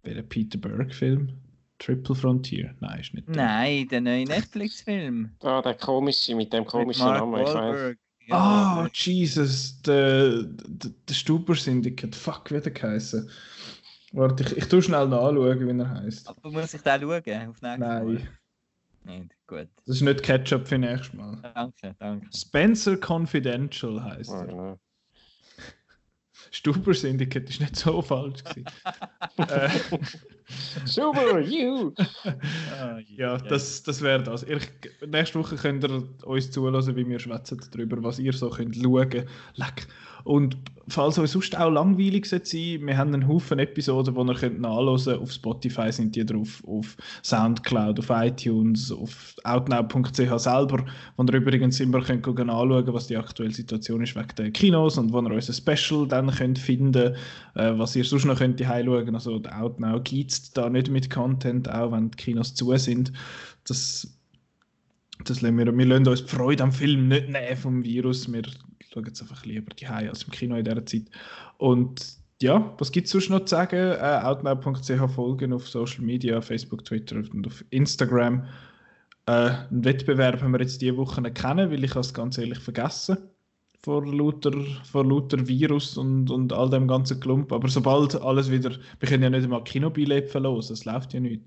[0.03, 1.33] Welcher Peter Berg-Film?
[1.79, 2.75] Triple Frontier?
[2.81, 3.37] Nein, ist nicht der.
[3.37, 5.31] Nein, der neue Netflix-Film.
[5.41, 7.43] Ah, der komische, mit dem Mit komischen Mark Namen.
[7.43, 7.97] Ich weiß.
[8.33, 12.15] Ah, Jesus, der, der, der Stuber Syndicate.
[12.15, 13.29] Fuck, wie hat er geheißen?
[14.13, 16.29] Warte, ich, ich tue schnell nachschauen, wie er heißt.
[16.29, 17.49] Aber muss ich den schauen?
[17.49, 18.29] Auf Nein, Mal?
[19.05, 19.69] Nein, gut.
[19.87, 21.39] das ist nicht Ketchup für nächstes Mal.
[21.55, 22.29] Danke, danke.
[22.37, 24.47] Spencer Confidential heißt Ah, er.
[24.47, 24.79] genau.
[26.51, 28.67] Stuber Syndicate ist nicht so falsch gewesen.
[29.39, 29.71] äh,
[30.85, 31.93] Super, you!
[32.25, 34.43] Ah, ja, das, das wäre das.
[34.45, 34.61] Ihr,
[35.07, 39.25] nächste Woche könnt ihr uns zuhören, wie wir schwätzen darüber, was ihr so könnt schauen.
[39.55, 39.87] Leck.
[40.25, 40.57] Und
[40.89, 44.61] falls euch sonst auch langweilig sein sollte, wir haben einen Haufen Episoden, die ihr könnt
[44.61, 50.85] nachhören Auf Spotify sind die drauf, auf Soundcloud, auf iTunes, auf outnow.ch selber,
[51.17, 54.99] wo ihr übrigens immer könnt gucken, anschauen was die aktuelle Situation ist wegen den Kinos
[54.99, 57.15] und wo ihr unser Special dann könnt finden
[57.55, 60.03] äh, was ihr sonst noch könnt schauen Also der Outnow
[60.41, 63.13] gibt da nicht mit Content, auch wenn die Kinos zu sind.
[63.65, 64.07] Das,
[65.25, 68.33] das wir, wir lassen uns die Freude am Film nicht nehmen vom Virus.
[68.33, 68.43] Wir
[68.93, 71.05] schauen jetzt einfach lieber die als im Kino in dieser Zeit.
[71.59, 73.77] Und ja, was gibt es sonst noch zu sagen?
[73.77, 78.45] Äh, outnow.ch folgen auf Social Media, Facebook, Twitter und auf Instagram.
[79.27, 83.17] Äh, einen Wettbewerb haben wir jetzt diese Woche kennen, weil ich es ganz ehrlich vergessen
[83.83, 84.53] vor lauter,
[84.85, 87.53] vor lauter Virus und, und all dem ganzen Klump.
[87.53, 91.43] Aber sobald alles wieder, wir können ja nicht einmal Kinobillett verlosen, es läuft ja nicht.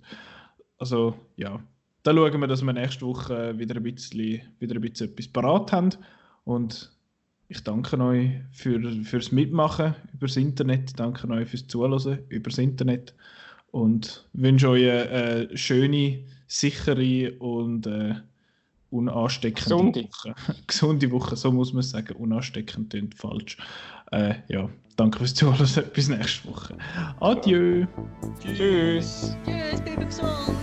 [0.77, 1.61] Also ja,
[2.03, 5.71] da schauen wir, dass wir nächste Woche wieder ein bisschen, wieder ein bisschen etwas parat
[5.71, 5.89] haben.
[6.43, 6.91] Und
[7.47, 10.99] Ich danke euch für, fürs Mitmachen übers Internet.
[10.99, 13.15] Danke euch fürs Zuhören übers Internet.
[13.71, 15.09] Und wünsche euch eine,
[15.51, 18.15] äh, schöne, sichere und äh,
[18.95, 20.03] unansteckende Gesunde.
[20.03, 20.35] Woche.
[20.67, 22.15] Gesunde Woche, so muss man sagen.
[22.15, 23.57] Unansteckend klingt falsch.
[24.11, 25.67] Äh, ja, danke fürs Zuhören.
[25.93, 26.77] Bis nächste Woche.
[27.19, 27.85] Adieu.
[28.41, 29.35] Tschüss.
[29.45, 30.57] Tschüss, bleib gesund.